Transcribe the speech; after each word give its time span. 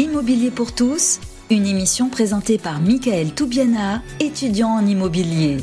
L'immobilier 0.00 0.50
pour 0.50 0.74
tous, 0.74 1.20
une 1.50 1.66
émission 1.66 2.08
présentée 2.08 2.56
par 2.56 2.80
Michael 2.80 3.34
Toubiana, 3.34 4.02
étudiant 4.18 4.70
en 4.70 4.86
immobilier. 4.86 5.58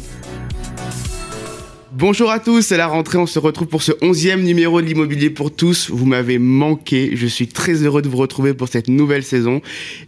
Bonjour 1.94 2.32
à 2.32 2.40
tous, 2.40 2.64
c'est 2.64 2.76
la 2.76 2.88
rentrée, 2.88 3.18
on 3.18 3.26
se 3.26 3.40
retrouve 3.40 3.70
pour 3.70 3.82
ce 3.82 3.94
onzième 4.02 4.44
numéro 4.44 4.82
de 4.82 4.86
l'immobilier 4.86 5.30
pour 5.30 5.56
tous. 5.56 5.90
Vous 5.90 6.06
m'avez 6.06 6.38
manqué, 6.38 7.12
je 7.16 7.26
suis 7.28 7.48
très 7.48 7.76
heureux 7.76 8.02
de 8.02 8.10
vous 8.10 8.18
retrouver 8.18 8.54
pour 8.54 8.68
cette 8.68 8.90
nouvelle 8.90 9.24
saison. 9.24 9.62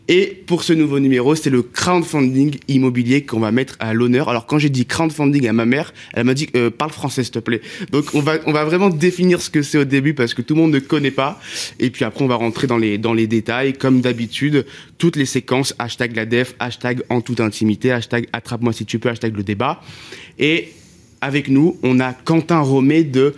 Et 0.10 0.44
pour 0.46 0.64
ce 0.64 0.74
nouveau 0.74 1.00
numéro, 1.00 1.36
c'est 1.36 1.50
le 1.50 1.62
crowdfunding 1.62 2.58
immobilier 2.68 3.26
qu'on 3.26 3.40
va 3.40 3.54
mettre 3.54 3.78
à 3.80 3.94
l'honneur. 3.94 4.28
Alors 4.28 4.46
quand 4.46 4.60
j'ai 4.60 4.70
dit 4.70 4.86
crowdfunding 4.86 5.48
à 5.48 5.54
ma 5.54 5.66
mère, 5.66 5.94
elle 6.14 6.26
m'a 6.26 6.34
dit 6.34 6.50
euh, 6.58 6.70
parle 6.70 6.92
français 6.92 7.24
s'il 7.24 7.32
te 7.32 7.40
plaît. 7.40 7.62
Donc 7.94 8.14
on 8.14 8.20
va 8.20 8.40
on 8.46 8.52
va 8.52 8.66
vraiment 8.66 8.90
définir 8.90 9.42
ce 9.42 9.50
que 9.50 9.62
c'est 9.62 9.78
au 9.78 9.86
début 9.86 10.14
parce 10.14 10.34
que 10.34 10.42
tout 10.42 10.56
le 10.56 10.62
monde 10.62 10.74
ne 10.74 10.80
connaît 10.80 11.12
pas. 11.12 11.40
Et 11.80 11.92
puis 11.92 12.04
après 12.04 12.26
on 12.26 12.28
va 12.28 12.36
rentrer 12.36 12.68
dans 12.68 12.78
les 12.78 12.98
dans 12.98 13.14
les 13.14 13.26
détails 13.26 13.72
comme 13.72 14.02
d'habitude. 14.02 14.66
Toutes 14.98 15.16
les 15.16 15.26
séquences 15.26 15.74
hashtag 15.80 16.14
la 16.14 16.26
def, 16.26 16.56
hashtag 16.60 17.04
en 17.08 17.22
toute 17.22 17.40
intimité, 17.40 17.94
hashtag 17.94 18.28
attrape-moi 18.34 18.74
si 18.74 18.86
tu 18.86 19.00
peux, 19.00 19.08
hashtag 19.08 19.38
le 19.38 19.44
débat. 19.44 19.82
Et 20.40 20.74
avec 21.22 21.50
nous, 21.50 21.78
on 21.84 22.00
a 22.00 22.14
Quentin 22.14 22.60
Romé 22.60 23.04
de 23.04 23.36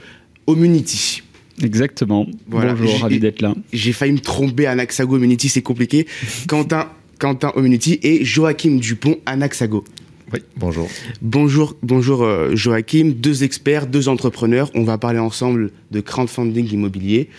Omunity. 0.48 1.24
Exactement. 1.64 2.28
Bonjour, 2.48 3.00
ravi 3.02 3.20
d'être 3.20 3.42
là. 3.42 3.54
J'ai 3.72 3.94
failli 3.94 4.14
me 4.14 4.20
tromper, 4.20 4.66
Anaxago 4.68 5.16
Omunity, 5.16 5.50
c'est 5.50 5.62
compliqué. 5.62 6.08
Quentin, 6.48 6.90
Quentin 7.20 7.52
Omunity 7.56 8.00
et 8.02 8.26
Joachim 8.26 8.78
Dupont, 8.78 9.18
Anaxago. 9.26 9.84
Oui, 10.34 10.40
bonjour. 10.56 10.88
Bonjour, 11.22 11.76
bonjour 11.84 12.24
euh, 12.24 12.56
Joachim, 12.56 13.14
deux 13.16 13.44
experts, 13.44 13.88
deux 13.88 14.08
entrepreneurs. 14.08 14.72
On 14.76 14.84
va 14.84 14.98
parler 14.98 15.20
ensemble 15.20 15.72
de 15.92 16.00
crowdfunding 16.00 16.72
immobilier. 16.72 17.30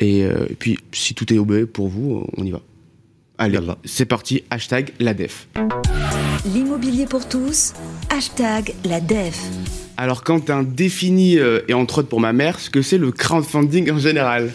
Et, 0.00 0.24
euh, 0.24 0.46
puis, 0.58 0.78
si 0.92 1.14
tout 1.14 1.32
est 1.32 1.38
obé 1.38 1.64
pour 1.64 1.88
vous, 1.88 2.26
on 2.36 2.44
y 2.44 2.50
va. 2.50 2.60
Allez, 3.38 3.58
c'est 3.84 4.04
parti, 4.04 4.44
hashtag 4.50 4.92
la 5.00 5.14
def. 5.14 5.48
L'immobilier 6.44 7.06
pour 7.06 7.26
tous, 7.26 7.72
hashtag 8.10 8.74
la 8.84 9.00
def. 9.00 9.40
Alors 9.96 10.24
Quentin 10.24 10.62
définit, 10.62 11.38
euh, 11.38 11.60
et 11.68 11.74
entre 11.74 11.98
autres 11.98 12.08
pour 12.08 12.20
ma 12.20 12.32
mère, 12.32 12.58
ce 12.60 12.70
que 12.70 12.82
c'est 12.82 12.98
le 12.98 13.12
crowdfunding 13.12 13.90
en 13.90 13.98
général. 13.98 14.50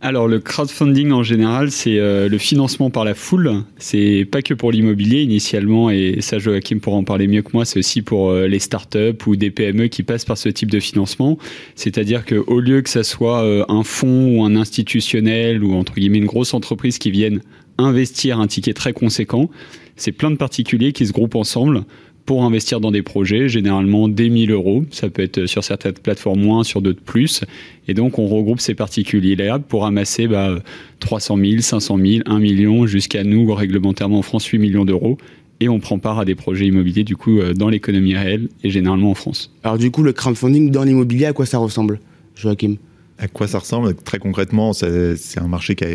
Alors 0.00 0.28
le 0.28 0.38
crowdfunding 0.38 1.10
en 1.10 1.24
général, 1.24 1.72
c'est 1.72 1.98
euh, 1.98 2.28
le 2.28 2.38
financement 2.38 2.88
par 2.88 3.04
la 3.04 3.14
foule. 3.14 3.64
C'est 3.78 4.24
pas 4.30 4.42
que 4.42 4.54
pour 4.54 4.70
l'immobilier 4.70 5.22
initialement, 5.22 5.90
et 5.90 6.18
ça 6.20 6.38
Joachim 6.38 6.78
pourra 6.78 6.98
en 6.98 7.04
parler 7.04 7.26
mieux 7.26 7.42
que 7.42 7.50
moi. 7.52 7.64
C'est 7.64 7.80
aussi 7.80 8.02
pour 8.02 8.30
euh, 8.30 8.46
les 8.46 8.60
startups 8.60 9.26
ou 9.26 9.34
des 9.34 9.50
PME 9.50 9.88
qui 9.88 10.04
passent 10.04 10.24
par 10.24 10.38
ce 10.38 10.48
type 10.48 10.70
de 10.70 10.78
financement. 10.78 11.36
C'est-à-dire 11.74 12.24
qu'au 12.24 12.60
lieu 12.60 12.80
que 12.82 12.90
ça 12.90 13.02
soit 13.02 13.44
un 13.68 13.82
fonds 13.82 14.36
ou 14.36 14.44
un 14.44 14.54
institutionnel 14.54 15.64
ou 15.64 15.74
entre 15.74 15.94
guillemets 15.94 16.18
une 16.18 16.26
grosse 16.26 16.54
entreprise 16.54 16.98
qui 16.98 17.10
vienne 17.10 17.40
investir 17.76 18.38
un 18.38 18.46
ticket 18.46 18.74
très 18.74 18.92
conséquent, 18.92 19.50
c'est 19.96 20.12
plein 20.12 20.30
de 20.30 20.36
particuliers 20.36 20.92
qui 20.92 21.06
se 21.06 21.12
groupent 21.12 21.34
ensemble 21.34 21.84
pour 22.28 22.44
investir 22.44 22.78
dans 22.78 22.90
des 22.90 23.00
projets, 23.00 23.48
généralement 23.48 24.06
des 24.06 24.28
1000 24.28 24.50
euros. 24.50 24.84
Ça 24.90 25.08
peut 25.08 25.22
être 25.22 25.46
sur 25.46 25.64
certaines 25.64 25.94
plateformes 25.94 26.42
moins, 26.42 26.62
sur 26.62 26.82
d'autres 26.82 27.00
plus. 27.00 27.42
Et 27.88 27.94
donc, 27.94 28.18
on 28.18 28.26
regroupe 28.26 28.60
ces 28.60 28.74
particuliers-là 28.74 29.58
pour 29.58 29.86
amasser 29.86 30.28
bah, 30.28 30.58
300 31.00 31.38
000, 31.38 31.60
500 31.62 31.96
000, 31.96 32.22
1 32.26 32.38
million, 32.38 32.86
jusqu'à 32.86 33.24
nous, 33.24 33.54
réglementairement 33.54 34.18
en 34.18 34.22
France, 34.22 34.44
8 34.44 34.58
millions 34.58 34.84
d'euros. 34.84 35.16
Et 35.60 35.70
on 35.70 35.80
prend 35.80 35.98
part 35.98 36.18
à 36.18 36.26
des 36.26 36.34
projets 36.34 36.66
immobiliers, 36.66 37.02
du 37.02 37.16
coup, 37.16 37.38
euh, 37.38 37.54
dans 37.54 37.70
l'économie 37.70 38.14
réelle 38.14 38.48
et 38.62 38.68
généralement 38.68 39.12
en 39.12 39.14
France. 39.14 39.50
Alors, 39.64 39.78
du 39.78 39.90
coup, 39.90 40.02
le 40.02 40.12
crowdfunding 40.12 40.70
dans 40.70 40.84
l'immobilier, 40.84 41.24
à 41.24 41.32
quoi 41.32 41.46
ça 41.46 41.56
ressemble, 41.56 41.98
Joachim? 42.36 42.76
À 43.16 43.28
quoi 43.28 43.48
ça 43.48 43.58
ressemble? 43.58 43.94
Très 43.94 44.18
concrètement, 44.18 44.74
c'est 44.74 45.38
un 45.38 45.48
marché 45.48 45.74
qui, 45.74 45.86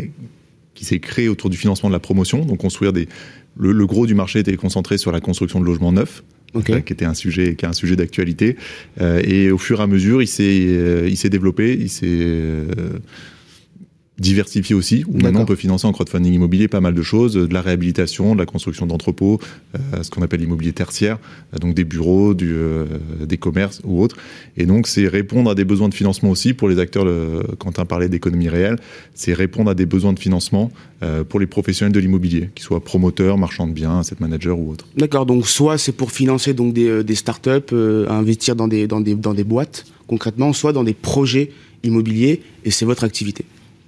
qui 0.74 0.84
s'est 0.84 1.00
créé 1.00 1.30
autour 1.30 1.52
du 1.52 1.58
financement 1.58 1.90
de 1.90 1.94
la 1.94 2.00
promotion, 2.00 2.44
donc 2.44 2.58
construire 2.58 2.92
des, 2.92 3.08
le, 3.58 3.86
gros 3.86 4.06
du 4.06 4.16
marché 4.16 4.40
était 4.40 4.56
concentré 4.56 4.98
sur 4.98 5.12
la 5.12 5.20
construction 5.20 5.60
de 5.60 5.66
logements 5.66 5.92
neufs. 5.92 6.24
Euh, 6.56 6.82
qui 6.82 6.94
était 6.94 7.06
un 7.06 7.16
sujet 7.16 7.56
qui 7.56 7.66
est 7.66 7.68
un 7.68 7.74
sujet 7.74 7.96
d'actualité 7.96 8.58
euh, 9.02 9.24
et 9.26 9.50
au 9.50 9.58
fur 9.58 9.80
et 9.80 9.84
à 9.84 9.88
mesure 9.88 10.22
il 10.22 10.28
s'est 10.28 10.68
euh, 10.68 11.08
il 11.10 11.18
s'est 11.18 11.32
développé 11.32 11.74
il 11.74 11.90
s'est 11.90 12.28
diversifié 14.20 14.76
aussi, 14.76 15.04
où 15.08 15.18
maintenant 15.18 15.42
on 15.42 15.46
peut 15.46 15.56
financer 15.56 15.88
en 15.88 15.92
crowdfunding 15.92 16.34
immobilier 16.34 16.68
pas 16.68 16.82
mal 16.82 16.94
de 16.94 17.02
choses, 17.02 17.34
de 17.34 17.54
la 17.54 17.62
réhabilitation, 17.62 18.36
de 18.36 18.40
la 18.40 18.46
construction 18.46 18.86
d'entrepôts, 18.86 19.40
euh, 19.76 20.04
ce 20.04 20.12
qu'on 20.12 20.22
appelle 20.22 20.40
l'immobilier 20.40 20.72
tertiaire, 20.72 21.18
euh, 21.54 21.58
donc 21.58 21.74
des 21.74 21.84
bureaux, 21.84 22.36
du, 22.36 22.54
euh, 22.54 22.86
des 23.26 23.38
commerces 23.38 23.82
ou 23.84 24.02
autres. 24.02 24.18
Et 24.56 24.66
donc 24.66 24.88
c'est 24.88 25.08
répondre 25.08 25.50
à 25.50 25.56
des 25.56 25.66
besoins 25.66 25.90
de 25.90 25.96
financement 25.96 26.30
aussi 26.30 26.54
pour 26.54 26.70
les 26.70 26.78
acteurs, 26.78 27.06
le, 27.06 27.42
Quentin 27.58 27.86
parlait 27.86 28.08
d'économie 28.08 28.50
réelle, 28.50 28.78
c'est 29.16 29.34
répondre 29.34 29.72
à 29.72 29.74
des 29.76 29.86
besoins 29.86 30.14
de 30.14 30.20
financement 30.20 30.72
pour 31.28 31.42
les 31.42 31.48
professionnels 31.48 31.92
de 31.92 32.00
l'immobilier, 32.00 32.50
qu'ils 32.56 32.64
soient 32.64 32.82
promoteurs, 32.82 33.38
marchands 33.38 33.68
de 33.68 33.74
biens, 33.74 34.00
asset 34.00 34.16
managers 34.22 34.52
ou 34.52 34.72
autres. 34.72 34.88
D'accord, 34.96 35.26
donc 35.26 35.46
soit 35.46 35.78
c'est 35.78 35.92
pour 35.92 36.14
financer 36.14 36.54
donc 36.54 36.74
des, 36.74 37.04
des 37.04 37.16
startups, 37.16 37.76
investir 38.08 38.56
dans 38.56 38.70
des, 38.70 38.88
dans, 38.88 39.02
des, 39.02 39.16
dans 39.16 39.34
des 39.34 39.44
boîtes 39.44 39.86
concrètement, 40.08 40.54
soit 40.54 40.74
dans 40.74 40.84
des 40.84 40.94
projets 40.94 41.52
immobiliers, 41.84 42.42
et 42.64 42.72
c'est 42.72 42.86
votre 42.86 43.04
activité. 43.04 43.46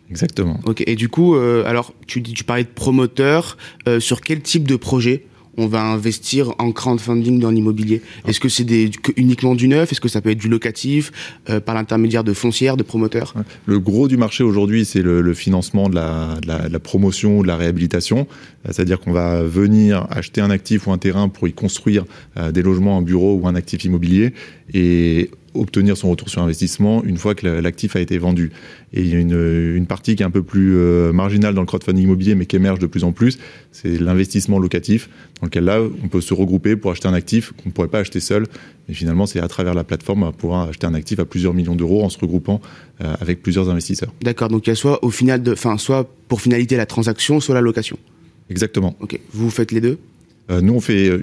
Exactement. 0.09 0.59
Ok. 0.65 0.83
Et 0.85 0.95
du 0.95 1.09
coup, 1.09 1.35
euh, 1.35 1.63
alors 1.65 1.93
tu 2.07 2.21
tu 2.21 2.43
parlais 2.43 2.63
de 2.63 2.69
promoteur. 2.69 3.57
Euh, 3.87 3.99
sur 3.99 4.21
quel 4.21 4.41
type 4.41 4.67
de 4.67 4.75
projet 4.75 5.25
on 5.57 5.67
va 5.67 5.81
investir 5.81 6.53
en 6.59 6.73
crowdfunding 6.73 7.39
dans 7.39 7.49
l'immobilier? 7.49 8.01
Est-ce 8.27 8.41
que 8.41 8.49
c'est 8.49 8.65
des, 8.65 8.91
uniquement 9.15 9.55
du 9.55 9.69
neuf? 9.69 9.91
Est-ce 9.91 10.01
que 10.01 10.09
ça 10.09 10.19
peut 10.19 10.31
être 10.31 10.37
du 10.37 10.49
locatif 10.49 11.13
euh, 11.49 11.61
par 11.61 11.75
l'intermédiaire 11.75 12.25
de 12.25 12.33
foncières, 12.33 12.75
de 12.75 12.83
promoteurs? 12.83 13.33
Le 13.65 13.79
gros 13.79 14.09
du 14.09 14.17
marché 14.17 14.43
aujourd'hui, 14.43 14.83
c'est 14.83 15.01
le, 15.01 15.21
le, 15.21 15.33
financement 15.33 15.87
de 15.87 15.95
la, 15.95 16.35
de, 16.41 16.47
la, 16.47 16.67
de 16.67 16.73
la, 16.73 16.79
promotion 16.79 17.39
ou 17.39 17.43
de 17.43 17.47
la 17.47 17.55
réhabilitation. 17.55 18.27
C'est-à-dire 18.65 18.99
qu'on 18.99 19.13
va 19.13 19.43
venir 19.43 20.07
acheter 20.09 20.41
un 20.41 20.49
actif 20.49 20.87
ou 20.87 20.91
un 20.91 20.97
terrain 20.97 21.29
pour 21.29 21.47
y 21.47 21.53
construire 21.53 22.03
des 22.51 22.61
logements, 22.61 22.97
un 22.97 23.01
bureau 23.01 23.35
ou 23.35 23.47
un 23.47 23.55
actif 23.55 23.85
immobilier. 23.85 24.33
Et 24.73 25.29
obtenir 25.55 25.97
son 25.97 26.09
retour 26.09 26.29
sur 26.29 26.41
investissement 26.41 27.03
une 27.03 27.17
fois 27.17 27.35
que 27.35 27.47
l'actif 27.47 27.95
a 27.95 27.99
été 27.99 28.17
vendu. 28.17 28.51
Et 28.93 29.01
il 29.01 29.07
y 29.07 29.15
a 29.15 29.19
une, 29.19 29.75
une, 29.75 29.85
partie 29.85 30.15
qui 30.15 30.23
est 30.23 30.25
un 30.25 30.31
peu 30.31 30.43
plus 30.43 30.75
euh, 30.75 31.11
marginale 31.11 31.53
dans 31.53 31.61
le 31.61 31.67
crowdfunding 31.67 32.03
immobilier, 32.03 32.35
mais 32.35 32.45
qui 32.45 32.55
émerge 32.55 32.79
de 32.79 32.87
plus 32.87 33.03
en 33.03 33.11
plus, 33.11 33.39
c'est 33.71 33.99
l'investissement 33.99 34.59
locatif, 34.59 35.09
dans 35.41 35.47
lequel 35.47 35.65
là, 35.65 35.79
on 36.03 36.07
peut 36.07 36.21
se 36.21 36.33
regrouper 36.33 36.75
pour 36.75 36.91
acheter 36.91 37.07
un 37.07 37.13
actif 37.13 37.51
qu'on 37.53 37.69
ne 37.69 37.71
pourrait 37.71 37.87
pas 37.87 37.99
acheter 37.99 38.19
seul. 38.19 38.45
Et 38.89 38.93
finalement, 38.93 39.25
c'est 39.25 39.39
à 39.39 39.47
travers 39.47 39.73
la 39.73 39.83
plateforme, 39.83 40.21
va 40.21 40.31
pouvoir 40.31 40.69
acheter 40.69 40.87
un 40.87 40.93
actif 40.93 41.19
à 41.19 41.25
plusieurs 41.25 41.53
millions 41.53 41.75
d'euros 41.75 42.03
en 42.03 42.09
se 42.09 42.19
regroupant 42.19 42.61
euh, 43.01 43.15
avec 43.19 43.41
plusieurs 43.41 43.69
investisseurs. 43.69 44.13
D'accord, 44.21 44.49
donc 44.49 44.67
il 44.67 44.69
y 44.69 44.73
a 44.73 44.75
soit, 44.75 45.03
au 45.03 45.09
final 45.09 45.41
de, 45.41 45.55
fin, 45.55 45.77
soit 45.77 46.09
pour 46.27 46.41
finalité 46.41 46.77
la 46.77 46.85
transaction, 46.85 47.39
soit 47.39 47.55
la 47.55 47.61
location. 47.61 47.97
Exactement. 48.49 48.95
Ok, 48.99 49.19
vous 49.33 49.49
faites 49.49 49.71
les 49.71 49.81
deux? 49.81 49.97
Euh, 50.51 50.61
Nous, 50.61 50.73
on 50.73 50.81
fait 50.81 51.19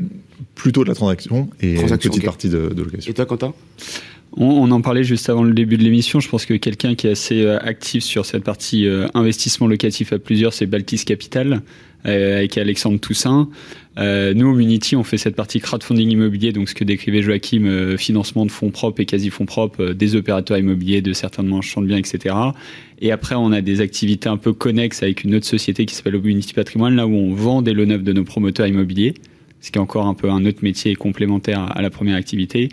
plutôt 0.54 0.84
de 0.84 0.88
la 0.88 0.94
transaction 0.94 1.48
et 1.60 1.80
une 1.80 1.98
petite 1.98 2.24
partie 2.24 2.48
de, 2.48 2.68
de 2.68 2.82
location. 2.82 3.10
Et 3.10 3.14
toi, 3.14 3.26
Quentin? 3.26 3.52
On, 4.34 4.70
en 4.70 4.80
parlait 4.80 5.04
juste 5.04 5.28
avant 5.28 5.42
le 5.42 5.52
début 5.52 5.76
de 5.76 5.82
l'émission. 5.82 6.20
Je 6.20 6.28
pense 6.28 6.46
que 6.46 6.54
quelqu'un 6.54 6.94
qui 6.94 7.06
est 7.06 7.10
assez 7.10 7.42
euh, 7.42 7.58
actif 7.60 8.02
sur 8.02 8.24
cette 8.24 8.44
partie 8.44 8.86
euh, 8.86 9.06
investissement 9.12 9.66
locatif 9.66 10.12
à 10.12 10.18
plusieurs, 10.18 10.54
c'est 10.54 10.64
Baltis 10.64 11.04
Capital 11.04 11.60
euh, 12.06 12.38
avec 12.38 12.56
Alexandre 12.56 12.98
Toussaint. 12.98 13.50
nous, 13.98 14.46
au 14.46 14.58
Unity, 14.58 14.96
on 14.96 15.04
fait 15.04 15.18
cette 15.18 15.36
partie 15.36 15.60
crowdfunding 15.60 16.10
immobilier, 16.10 16.52
donc 16.52 16.70
ce 16.70 16.74
que 16.74 16.82
décrivait 16.82 17.20
Joachim, 17.20 17.96
financement 17.98 18.46
de 18.46 18.50
fonds 18.50 18.70
propres 18.70 19.02
et 19.02 19.06
quasi 19.06 19.28
fonds 19.28 19.44
propres 19.44 19.88
des 19.88 20.16
opérateurs 20.16 20.56
immobiliers, 20.56 21.02
de 21.02 21.12
certains 21.12 21.42
marchands 21.42 21.82
de 21.82 21.86
biens, 21.88 21.98
etc. 21.98 22.34
Et 23.00 23.12
après, 23.12 23.34
on 23.34 23.52
a 23.52 23.60
des 23.60 23.82
activités 23.82 24.30
un 24.30 24.38
peu 24.38 24.54
connexes 24.54 25.02
avec 25.02 25.24
une 25.24 25.34
autre 25.34 25.46
société 25.46 25.84
qui 25.84 25.94
s'appelle 25.94 26.18
Unity 26.24 26.54
Patrimoine, 26.54 26.96
là 26.96 27.06
où 27.06 27.14
on 27.14 27.34
vend 27.34 27.60
des 27.60 27.74
lots 27.74 27.84
neufs 27.84 28.02
de 28.02 28.12
nos 28.14 28.24
promoteurs 28.24 28.66
immobiliers 28.66 29.14
ce 29.62 29.70
qui 29.70 29.78
est 29.78 29.80
encore 29.80 30.06
un 30.06 30.14
peu 30.14 30.28
un 30.28 30.44
autre 30.44 30.58
métier 30.62 30.94
complémentaire 30.94 31.74
à 31.74 31.80
la 31.80 31.88
première 31.88 32.16
activité. 32.16 32.68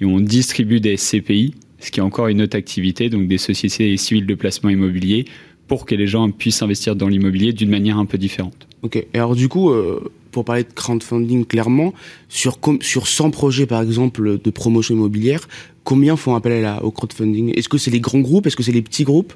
Et 0.00 0.04
on 0.04 0.20
distribue 0.20 0.78
des 0.78 0.96
CPI, 0.96 1.54
ce 1.80 1.90
qui 1.90 1.98
est 1.98 2.02
encore 2.02 2.28
une 2.28 2.42
autre 2.42 2.56
activité, 2.56 3.08
donc 3.08 3.26
des 3.26 3.38
sociétés 3.38 3.96
civiles 3.96 4.26
de 4.26 4.34
placement 4.34 4.70
immobilier, 4.70 5.24
pour 5.66 5.86
que 5.86 5.94
les 5.94 6.06
gens 6.06 6.30
puissent 6.30 6.62
investir 6.62 6.94
dans 6.94 7.08
l'immobilier 7.08 7.52
d'une 7.52 7.70
manière 7.70 7.98
un 7.98 8.04
peu 8.04 8.18
différente. 8.18 8.68
Ok. 8.82 8.96
Et 8.96 9.08
alors 9.14 9.34
du 9.34 9.48
coup, 9.48 9.70
euh, 9.70 10.12
pour 10.30 10.44
parler 10.44 10.64
de 10.64 10.72
crowdfunding 10.74 11.46
clairement, 11.46 11.94
sur, 12.28 12.58
sur 12.80 13.08
100 13.08 13.30
projets 13.30 13.66
par 13.66 13.80
exemple 13.80 14.38
de 14.38 14.50
promotion 14.50 14.94
immobilière, 14.94 15.48
combien 15.82 16.16
font 16.16 16.34
appel 16.34 16.64
à 16.66 16.84
au 16.84 16.90
crowdfunding? 16.90 17.52
Est-ce 17.56 17.70
que 17.70 17.78
c'est 17.78 17.90
les 17.90 18.00
grands 18.00 18.20
groupes? 18.20 18.46
Est-ce 18.46 18.56
que 18.56 18.62
c'est 18.62 18.72
les 18.72 18.82
petits 18.82 19.04
groupes? 19.04 19.32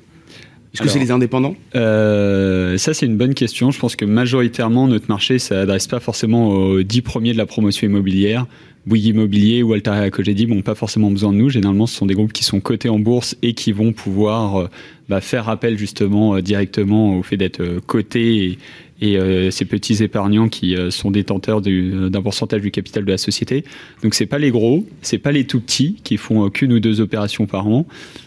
Est-ce 0.75 0.83
que 0.83 0.89
c'est 0.89 0.99
les 0.99 1.11
indépendants 1.11 1.57
euh, 1.75 2.77
Ça, 2.77 2.95
c'est 2.95 3.07
une 3.07 3.17
bonne 3.17 3.35
question. 3.35 3.71
Je 3.71 3.79
pense 3.79 3.97
que 3.97 4.05
majoritairement, 4.05 4.87
notre 4.87 5.09
marché 5.09 5.35
ne 5.35 5.39
s'adresse 5.39 5.87
pas 5.87 6.01
forcément 6.01 6.49
aux 6.49 6.83
10 6.83 7.03
premiers 7.03 7.33
de 7.33 7.39
la 7.39 7.47
promotion 7.47 7.87
immobilière. 7.87 8.47
Bouygues 8.87 9.07
Immobilier 9.07 9.63
ou 9.63 9.73
Altaria 9.73 10.09
Cogedi 10.11 10.47
n'ont 10.47 10.63
pas 10.63 10.75
forcément 10.75 11.11
besoin 11.11 11.33
de 11.33 11.39
nous. 11.39 11.51
Généralement, 11.51 11.87
ce 11.87 11.97
sont 11.97 12.07
des 12.07 12.15
groupes 12.15 12.33
qui 12.33 12.45
sont 12.45 12.61
cotés 12.61 12.89
en 12.89 12.99
bourse 12.99 13.37
et 13.43 13.53
qui 13.55 13.73
vont 13.73 13.93
pouvoir 13.93 14.57
euh, 14.57 14.69
bah, 15.09 15.21
faire 15.21 15.49
appel 15.49 15.77
justement 15.79 16.37
euh, 16.37 16.43
directement 16.43 17.19
au 17.19 17.23
fait 17.23 17.37
d'être 17.37 17.81
cotés 17.87 18.45
et 18.45 18.59
euh, 19.03 19.51
ces 19.51 19.65
petits 19.65 20.03
épargnants 20.03 20.49
qui 20.49 20.75
euh, 20.75 20.91
sont 20.91 21.11
détenteurs 21.11 21.61
d'un 21.61 22.23
pourcentage 22.23 22.63
du 22.63 22.71
capital 22.71 23.05
de 23.05 23.11
la 23.11 23.19
société. 23.19 23.65
Donc 24.03 24.15
c'est 24.15 24.27
pas 24.27 24.39
les 24.39 24.51
gros, 24.51 24.87
c'est 25.03 25.19
pas 25.19 25.31
les 25.31 25.45
tout 25.45 25.61
petits 25.61 25.97
qui 26.03 26.17
font 26.17 26.51
qu'une 26.51 26.73
ou 26.73 26.81
deux 26.81 27.01
opérations 27.01 27.47
par 27.47 27.69
an. 27.69 27.87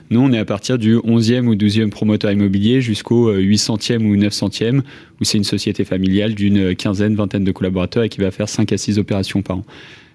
Nous, 0.10 0.20
on 0.20 0.32
est 0.32 0.38
à 0.38 0.46
partir 0.46 0.78
du 0.78 0.96
11e 0.96 1.46
ou 1.48 1.56
12e 1.56 1.90
promoteur 1.90 2.32
immobilier 2.32 2.82
jusqu'au 2.82 3.34
800e 3.34 4.06
ou 4.06 4.16
900e, 4.16 4.82
où 5.20 5.24
c'est 5.24 5.38
une 5.38 5.46
société 5.46 5.86
familiale 5.86 6.36
d'une 6.36 6.76
quinzaine, 6.76 7.16
vingtaine 7.16 7.44
de 7.44 7.52
collaborateurs 7.52 8.04
et 8.04 8.10
qui 8.10 8.20
va 8.20 8.32
faire 8.32 8.50
5 8.50 8.72
à 8.74 8.78
6 8.78 9.00
opérations 9.00 9.42
par 9.42 9.60
an. 9.60 9.66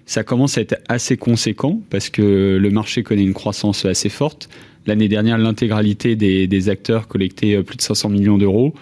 Ça 0.05 0.23
commence 0.23 0.57
à 0.57 0.61
être 0.61 0.75
assez 0.87 1.17
conséquent 1.17 1.81
parce 1.89 2.09
que 2.09 2.57
le 2.61 2.69
marché 2.69 3.03
connaît 3.03 3.23
une 3.23 3.33
croissance 3.33 3.85
assez 3.85 4.09
forte. 4.09 4.49
L'année 4.85 5.07
dernière, 5.07 5.37
l'intégralité 5.37 6.15
des, 6.15 6.47
des, 6.47 6.69
acteurs 6.69 7.07
collectait 7.07 7.61
plus 7.63 7.75
de 7.75 7.81
500 7.81 8.09
millions 8.09 8.37
d'euros. 8.37 8.73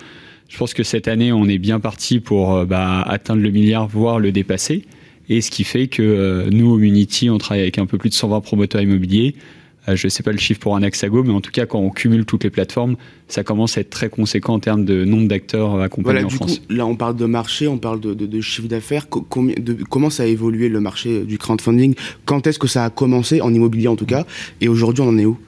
Je 0.49 0.57
pense 0.57 0.73
que 0.73 0.83
cette 0.83 1.07
année, 1.07 1.31
on 1.31 1.45
est 1.45 1.57
bien 1.57 1.79
parti 1.79 2.19
pour 2.19 2.53
euh, 2.53 2.65
bah, 2.65 3.01
atteindre 3.01 3.41
le 3.41 3.49
milliard, 3.49 3.87
voire 3.87 4.19
le 4.19 4.31
dépasser. 4.31 4.85
Et 5.27 5.41
ce 5.41 5.49
qui 5.49 5.63
fait 5.63 5.87
que 5.87 6.03
euh, 6.03 6.49
nous, 6.51 6.69
au 6.69 6.79
Unity, 6.79 7.29
on 7.29 7.37
travaille 7.37 7.63
avec 7.63 7.79
un 7.79 7.85
peu 7.85 7.97
plus 7.97 8.09
de 8.09 8.13
120 8.13 8.41
promoteurs 8.41 8.81
immobiliers. 8.81 9.35
Euh, 9.87 9.95
je 9.95 10.05
ne 10.05 10.09
sais 10.09 10.23
pas 10.23 10.31
le 10.31 10.37
chiffre 10.37 10.59
pour 10.59 10.75
un 10.75 10.83
Axago, 10.83 11.23
mais 11.23 11.33
en 11.33 11.41
tout 11.41 11.51
cas, 11.51 11.65
quand 11.65 11.79
on 11.79 11.89
cumule 11.89 12.25
toutes 12.25 12.43
les 12.43 12.51
plateformes, 12.51 12.95
ça 13.27 13.43
commence 13.43 13.77
à 13.77 13.81
être 13.81 13.89
très 13.89 14.09
conséquent 14.09 14.53
en 14.53 14.59
termes 14.59 14.85
de 14.85 15.03
nombre 15.03 15.27
d'acteurs 15.27 15.79
accompagnés 15.79 16.21
voilà, 16.21 16.25
en 16.25 16.29
du 16.29 16.35
France. 16.35 16.59
Coup, 16.59 16.65
là, 16.69 16.85
on 16.85 16.95
parle 16.95 17.15
de 17.15 17.25
marché, 17.25 17.67
on 17.67 17.79
parle 17.79 17.99
de, 17.99 18.13
de, 18.13 18.27
de 18.27 18.41
chiffre 18.41 18.67
d'affaires. 18.67 19.07
comment 19.09 20.09
ça 20.11 20.23
a 20.23 20.25
évolué 20.27 20.69
le 20.69 20.79
marché 20.79 21.23
du 21.23 21.39
crowdfunding? 21.39 21.95
Quand 22.25 22.45
est-ce 22.45 22.59
que 22.59 22.67
ça 22.67 22.85
a 22.85 22.89
commencé, 22.91 23.41
en 23.41 23.51
immobilier 23.53 23.87
en 23.87 23.95
tout 23.95 24.05
cas? 24.05 24.25
Et 24.61 24.67
aujourd'hui, 24.67 25.03
on 25.03 25.09
en 25.09 25.17
est 25.17 25.25
où? 25.25 25.39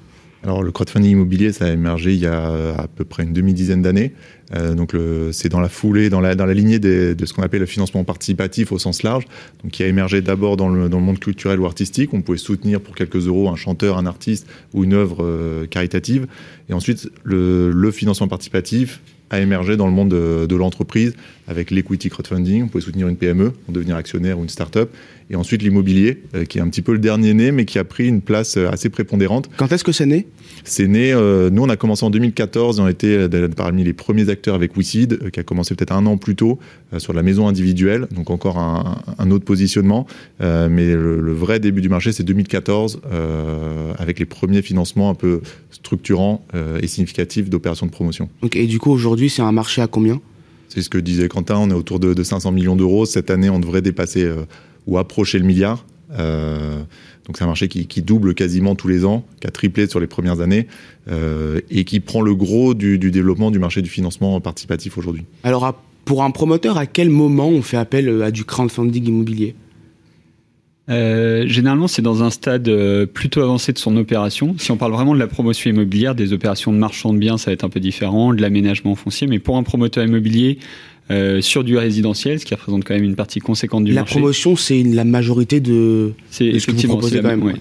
Alors 0.44 0.64
le 0.64 0.72
crowdfunding 0.72 1.12
immobilier, 1.12 1.52
ça 1.52 1.66
a 1.66 1.72
émergé 1.72 2.14
il 2.14 2.20
y 2.20 2.28
a 2.28 2.76
à 2.78 2.88
peu 2.88 3.04
près 3.06 3.24
une 3.24 3.34
demi-dizaine 3.34 3.82
d'années. 3.82 4.14
Euh, 4.56 4.76
donc 4.76 4.96
c'est 5.32 5.50
dans 5.50 5.60
la 5.60 5.70
foulée, 5.70 6.10
dans 6.10 6.22
la, 6.22 6.36
dans 6.36 6.46
la 6.46 6.54
lignée 6.54 6.80
des, 6.80 7.16
de 7.16 7.26
ce 7.26 7.34
qu'on 7.34 7.44
appelle 7.44 7.60
le 7.60 7.66
financement 7.66 8.04
participatif 8.04 8.72
au 8.72 8.80
sens 8.80 9.04
large, 9.04 9.26
donc 9.64 9.72
qui 9.72 9.84
a 9.84 9.88
émergé 9.88 10.22
d'abord 10.22 10.58
dans 10.58 10.70
le, 10.70 10.90
dans 10.90 11.00
le 11.00 11.04
monde 11.04 11.20
culturel 11.20 11.60
ou 11.60 11.66
artistique. 11.66 12.14
On 12.14 12.22
pouvait 12.22 12.38
soutenir 12.38 12.82
pour 12.82 12.96
quelques 12.96 13.28
euros 13.28 13.50
un 13.50 13.56
chanteur, 13.56 13.98
un 13.98 14.06
artiste 14.06 14.48
ou 14.74 14.84
une 14.84 14.94
œuvre 14.94 15.24
euh, 15.24 15.66
caritative. 15.66 16.28
Et 16.70 16.74
ensuite, 16.74 17.10
le, 17.24 17.72
le 17.72 17.92
financement 17.92 18.28
participatif 18.28 19.02
a 19.30 19.42
émergé 19.42 19.76
dans 19.76 19.88
le 19.88 19.92
monde 19.92 20.10
de, 20.10 20.46
de 20.46 20.56
l'entreprise 20.56 21.14
avec 21.50 21.70
l'equity 21.70 22.08
crowdfunding. 22.10 22.64
On 22.64 22.68
pouvait 22.68 22.84
soutenir 22.84 23.10
une 23.10 23.18
PME 23.18 23.52
pour 23.52 23.74
devenir 23.74 23.98
actionnaire 23.98 24.40
ou 24.40 24.44
une 24.44 24.50
start-up. 24.50 24.90
Et 25.30 25.36
ensuite 25.36 25.62
l'immobilier, 25.62 26.24
euh, 26.34 26.46
qui 26.46 26.60
est 26.60 26.62
un 26.62 26.70
petit 26.70 26.82
peu 26.82 26.94
le 26.94 27.00
dernier 27.00 27.34
né, 27.34 27.52
mais 27.52 27.66
qui 27.66 27.78
a 27.78 27.84
pris 27.84 28.08
une 28.08 28.22
place 28.22 28.56
assez 28.56 28.90
prépondérante. 28.90 29.50
Quand 29.58 29.74
est-ce 29.74 29.84
que 29.84 29.92
c'est 29.92 30.06
né? 30.06 30.28
C'est 30.64 30.88
né, 30.88 31.14
nous 31.14 31.64
on 31.64 31.70
a 31.70 31.76
commencé 31.76 32.06
en 32.06 32.10
2014 32.10 32.80
et 32.80 32.82
on 32.82 32.88
était 32.88 33.08
euh, 33.08 33.48
parmi 33.50 33.84
les 33.84 33.94
premiers 33.94 34.30
acteurs 34.30 34.37
avec 34.48 34.78
WeSeed, 34.78 35.19
euh, 35.22 35.30
qui 35.30 35.39
a 35.39 35.44
commencé 35.44 35.74
peut-être 35.75 35.94
un 35.94 36.06
an 36.06 36.18
plus 36.18 36.36
tôt 36.36 36.60
euh, 36.94 37.00
sur 37.00 37.13
la 37.13 37.24
maison 37.24 37.48
individuelle, 37.48 38.07
donc 38.12 38.30
encore 38.30 38.57
un, 38.60 39.01
un 39.18 39.31
autre 39.31 39.45
positionnement. 39.45 40.06
mais 40.39 40.94
le, 40.94 41.19
le, 41.19 41.34
vrai 41.34 41.60
début 41.60 41.81
du 41.81 41.89
marché, 41.89 42.12
c'est 42.12 42.24
2014, 42.24 43.01
avec 43.98 44.19
les 44.19 44.25
premiers 44.25 44.62
financements 44.62 45.10
un 45.10 45.13
peu 45.16 45.42
structurants 45.72 46.45
et 46.81 46.88
significatifs 46.88 47.50
d'opérations 47.50 47.86
de 47.86 47.92
promotion. 47.92 48.30
Okay, 48.42 48.63
et 48.63 48.68
du 48.68 48.80
coup 48.80 48.92
aujourd'hui, 48.92 49.30
c'est 49.30 49.42
un 49.42 49.51
marché 49.51 49.81
à 49.81 49.88
combien? 49.88 50.19
C'est 50.69 50.81
ce 50.81 50.89
que 50.89 50.98
disait 50.98 51.28
Quentin, 51.28 51.57
on 51.57 51.69
est 51.69 51.74
autour 51.74 52.00
de, 52.00 52.13
de 52.13 52.24
500 52.24 52.51
millions 52.51 52.75
d'euros. 52.75 53.06
Cette 53.06 53.30
année, 53.30 53.50
on 53.50 53.60
devrait 53.60 53.81
dépasser 53.81 54.24
euh, 54.24 54.44
ou 54.86 54.98
approcher 54.98 55.39
le 55.39 55.45
milliard. 55.45 55.86
Euh, 56.18 56.84
donc 57.27 57.38
c'est 57.38 57.44
un 57.44 57.47
marché 57.47 57.68
qui, 57.68 57.88
qui, 57.88 58.01
double 58.01 58.33
quasiment 58.33 58.75
tous 58.75 58.88
les 58.88 59.06
ans, 59.06 59.25
qui 59.41 59.47
a 59.47 59.51
triplé 59.51 59.88
sur 59.88 60.00
les 60.00 60.07
premières 60.07 60.39
années 60.39 60.68
euh, 61.09 61.59
et 61.69 61.83
qui 61.83 62.00
prend 62.00 62.21
le 62.21 62.33
gros 62.33 62.74
du, 62.74 62.97
du, 62.97 63.12
développement 63.12 63.51
du 63.51 63.59
marché 63.59 63.81
du 63.81 63.89
financement 63.89 64.39
participatif 64.39 64.97
aujourd'hui. 64.97 65.25
Alors 65.44 65.65
à, 65.65 65.81
pour 66.06 66.24
un 66.24 66.31
promoteur, 66.31 66.77
à 66.77 66.85
quel 66.85 67.09
moment 67.09 67.50
on 67.50 67.62
fait 67.62 67.77
appel 67.77 68.21
à 68.21 68.31
du 68.31 68.45
crowdfunding 68.45 69.06
immobilier? 69.06 69.56
Euh, 70.89 71.45
généralement, 71.47 71.88
c'est 71.88 72.01
dans 72.01 72.24
un 72.24 72.29
stade 72.29 72.69
euh, 72.69 73.06
plutôt 73.06 73.41
avancé 73.41 73.74
de 73.74 73.77
son 73.77 73.97
opération. 73.97 74.56
Si 74.57 74.71
on 74.71 74.77
parle 74.77 74.94
vraiment 74.94 75.13
de 75.13 75.19
la 75.19 75.27
promotion 75.27 75.69
immobilière, 75.69 76.15
des 76.15 76.31
opérations 76.31 76.71
de 76.71 76.77
marchand 76.77 77.12
de 77.12 77.18
biens, 77.18 77.38
ça 77.38 77.51
va 77.51 77.53
être 77.53 77.65
un 77.65 77.69
peu 77.69 77.81
différent, 77.81 78.33
de 78.33 78.41
l'aménagement 78.41 78.95
foncier. 78.95 79.27
Mais 79.27 79.39
pour 79.39 79.57
un 79.57 79.63
promoteur 79.63 80.06
immobilier 80.06 80.59
euh, 81.09 81.42
sur 81.42 81.63
du 81.63 81.77
résidentiel, 81.77 82.39
ce 82.39 82.45
qui 82.45 82.54
représente 82.54 82.83
quand 82.83 82.94
même 82.94 83.04
une 83.04 83.15
partie 83.15 83.39
conséquente 83.39 83.83
du 83.83 83.92
la 83.94 84.01
marché. 84.01 84.15
La 84.15 84.19
promotion, 84.19 84.56
c'est 84.56 84.83
la 84.83 85.04
majorité 85.04 85.59
de. 85.59 86.13
C'est 86.30 86.45
effectivement, 86.45 87.01
c'est 87.01 87.21
la, 87.21 87.38
ouais, 87.38 87.54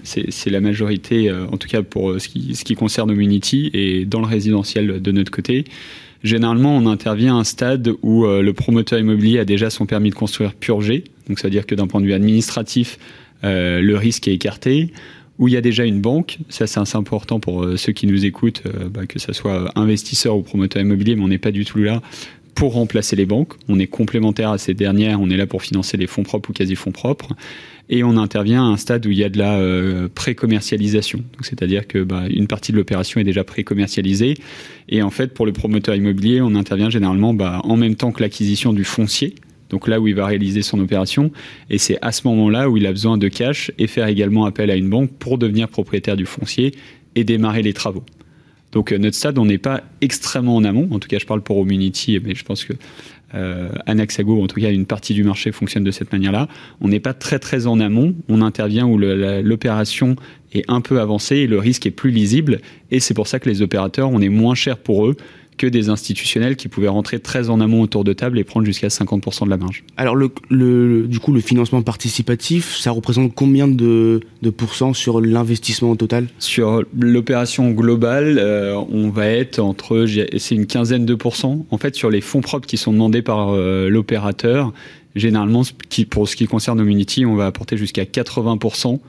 la, 0.47 0.61
majorité, 0.61 1.29
euh, 1.29 1.45
en 1.51 1.57
tout 1.57 1.67
cas 1.67 1.81
pour 1.81 2.19
ce 2.19 2.27
qui, 2.27 2.55
ce 2.55 2.63
qui 2.63 2.75
concerne 2.75 3.09
Community 3.09 3.69
et 3.73 4.05
dans 4.05 4.19
le 4.19 4.27
résidentiel 4.27 5.01
de 5.01 5.11
notre 5.11 5.31
côté. 5.31 5.65
Généralement, 6.23 6.75
on 6.75 6.87
intervient 6.87 7.37
à 7.37 7.39
un 7.39 7.43
stade 7.43 7.91
où 8.01 8.25
euh, 8.25 8.41
le 8.41 8.53
promoteur 8.53 8.99
immobilier 8.99 9.39
a 9.39 9.45
déjà 9.45 9.69
son 9.69 9.85
permis 9.85 10.09
de 10.09 10.15
construire 10.15 10.53
purgé. 10.53 11.03
Donc, 11.27 11.39
ça 11.39 11.47
veut 11.47 11.51
dire 11.51 11.65
que 11.65 11.75
d'un 11.75 11.87
point 11.87 12.01
de 12.01 12.05
vue 12.05 12.13
administratif, 12.13 12.97
euh, 13.43 13.81
le 13.81 13.95
risque 13.97 14.27
est 14.27 14.33
écarté. 14.33 14.91
Où 15.39 15.47
il 15.47 15.53
y 15.53 15.57
a 15.57 15.61
déjà 15.61 15.85
une 15.85 16.01
banque, 16.01 16.39
ça 16.49 16.65
c'est 16.65 16.79
assez 16.79 16.97
important 16.97 17.39
pour 17.39 17.63
euh, 17.63 17.77
ceux 17.77 17.93
qui 17.93 18.07
nous 18.07 18.25
écoutent, 18.25 18.63
euh, 18.65 18.89
bah, 18.89 19.05
que 19.05 19.19
ce 19.19 19.33
soit 19.33 19.71
investisseur 19.75 20.35
ou 20.35 20.41
promoteur 20.41 20.81
immobilier, 20.81 21.15
mais 21.15 21.21
on 21.21 21.27
n'est 21.27 21.37
pas 21.37 21.51
du 21.51 21.63
tout 21.63 21.77
là 21.77 22.01
pour 22.57 22.73
remplacer 22.73 23.15
les 23.15 23.27
banques. 23.27 23.53
On 23.69 23.77
est 23.77 23.85
complémentaire 23.85 24.49
à 24.49 24.57
ces 24.57 24.73
dernières, 24.73 25.21
on 25.21 25.29
est 25.29 25.37
là 25.37 25.45
pour 25.45 25.61
financer 25.61 25.95
les 25.95 26.07
fonds 26.07 26.23
propres 26.23 26.49
ou 26.49 26.53
quasi-fonds 26.53 26.91
propres. 26.91 27.33
Et 27.87 28.03
on 28.03 28.17
intervient 28.17 28.63
à 28.63 28.65
un 28.65 28.77
stade 28.77 29.05
où 29.05 29.11
il 29.11 29.17
y 29.17 29.23
a 29.23 29.29
de 29.29 29.37
la 29.37 29.59
euh, 29.59 30.09
pré-commercialisation. 30.13 31.23
C'est-à-dire 31.41 31.87
que 31.87 31.99
bah, 31.99 32.23
une 32.29 32.47
partie 32.47 32.71
de 32.71 32.77
l'opération 32.77 33.21
est 33.21 33.23
déjà 33.23 33.43
pré-commercialisée. 33.43 34.33
Et 34.89 35.03
en 35.03 35.11
fait, 35.11 35.35
pour 35.35 35.45
le 35.45 35.53
promoteur 35.53 35.95
immobilier, 35.95 36.41
on 36.41 36.55
intervient 36.55 36.89
généralement 36.89 37.35
bah, 37.35 37.61
en 37.63 37.77
même 37.77 37.93
temps 37.93 38.11
que 38.11 38.23
l'acquisition 38.23 38.73
du 38.73 38.83
foncier. 38.83 39.35
Donc 39.69 39.87
là 39.87 40.01
où 40.01 40.07
il 40.07 40.15
va 40.15 40.25
réaliser 40.25 40.63
son 40.63 40.79
opération. 40.79 41.31
Et 41.69 41.77
c'est 41.77 41.99
à 42.01 42.11
ce 42.11 42.27
moment-là 42.27 42.71
où 42.71 42.77
il 42.77 42.87
a 42.87 42.91
besoin 42.91 43.19
de 43.19 43.27
cash 43.27 43.71
et 43.77 43.85
faire 43.85 44.07
également 44.07 44.45
appel 44.45 44.71
à 44.71 44.75
une 44.75 44.89
banque 44.89 45.11
pour 45.19 45.37
devenir 45.37 45.69
propriétaire 45.69 46.17
du 46.17 46.25
foncier 46.25 46.73
et 47.13 47.23
démarrer 47.23 47.61
les 47.61 47.73
travaux. 47.73 48.03
Donc 48.77 48.91
euh, 48.91 48.99
notre 48.99 49.15
stade, 49.15 49.39
on 49.39 49.45
n'est 49.45 49.57
pas 49.57 49.81
extrêmement 50.01 50.55
en 50.55 50.63
amont. 50.63 50.87
En 50.91 50.99
tout 50.99 51.07
cas, 51.07 51.17
je 51.17 51.25
parle 51.25 51.41
pour 51.41 51.57
Omunity, 51.57 52.19
mais 52.23 52.35
je 52.35 52.45
pense 52.45 52.63
que 52.63 52.73
euh, 53.33 53.69
Anaxago, 53.87 54.39
en 54.39 54.45
tout 54.45 54.61
cas 54.61 54.69
une 54.69 54.85
partie 54.85 55.15
du 55.15 55.23
marché 55.23 55.51
fonctionne 55.51 55.83
de 55.83 55.89
cette 55.89 56.11
manière-là. 56.11 56.47
On 56.79 56.87
n'est 56.87 56.99
pas 56.99 57.15
très 57.15 57.39
très 57.39 57.65
en 57.65 57.79
amont. 57.79 58.13
On 58.29 58.39
intervient 58.43 58.85
où 58.85 58.99
l'opération 58.99 60.15
est 60.53 60.63
un 60.67 60.81
peu 60.81 61.01
avancée 61.01 61.37
et 61.37 61.47
le 61.47 61.57
risque 61.57 61.87
est 61.87 61.91
plus 61.91 62.11
lisible. 62.11 62.59
Et 62.91 62.99
c'est 62.99 63.15
pour 63.15 63.27
ça 63.27 63.39
que 63.39 63.49
les 63.49 63.63
opérateurs, 63.63 64.11
on 64.11 64.21
est 64.21 64.29
moins 64.29 64.53
cher 64.53 64.77
pour 64.77 65.07
eux 65.07 65.17
que 65.57 65.67
des 65.67 65.89
institutionnels 65.89 66.55
qui 66.55 66.67
pouvaient 66.67 66.87
rentrer 66.87 67.19
très 67.19 67.49
en 67.49 67.59
amont 67.59 67.81
autour 67.81 68.03
de 68.03 68.13
table 68.13 68.39
et 68.39 68.43
prendre 68.43 68.65
jusqu'à 68.65 68.87
50% 68.87 69.45
de 69.45 69.49
la 69.49 69.57
marge. 69.57 69.83
Alors 69.97 70.15
le, 70.15 70.31
le, 70.49 71.07
du 71.07 71.19
coup, 71.19 71.33
le 71.33 71.39
financement 71.39 71.81
participatif, 71.81 72.77
ça 72.77 72.91
représente 72.91 73.33
combien 73.33 73.67
de, 73.67 74.21
de 74.41 74.49
pourcents 74.49 74.93
sur 74.93 75.21
l'investissement 75.21 75.91
au 75.91 75.95
total? 75.95 76.27
Sur 76.39 76.83
l'opération 76.97 77.71
globale, 77.71 78.37
euh, 78.39 78.75
on 78.91 79.09
va 79.09 79.27
être 79.27 79.59
entre, 79.59 80.05
c'est 80.37 80.55
une 80.55 80.67
quinzaine 80.67 81.05
de 81.05 81.15
pourcents. 81.15 81.65
En 81.71 81.77
fait, 81.77 81.95
sur 81.95 82.09
les 82.09 82.21
fonds 82.21 82.41
propres 82.41 82.67
qui 82.67 82.77
sont 82.77 82.93
demandés 82.93 83.21
par 83.21 83.49
euh, 83.49 83.89
l'opérateur, 83.89 84.73
généralement, 85.15 85.63
pour 86.09 86.29
ce 86.29 86.35
qui 86.35 86.45
concerne 86.45 86.77
Community, 86.77 87.25
on 87.25 87.35
va 87.35 87.47
apporter 87.47 87.75
jusqu'à 87.77 88.03
80% 88.03 88.99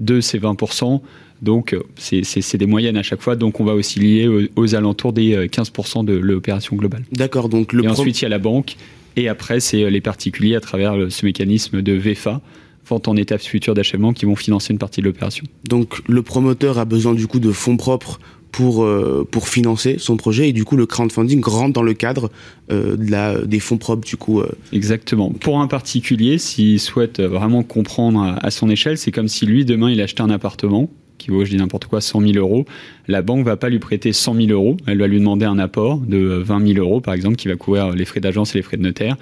de 0.00 0.20
ces 0.20 0.38
20%. 0.38 1.00
Donc, 1.42 1.74
euh, 1.74 1.82
c'est 1.96 2.56
des 2.56 2.66
moyennes 2.66 2.96
à 2.96 3.02
chaque 3.02 3.20
fois. 3.20 3.36
Donc, 3.36 3.60
on 3.60 3.64
va 3.64 3.74
osciller 3.74 4.28
aux, 4.28 4.42
aux 4.56 4.74
alentours 4.74 5.12
des 5.12 5.46
15% 5.48 6.04
de 6.04 6.14
l'opération 6.14 6.76
globale. 6.76 7.04
D'accord. 7.12 7.48
Donc, 7.48 7.72
le 7.72 7.84
et 7.84 7.88
ensuite, 7.88 8.20
il 8.20 8.24
y 8.24 8.26
a 8.26 8.30
la 8.30 8.38
banque. 8.38 8.76
Et 9.16 9.28
après, 9.28 9.60
c'est 9.60 9.90
les 9.90 10.00
particuliers 10.00 10.56
à 10.56 10.60
travers 10.60 11.10
ce 11.10 11.24
mécanisme 11.24 11.82
de 11.82 11.92
VFA, 11.92 12.40
vente 12.86 13.08
en 13.08 13.16
étape 13.16 13.40
future 13.40 13.74
d'achèvement, 13.74 14.12
qui 14.12 14.26
vont 14.26 14.36
financer 14.36 14.72
une 14.72 14.78
partie 14.78 15.00
de 15.00 15.06
l'opération. 15.06 15.44
Donc, 15.68 16.02
le 16.06 16.22
promoteur 16.22 16.78
a 16.78 16.84
besoin 16.84 17.14
du 17.14 17.26
coup 17.26 17.40
de 17.40 17.52
fonds 17.52 17.76
propres 17.76 18.18
pour, 18.56 18.84
euh, 18.84 19.28
pour 19.30 19.50
financer 19.50 19.96
son 19.98 20.16
projet 20.16 20.48
et 20.48 20.54
du 20.54 20.64
coup 20.64 20.78
le 20.78 20.86
crowdfunding 20.86 21.44
rentre 21.44 21.74
dans 21.74 21.82
le 21.82 21.92
cadre 21.92 22.30
euh, 22.72 23.44
des 23.44 23.60
fonds 23.60 23.76
propres 23.76 24.08
du 24.08 24.16
coup. 24.16 24.40
Euh... 24.40 24.48
Exactement. 24.72 25.30
Pour 25.30 25.60
un 25.60 25.66
particulier, 25.66 26.38
s'il 26.38 26.80
souhaite 26.80 27.20
vraiment 27.20 27.62
comprendre 27.62 28.38
à, 28.40 28.50
son 28.50 28.70
échelle, 28.70 28.96
c'est 28.96 29.12
comme 29.12 29.28
si 29.28 29.44
lui 29.44 29.66
demain 29.66 29.90
il 29.90 30.00
achetait 30.00 30.22
un 30.22 30.30
appartement 30.30 30.88
qui 31.18 31.30
vaut, 31.30 31.44
je 31.44 31.50
dis 31.50 31.58
n'importe 31.58 31.84
quoi, 31.84 32.00
100 32.00 32.22
000 32.22 32.32
euros. 32.36 32.64
La 33.08 33.20
banque 33.20 33.44
va 33.44 33.58
pas 33.58 33.68
lui 33.68 33.78
prêter 33.78 34.14
100 34.14 34.34
000 34.34 34.48
euros, 34.48 34.78
elle 34.86 34.98
va 34.98 35.06
lui 35.06 35.18
demander 35.18 35.44
un 35.44 35.58
apport 35.58 35.98
de 35.98 36.18
20 36.18 36.66
000 36.74 36.78
euros, 36.78 37.02
par 37.02 37.12
exemple, 37.12 37.36
qui 37.36 37.48
va 37.48 37.56
couvrir 37.56 37.90
les 37.90 38.06
frais 38.06 38.20
d'agence 38.20 38.54
et 38.54 38.58
les 38.58 38.62
frais 38.62 38.78
de 38.78 38.82
notaire. 38.82 39.16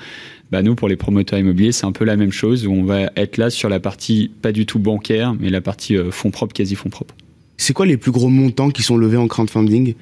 Bah, 0.53 0.63
nous, 0.63 0.77
pour 0.77 0.89
les 0.89 0.97
promoteurs 0.97 1.41
immobiliers, 1.41 1.73
c'est 1.73 1.87
un 1.87 1.93
peu 1.93 2.05
la 2.05 2.17
même 2.17 2.33
chose, 2.33 2.69
où 2.69 2.73
on 2.73 2.85
va 2.85 3.11
être 3.17 3.37
là 3.37 3.51
sur 3.51 3.69
la 3.69 3.81
partie 3.81 4.31
pas 4.43 4.53
du 4.53 4.65
tout 4.65 4.79
bancaire, 4.79 5.35
mais 5.39 5.51
la 5.51 5.61
partie 5.61 5.97
fonds 6.11 6.31
propres, 6.31 6.53
quasi 6.53 6.77
fonds 6.77 6.91
propres. 6.91 7.15
C'est 7.57 7.73
quoi 7.73 7.87
les 7.87 7.97
plus 7.97 8.11
gros 8.11 8.29
montants 8.29 8.71
qui 8.71 8.83
sont 8.83 8.97
levés 8.97 9.17
en 9.17 9.29
crowdfunding 9.29 9.95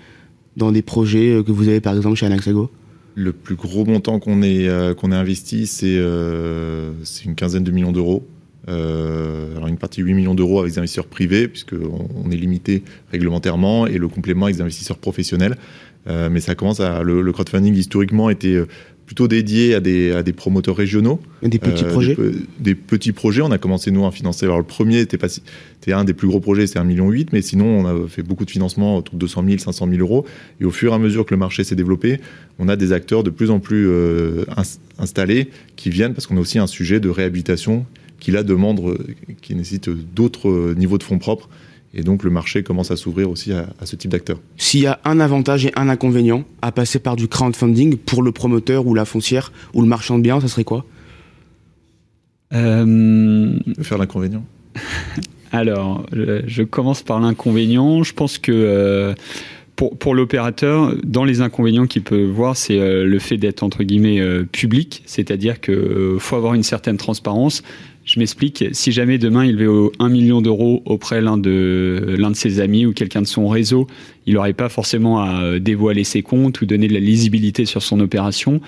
dans 0.57 0.73
des 0.73 0.83
projets 0.83 1.43
que 1.47 1.53
vous 1.53 1.69
avez, 1.69 1.81
par 1.81 1.97
exemple, 1.97 2.17
chez 2.17 2.27
Anaxago 2.27 2.71
Le 3.15 3.33
plus 3.33 3.57
gros 3.57 3.85
montant 3.85 4.19
qu'on 4.19 4.43
ait, 4.43 4.69
euh, 4.69 4.95
investi, 5.03 5.67
c'est 5.67 5.97
euh, 5.97 6.93
une 7.25 7.35
quinzaine 7.35 7.65
de 7.65 7.71
millions 7.71 7.93
d'euros. 7.93 8.27
alors 8.69 9.69
une 9.69 9.79
partie 9.79 10.03
8 10.03 10.15
millions 10.15 10.35
d'euros 10.35 10.61
avec 10.61 10.73
des 10.73 10.79
investisseurs 10.79 11.07
privés, 11.07 11.49
puisqu'on 11.49 12.09
on 12.25 12.31
est 12.31 12.37
limité 12.37 12.85
réglementairement, 13.11 13.87
et 13.87 13.99
le 13.99 14.09
complément 14.09 14.47
avec 14.47 14.57
des 14.57 14.63
investisseurs 14.63 14.99
professionnels. 14.99 15.57
Mais 16.07 16.41
ça 16.41 16.55
commence 16.55 16.81
à. 16.81 17.03
Le, 17.03 17.23
le 17.23 17.33
crowdfunding 17.33 17.75
historiquement 17.75 18.31
était 18.31 18.65
plutôt 19.13 19.29
dédié 19.29 19.75
à 19.75 19.81
des, 19.81 20.13
à 20.13 20.23
des 20.23 20.33
promoteurs 20.33 20.77
régionaux. 20.77 21.21
Des 21.43 21.59
petits 21.59 21.85
projets 21.85 22.17
des, 22.59 22.75
petits 22.75 23.13
projets. 23.13 23.43
On 23.43 23.51
a 23.51 23.59
commencé, 23.59 23.91
nous, 23.91 24.07
à 24.07 24.11
financer. 24.11 24.47
Alors, 24.47 24.59
le 24.59 24.65
premier 24.65 25.01
était, 25.01 25.19
pas, 25.19 25.27
était 25.27 25.93
un 25.93 26.05
des 26.05 26.15
plus 26.15 26.29
gros 26.29 26.41
projets, 26.41 26.67
c'était 26.67 26.79
1,8 26.79 26.85
million, 26.87 27.11
mais 27.31 27.43
sinon, 27.43 27.67
on 27.67 27.87
a 27.87 28.09
fait 28.09 28.23
beaucoup 28.23 28.47
de 28.47 28.51
financement, 28.51 28.97
autour 28.97 29.15
de 29.15 29.21
200 29.21 29.45
000, 29.47 29.59
500 29.59 29.87
000 29.89 30.01
euros. 30.01 30.25
Et 30.63 30.65
au 30.65 30.71
fur 30.71 30.93
et 30.93 30.95
à 30.95 30.99
mesure 30.99 31.27
que 31.27 31.35
le 31.35 31.39
marché 31.39 31.65
s'est 31.65 31.77
développé, 31.77 32.21
on 32.59 32.69
a 32.69 32.77
des 32.77 32.93
acteurs 32.93 33.23
de 33.23 33.31
plus 33.31 33.51
en 33.51 33.61
plus 33.61 33.91
installés 34.99 35.49
qui 35.77 35.91
viennent 35.91 36.15
parce 36.15 36.27
qu'on 36.27 36.37
a 36.37 36.41
aussi 36.41 36.59
un 36.59 36.67
sujet 36.67 36.99
de 37.01 37.11
réhabilitation 37.11 37.85
qui, 38.19 38.31
là, 38.31 38.43
demande, 38.43 38.97
qui 39.43 39.55
nécessite 39.55 39.91
d'autres 39.91 40.75
niveaux 40.75 40.97
de 40.97 41.03
fonds 41.03 41.19
propres 41.19 41.51
et 41.95 42.03
donc 42.03 42.23
le 42.23 42.31
marché 42.31 42.63
commence 42.63 42.91
à 42.91 42.97
s'ouvrir 42.97 43.31
aussi 43.31 43.53
à, 43.53 43.67
ce 43.85 43.97
type 43.97 44.11
d'acteurs. 44.11 44.39
S'il 44.57 44.81
y 44.81 44.87
a 44.87 45.01
un 45.05 45.21
avantage 45.21 45.67
et 45.67 45.73
un 45.77 45.89
inconvénient 45.89 46.45
à 46.63 46.73
passer 46.73 46.99
par 46.99 47.17
du 47.17 47.29
crowdfunding 47.29 47.97
pour 47.97 48.23
le 48.23 48.33
promoteur 48.33 48.87
ou 48.87 48.95
la 48.95 49.05
foncière 49.05 49.53
ou 49.75 49.83
le 49.83 49.89
marchand 49.89 50.19
de 50.19 50.23
biens, 50.23 50.41
ça 50.41 50.49
serait 50.49 50.65
quoi? 50.65 50.85
Euh... 52.55 53.59
Faire 53.81 53.99
l'inconvénient. 53.99 54.45
Alors, 55.53 56.07
je 56.13 56.63
commence 56.63 57.03
par 57.03 57.21
l'inconvénient. 57.21 58.03
Je 58.03 58.15
pense 58.15 58.39
que 58.39 58.53
euh, 58.53 59.15
pour, 59.91 60.15
l'opérateur, 60.15 60.95
dans 61.05 61.25
les 61.25 61.41
inconvénients 61.41 61.87
qu'il 61.87 62.03
peut 62.03 62.25
voir, 62.25 62.57
c'est 62.57 62.79
euh, 62.79 63.05
le 63.05 63.19
fait 63.19 63.37
d'être 63.37 63.63
entre 63.63 63.83
guillemets 63.83 64.21
euh, 64.21 64.45
public, 64.45 65.03
c'est-à-dire 65.07 65.61
qu'il 65.61 66.17
faut 66.19 66.37
avoir 66.37 66.55
une 66.55 66.63
certaine 66.63 66.97
transparence. 66.97 67.63
Je 68.05 68.19
m'explique. 68.19 68.65
Si 68.73 68.91
jamais 68.91 69.19
demain 69.19 69.45
il 69.45 69.57
veut 69.57 69.91
1 70.01 70.09
million 70.09 70.43
d'euros 70.43 70.83
auprès 70.87 71.21
l'un 71.21 71.39
de 71.39 72.17
l'un 72.19 72.31
de 72.31 72.37
ses 72.37 72.59
amis 72.59 72.85
ou 72.85 72.93
quelqu'un 72.93 73.23
de 73.23 73.29
son 73.29 73.47
réseau, 73.47 73.87
il 74.27 74.35
n'aurait 74.35 74.55
pas 74.55 74.69
forcément 74.69 75.21
à 75.21 75.61
dévoiler 75.61 76.03
ses 76.03 76.23
comptes 76.23 76.61
ou 76.61 76.67
donner 76.67 76.89
de 76.89 76.95
la 76.95 77.01
lisibilité 77.01 77.65
sur 77.65 77.81
son 77.81 78.01
opération. 78.01 78.61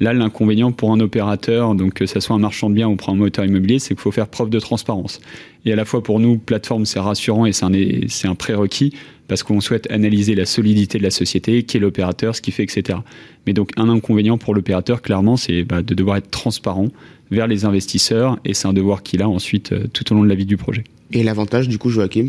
Là, 0.00 0.12
l'inconvénient 0.12 0.72
pour 0.72 0.92
un 0.92 1.00
opérateur, 1.00 1.74
donc 1.74 1.94
que 1.94 2.06
ce 2.06 2.20
soit 2.20 2.34
un 2.34 2.40
marchand 2.40 2.68
de 2.68 2.74
biens 2.74 2.88
ou 2.88 2.96
un 3.06 3.14
moteur 3.14 3.44
immobilier, 3.44 3.78
c'est 3.78 3.94
qu'il 3.94 4.02
faut 4.02 4.10
faire 4.10 4.28
preuve 4.28 4.50
de 4.50 4.58
transparence. 4.58 5.20
Et 5.64 5.72
à 5.72 5.76
la 5.76 5.84
fois 5.84 6.02
pour 6.02 6.18
nous, 6.20 6.38
plateforme, 6.38 6.84
c'est 6.86 6.98
rassurant 6.98 7.46
et 7.46 7.52
c'est 7.52 8.26
un 8.26 8.34
prérequis 8.34 8.92
parce 9.32 9.44
qu'on 9.44 9.62
souhaite 9.62 9.90
analyser 9.90 10.34
la 10.34 10.44
solidité 10.44 10.98
de 10.98 11.02
la 11.02 11.10
société, 11.10 11.62
qui 11.62 11.78
est 11.78 11.80
l'opérateur, 11.80 12.36
ce 12.36 12.42
qu'il 12.42 12.52
fait, 12.52 12.64
etc. 12.64 12.98
Mais 13.46 13.54
donc 13.54 13.70
un 13.78 13.88
inconvénient 13.88 14.36
pour 14.36 14.54
l'opérateur, 14.54 15.00
clairement, 15.00 15.38
c'est 15.38 15.62
bah, 15.64 15.80
de 15.80 15.94
devoir 15.94 16.18
être 16.18 16.30
transparent 16.30 16.88
vers 17.30 17.46
les 17.46 17.64
investisseurs 17.64 18.38
et 18.44 18.52
c'est 18.52 18.68
un 18.68 18.74
devoir 18.74 19.02
qu'il 19.02 19.22
a 19.22 19.28
ensuite 19.30 19.72
euh, 19.72 19.86
tout 19.90 20.12
au 20.12 20.16
long 20.16 20.22
de 20.22 20.28
la 20.28 20.34
vie 20.34 20.44
du 20.44 20.58
projet. 20.58 20.84
Et 21.12 21.22
l'avantage 21.22 21.66
du 21.66 21.78
coup, 21.78 21.88
Joachim? 21.88 22.26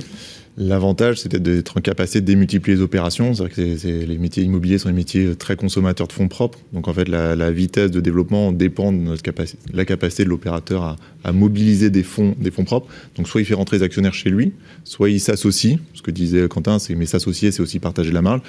L'avantage, 0.55 1.21
c'était 1.21 1.39
d'être 1.39 1.77
en 1.77 1.81
capacité 1.81 2.21
de 2.21 2.27
démultiplier 2.27 2.77
les 2.77 2.83
opérations. 2.83 3.33
C'est 3.33 3.43
vrai 3.43 3.49
que 3.49 4.05
les 4.05 4.17
métiers 4.19 4.43
immobiliers 4.43 4.77
sont 4.77 4.87
des 4.87 4.93
métiers 4.93 5.35
très 5.35 5.55
consommateurs 5.55 6.07
de 6.07 6.13
fonds 6.13 6.27
propres. 6.27 6.59
Donc, 6.73 6.87
en 6.87 6.93
fait, 6.93 7.09
la, 7.09 7.51
vitesse 7.51 7.89
de 7.89 7.99
développement 7.99 8.51
dépend 8.51 8.91
de 8.91 8.97
notre 8.97 9.23
capacité, 9.23 9.57
la 9.73 9.83
capacité 9.83 10.25
de 10.25 10.29
l'opérateur 10.29 10.95
à, 11.23 11.31
mobiliser 11.31 11.89
des 11.89 12.03
fonds, 12.03 12.35
des 12.37 12.51
fonds 12.51 12.65
propres. 12.65 12.87
Donc, 13.15 13.27
soit 13.27 13.41
il 13.41 13.45
fait 13.45 13.55
rentrer 13.55 13.77
les 13.77 13.83
actionnaires 13.83 14.13
chez 14.13 14.29
lui, 14.29 14.53
soit 14.83 15.09
il 15.09 15.19
s'associe. 15.19 15.79
Ce 15.95 16.03
que 16.03 16.11
disait 16.11 16.47
Quentin, 16.47 16.77
c'est 16.77 16.93
mais 16.93 17.07
s'associer, 17.07 17.51
c'est 17.51 17.61
aussi 17.63 17.79
partager 17.79 18.11
la 18.11 18.21
marge. 18.21 18.41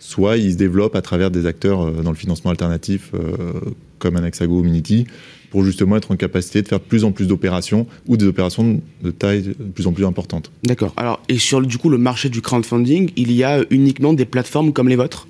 Soit 0.00 0.38
il 0.38 0.52
se 0.52 0.56
développe 0.56 0.96
à 0.96 1.02
travers 1.02 1.30
des 1.30 1.46
acteurs 1.46 1.82
euh, 1.82 2.02
dans 2.02 2.10
le 2.10 2.16
financement 2.16 2.50
alternatif, 2.50 3.12
euh, 3.14 3.52
comme 4.00 4.16
Anaxago 4.16 4.58
ou 4.58 4.64
Minity, 4.64 5.06
pour 5.52 5.64
justement 5.64 5.98
être 5.98 6.10
en 6.10 6.16
capacité 6.16 6.62
de 6.62 6.66
faire 6.66 6.80
de 6.80 6.84
plus 6.84 7.04
en 7.04 7.12
plus 7.12 7.26
d'opérations 7.26 7.86
ou 8.08 8.16
des 8.16 8.24
opérations 8.24 8.80
de 9.02 9.10
taille 9.10 9.42
de 9.42 9.52
plus 9.52 9.86
en 9.86 9.92
plus 9.92 10.06
importante. 10.06 10.50
D'accord. 10.64 10.94
Alors, 10.96 11.20
et 11.28 11.36
sur 11.36 11.60
du 11.60 11.76
coup 11.76 11.90
le 11.90 11.98
marché 11.98 12.30
du 12.30 12.40
crowdfunding, 12.40 13.10
il 13.16 13.30
y 13.32 13.44
a 13.44 13.62
uniquement 13.68 14.14
des 14.14 14.24
plateformes 14.24 14.72
comme 14.72 14.88
les 14.88 14.96
vôtres? 14.96 15.28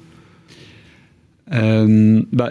Euh, 1.52 2.23
bah, 2.33 2.50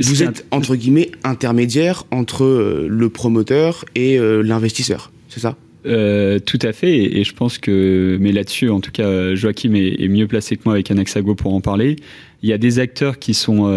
Vous 0.00 0.22
êtes 0.22 0.46
entre 0.50 0.76
guillemets 0.76 1.10
intermédiaire 1.24 2.04
entre 2.10 2.44
euh, 2.44 2.86
le 2.88 3.10
promoteur 3.10 3.84
et 3.94 4.18
euh, 4.18 4.40
l'investisseur, 4.40 5.12
c'est 5.28 5.40
ça? 5.40 5.56
Tout 5.84 6.58
à 6.62 6.72
fait, 6.72 7.18
et, 7.18 7.24
je 7.24 7.34
pense 7.34 7.58
que, 7.58 8.16
mais 8.18 8.32
là-dessus, 8.32 8.70
en 8.70 8.80
tout 8.80 8.90
cas, 8.90 9.34
Joachim 9.34 9.74
est, 9.74 10.02
est, 10.02 10.08
mieux 10.08 10.26
placé 10.26 10.56
que 10.56 10.62
moi 10.64 10.72
avec 10.72 10.90
Anaxago 10.90 11.34
pour 11.34 11.52
en 11.52 11.60
parler. 11.60 11.96
Il 12.44 12.48
y 12.48 12.52
a 12.52 12.58
des 12.58 12.78
acteurs 12.78 13.18
qui 13.18 13.32
sont 13.32 13.72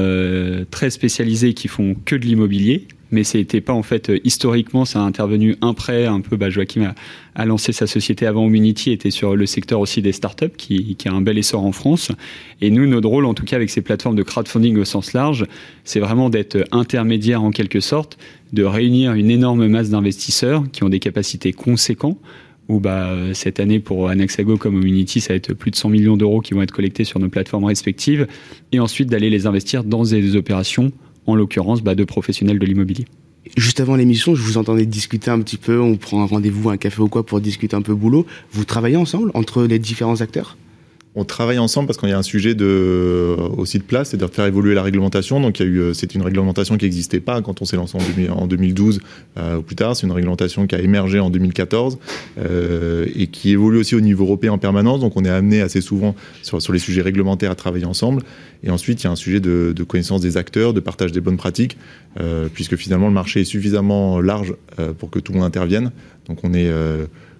très 0.71 0.89
spécialisés, 0.89 1.53
qui 1.53 1.69
font 1.69 1.95
que 2.03 2.17
de 2.17 2.25
l'immobilier, 2.25 2.85
mais 3.11 3.23
c'était 3.23 3.61
pas 3.61 3.73
en 3.73 3.83
fait 3.83 4.09
euh, 4.09 4.19
historiquement 4.23 4.85
ça 4.85 4.99
a 4.99 5.03
intervenu 5.03 5.55
un 5.61 5.73
prêt 5.73 6.05
un 6.05 6.21
peu 6.21 6.35
bah, 6.35 6.49
Joachim 6.49 6.93
a, 7.35 7.45
lancé 7.45 7.71
sa 7.71 7.87
société 7.87 8.25
avant 8.25 8.49
Unity 8.49 8.91
était 8.91 9.11
sur 9.11 9.35
le 9.35 9.45
secteur 9.45 9.79
aussi 9.79 10.01
des 10.01 10.11
startups 10.11 10.55
qui, 10.57 10.95
qui 10.95 11.07
a 11.07 11.13
un 11.13 11.21
bel 11.21 11.37
essor 11.37 11.63
en 11.63 11.71
France. 11.71 12.11
Et 12.61 12.69
nous 12.69 12.85
notre 12.87 13.07
rôle 13.07 13.25
en 13.25 13.33
tout 13.33 13.45
cas 13.45 13.55
avec 13.55 13.69
ces 13.69 13.81
plateformes 13.81 14.15
de 14.15 14.23
crowdfunding 14.23 14.77
au 14.77 14.85
sens 14.85 15.13
large 15.13 15.45
c'est 15.83 15.99
vraiment 15.99 16.29
d'être 16.29 16.57
intermédiaire 16.71 17.43
en 17.43 17.51
quelque 17.51 17.79
sorte 17.79 18.17
de 18.53 18.63
réunir 18.63 19.13
une 19.13 19.31
énorme 19.31 19.67
masse 19.67 19.89
d'investisseurs 19.89 20.63
qui 20.71 20.83
ont 20.83 20.89
des 20.89 20.99
capacités 20.99 21.53
conséquentes 21.53 22.19
où 22.69 22.79
bah, 22.79 23.15
cette 23.33 23.59
année 23.59 23.79
pour 23.79 24.09
Anaxago 24.09 24.57
comme 24.57 24.85
Unity, 24.85 25.21
ça 25.21 25.33
va 25.33 25.37
être 25.37 25.53
plus 25.53 25.71
de 25.71 25.75
100 25.75 25.89
millions 25.89 26.17
d'euros 26.17 26.41
qui 26.41 26.53
vont 26.53 26.61
être 26.61 26.71
collectés 26.71 27.03
sur 27.03 27.19
nos 27.19 27.29
plateformes 27.29 27.65
respectives, 27.65 28.27
et 28.71 28.79
ensuite 28.79 29.09
d'aller 29.09 29.29
les 29.29 29.47
investir 29.47 29.83
dans 29.83 30.03
des 30.03 30.35
opérations 30.35 30.91
en 31.25 31.35
l'occurrence 31.35 31.81
bah, 31.81 31.95
de 31.95 32.03
professionnels 32.03 32.59
de 32.59 32.65
l'immobilier. 32.65 33.05
Juste 33.55 33.79
avant 33.79 33.95
l'émission, 33.95 34.35
je 34.35 34.41
vous 34.41 34.57
entendais 34.57 34.85
discuter 34.85 35.31
un 35.31 35.39
petit 35.39 35.57
peu, 35.57 35.79
on 35.79 35.95
prend 35.95 36.21
un 36.21 36.25
rendez-vous, 36.25 36.69
un 36.69 36.77
café 36.77 37.01
ou 37.01 37.07
quoi 37.07 37.25
pour 37.25 37.39
discuter 37.39 37.75
un 37.75 37.81
peu 37.81 37.95
boulot. 37.95 38.25
Vous 38.51 38.65
travaillez 38.65 38.97
ensemble 38.97 39.31
entre 39.33 39.63
les 39.63 39.79
différents 39.79 40.19
acteurs? 40.19 40.57
On 41.17 41.25
travaille 41.25 41.57
ensemble 41.57 41.87
parce 41.87 41.97
qu'il 41.97 42.09
y 42.09 42.13
a 42.13 42.17
un 42.17 42.21
sujet 42.21 42.53
de, 42.53 43.35
aussi 43.57 43.79
de 43.79 43.83
place, 43.83 44.09
c'est 44.09 44.17
de 44.17 44.27
faire 44.27 44.45
évoluer 44.45 44.75
la 44.75 44.83
réglementation. 44.83 45.41
Donc, 45.41 45.59
euh, 45.59 45.91
c'est 45.93 46.13
une 46.13 46.21
réglementation 46.21 46.77
qui 46.77 46.85
n'existait 46.85 47.19
pas 47.19 47.41
quand 47.41 47.59
on 47.59 47.65
s'est 47.65 47.75
lancé 47.75 47.97
en, 48.29 48.45
2012 48.45 48.99
euh, 49.37 49.57
ou 49.57 49.63
plus 49.63 49.75
tard. 49.75 49.95
C'est 49.95 50.05
une 50.05 50.13
réglementation 50.13 50.67
qui 50.67 50.75
a 50.75 50.79
émergé 50.79 51.19
en 51.19 51.31
2014 51.31 51.97
euh, 52.37 53.07
et 53.15 53.25
qui 53.27 53.49
évolue 53.49 53.79
aussi 53.79 53.95
au 53.95 53.99
niveau 53.99 54.25
européen 54.25 54.51
en 54.51 54.59
permanence. 54.59 54.99
Donc, 54.99 55.13
on 55.15 55.25
est 55.25 55.29
amené 55.29 55.61
assez 55.61 55.81
souvent 55.81 56.15
sur, 56.43 56.71
les 56.71 56.77
sujets 56.77 57.01
réglementaires 57.01 57.49
à 57.49 57.55
travailler 57.55 57.85
ensemble. 57.85 58.21
Et 58.61 58.69
ensuite, 58.69 59.01
il 59.01 59.05
y 59.05 59.07
a 59.07 59.11
un 59.11 59.15
sujet 59.15 59.39
de, 59.39 59.73
connaissance 59.87 60.21
des 60.21 60.37
acteurs, 60.37 60.75
de 60.75 60.79
partage 60.79 61.11
des 61.11 61.21
bonnes 61.21 61.37
pratiques, 61.37 61.77
euh, 62.19 62.47
puisque 62.53 62.75
finalement, 62.75 63.07
le 63.07 63.13
marché 63.13 63.41
est 63.41 63.45
suffisamment 63.45 64.21
large 64.21 64.53
euh, 64.79 64.93
pour 64.93 65.09
que 65.09 65.17
tout 65.17 65.31
le 65.31 65.39
monde 65.39 65.47
intervienne. 65.47 65.91
Donc, 66.27 66.39
on 66.43 66.53
est 66.53 66.69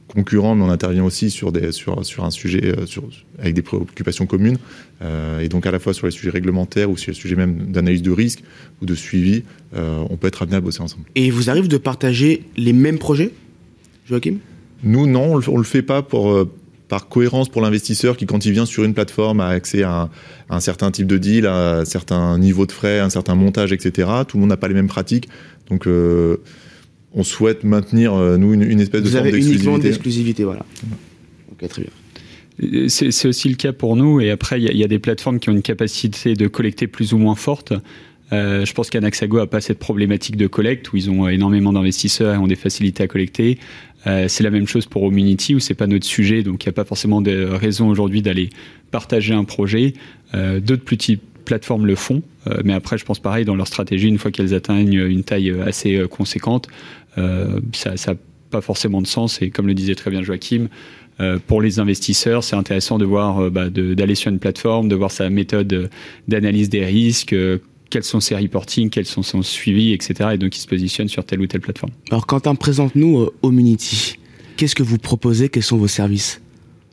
concurrents, 0.07 0.55
mais 0.55 0.63
on 0.63 0.69
intervient 0.69 1.03
aussi 1.03 1.29
sur, 1.29 1.51
des, 1.51 1.71
sur, 1.71 2.05
sur 2.05 2.23
un 2.23 2.31
sujet 2.31 2.77
euh, 2.77 2.85
sur, 2.85 3.03
avec 3.39 3.53
des 3.53 3.61
préoccupations 3.61 4.25
communes, 4.25 4.57
euh, 5.01 5.39
et 5.39 5.49
donc 5.49 5.65
à 5.65 5.71
la 5.71 5.79
fois 5.79 5.93
sur 5.93 6.07
les 6.07 6.11
sujets 6.11 6.29
réglementaires 6.29 6.89
ou 6.89 6.97
sur 6.97 7.11
les 7.11 7.17
sujets 7.17 7.35
même 7.35 7.71
d'analyse 7.71 8.01
de 8.01 8.11
risque 8.11 8.43
ou 8.81 8.85
de 8.85 8.95
suivi, 8.95 9.43
euh, 9.75 10.03
on 10.09 10.17
peut 10.17 10.27
être 10.27 10.41
amené 10.41 10.57
à 10.57 10.61
bosser 10.61 10.81
ensemble. 10.81 11.03
Et 11.15 11.29
vous 11.29 11.49
arrive 11.49 11.67
de 11.67 11.77
partager 11.77 12.43
les 12.55 12.73
mêmes 12.73 12.99
projets, 12.99 13.31
Joachim? 14.07 14.37
Nous, 14.83 15.07
non, 15.07 15.33
on 15.47 15.53
ne 15.53 15.57
le 15.57 15.63
fait 15.63 15.81
pas 15.81 16.01
pour 16.01 16.47
par 16.87 17.09
cohérence 17.09 17.49
pour 17.49 17.61
l'investisseur 17.61 18.15
qui, 18.15 18.25
quand 18.25 18.45
il 18.45 18.53
vient 18.53 18.65
sur 18.65 18.85
une 18.85 18.93
plateforme, 18.93 19.41
a 19.41 19.47
accès 19.47 19.83
à 19.83 20.09
un, 20.49 20.59
certain 20.61 20.89
type 20.89 21.07
de 21.07 21.17
deal, 21.17 21.45
à 21.45 21.79
un 21.79 21.85
certain 21.85 22.37
niveau 22.37 22.65
de 22.65 22.71
frais, 22.71 22.99
un 22.99 23.09
certain 23.09 23.35
montage, 23.35 23.73
etc. 23.73 24.09
Tout 24.25 24.37
le 24.37 24.41
monde 24.41 24.49
n'a 24.51 24.57
pas 24.57 24.69
les 24.69 24.73
mêmes 24.73 24.87
pratiques. 24.87 25.27
Donc, 25.69 25.85
on 27.13 27.23
souhaite 27.23 27.63
maintenir, 27.63 28.13
euh, 28.13 28.37
nous, 28.37 28.53
une, 28.53 28.79
espèce 28.79 29.01
de 29.01 29.09
Vous 29.09 29.15
avez 29.15 29.37
uniquement 29.37 29.77
d'exclusivité, 29.77 30.43
voilà. 30.43 30.65
Ok, 31.51 31.67
très 31.67 31.81
bien. 31.81 31.91
Euh, 32.63 32.87
c'est 32.87 33.27
aussi 33.27 33.49
le 33.49 33.55
cas 33.55 33.73
pour 33.73 33.95
nous. 33.95 34.19
Et 34.19 34.31
après, 34.31 34.61
il 34.61 34.77
y, 34.77 34.83
a 34.83 34.87
des 34.87 34.99
plateformes 34.99 35.39
qui 35.39 35.49
ont 35.49 35.53
une 35.53 35.61
capacité 35.61 36.33
de 36.33 36.47
collecter 36.47 36.87
plus 36.87 37.13
ou 37.13 37.17
moins 37.17 37.35
forte. 37.35 37.73
Euh, 38.33 38.65
je 38.65 38.73
pense 38.73 38.89
qu'Anaxago 38.89 39.37
n'a 39.37 39.47
pas 39.47 39.61
cette 39.61 39.79
problématique 39.79 40.35
de 40.35 40.47
collecte 40.47 40.91
où 40.91 40.97
ils 40.97 41.09
ont 41.09 41.29
énormément 41.29 41.71
d'investisseurs 41.71 42.35
et 42.35 42.37
ont 42.37 42.47
des 42.47 42.55
facilités 42.55 43.03
à 43.03 43.07
collecter. 43.07 43.57
c'est 44.05 44.43
la 44.43 44.51
même 44.51 44.67
chose 44.67 44.85
pour 44.85 45.03
Omunity 45.03 45.55
où 45.55 45.59
c'est 45.59 45.73
pas 45.73 45.87
notre 45.87 46.05
sujet, 46.05 46.41
donc 46.41 46.63
il 46.63 46.67
n'y 46.67 46.71
a 46.71 46.73
pas 46.73 46.85
forcément 46.85 47.21
de 47.21 47.45
raison 47.45 47.89
aujourd'hui 47.89 48.21
d'aller 48.21 48.49
partager 48.91 49.33
un 49.33 49.43
projet. 49.43 49.93
D'autres 50.33 50.83
plus 50.83 50.97
petites 50.97 51.21
plateformes 51.47 51.87
le 51.87 51.95
font, 51.95 52.21
mais 52.63 52.73
après, 52.73 52.97
je 52.97 53.05
pense 53.05 53.19
pareil 53.19 53.43
dans 53.43 53.55
leur 53.55 53.67
stratégie, 53.67 54.07
une 54.07 54.19
fois 54.19 54.31
qu'elles 54.31 54.53
atteignent 54.53 54.93
une 54.93 55.23
taille 55.23 55.51
assez 55.65 56.05
conséquente, 56.09 56.69
euh, 57.17 57.59
ça 57.73 57.91
n'a 57.91 58.17
pas 58.49 58.61
forcément 58.61 59.01
de 59.01 59.07
sens. 59.07 59.41
Et 59.41 59.49
comme 59.49 59.67
le 59.67 59.73
disait 59.73 59.95
très 59.95 60.11
bien 60.11 60.23
Joachim, 60.23 60.67
euh, 61.19 61.39
pour 61.45 61.61
les 61.61 61.79
investisseurs, 61.79 62.43
c'est 62.43 62.55
intéressant 62.55 62.97
de 62.97 63.05
voir, 63.05 63.39
euh, 63.39 63.49
bah, 63.49 63.69
d'aller 63.69 64.15
sur 64.15 64.31
une 64.31 64.39
plateforme, 64.39 64.87
de 64.87 64.95
voir 64.95 65.11
sa 65.11 65.29
méthode 65.29 65.89
d'analyse 66.27 66.69
des 66.69 66.85
risques, 66.85 67.35
quels 67.89 68.03
sont 68.03 68.19
ses 68.19 68.35
reporting, 68.35 68.89
quels 68.89 69.05
sont 69.05 69.23
son 69.23 69.41
suivi, 69.41 69.93
etc. 69.93 70.31
Et 70.33 70.37
donc, 70.37 70.55
il 70.55 70.59
se 70.59 70.67
positionne 70.67 71.07
sur 71.07 71.25
telle 71.25 71.41
ou 71.41 71.47
telle 71.47 71.61
plateforme. 71.61 71.93
Alors, 72.11 72.27
Quentin, 72.27 72.55
présente-nous 72.55 73.29
Omunity. 73.41 74.15
Qu'est-ce 74.57 74.75
que 74.75 74.83
vous 74.83 74.97
proposez? 74.97 75.49
Quels 75.49 75.63
sont 75.63 75.77
vos 75.77 75.87
services? 75.87 76.41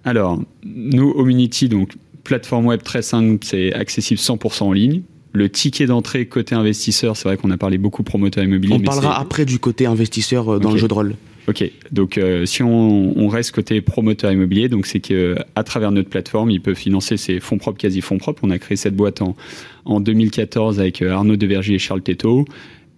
Alors, 0.05 0.41
nous, 0.65 1.11
Omunity, 1.17 1.69
donc 1.69 1.93
plateforme 2.25 2.67
web 2.67 2.83
très 2.83 3.03
simple, 3.03 3.45
c'est 3.45 3.73
accessible 3.73 4.21
100% 4.21 4.65
en 4.65 4.73
ligne 4.73 5.03
le 5.35 5.49
ticket 5.49 5.87
d'entrée 5.87 6.27
côté 6.27 6.55
investisseur, 6.55 7.17
c'est 7.17 7.29
vrai 7.29 7.37
qu'on 7.37 7.51
a 7.51 7.57
parlé 7.57 7.77
beaucoup 7.77 8.05
promoteur 8.05 8.45
immobilier. 8.45 8.75
On 8.75 8.81
parlera 8.81 9.19
après 9.19 9.45
du 9.45 9.59
côté 9.59 9.85
investisseur 9.85 10.49
euh, 10.49 10.59
dans 10.61 10.71
le 10.71 10.79
jeu 10.79 10.87
de 10.87 10.95
rôle. 10.95 11.17
Ok, 11.49 11.71
donc 11.91 12.17
euh, 12.17 12.47
si 12.47 12.63
on, 12.63 13.19
on, 13.19 13.29
reste 13.29 13.51
côté 13.51 13.83
promoteur 13.83 14.33
immobilier, 14.33 14.69
donc 14.69 14.87
c'est 14.87 15.01
que 15.01 15.37
à 15.57 15.65
travers 15.65 15.91
notre 15.91 16.09
plateforme, 16.09 16.51
il 16.51 16.61
peut 16.63 16.73
financer 16.73 17.19
ses 17.19 17.41
fonds 17.41 17.59
propres, 17.59 17.79
quasi 17.79 18.01
fonds 18.01 18.17
propres. 18.17 18.43
On 18.45 18.51
a 18.51 18.59
créé 18.59 18.77
cette 18.77 18.95
boîte 18.95 19.21
en, 19.21 19.37
en 19.85 20.01
2014 20.01 20.81
avec 20.81 21.03
euh, 21.03 21.11
Arnaud 21.11 21.37
Devergy 21.37 21.75
et 21.75 21.79
Charles 21.79 22.03
Teto. 22.03 22.47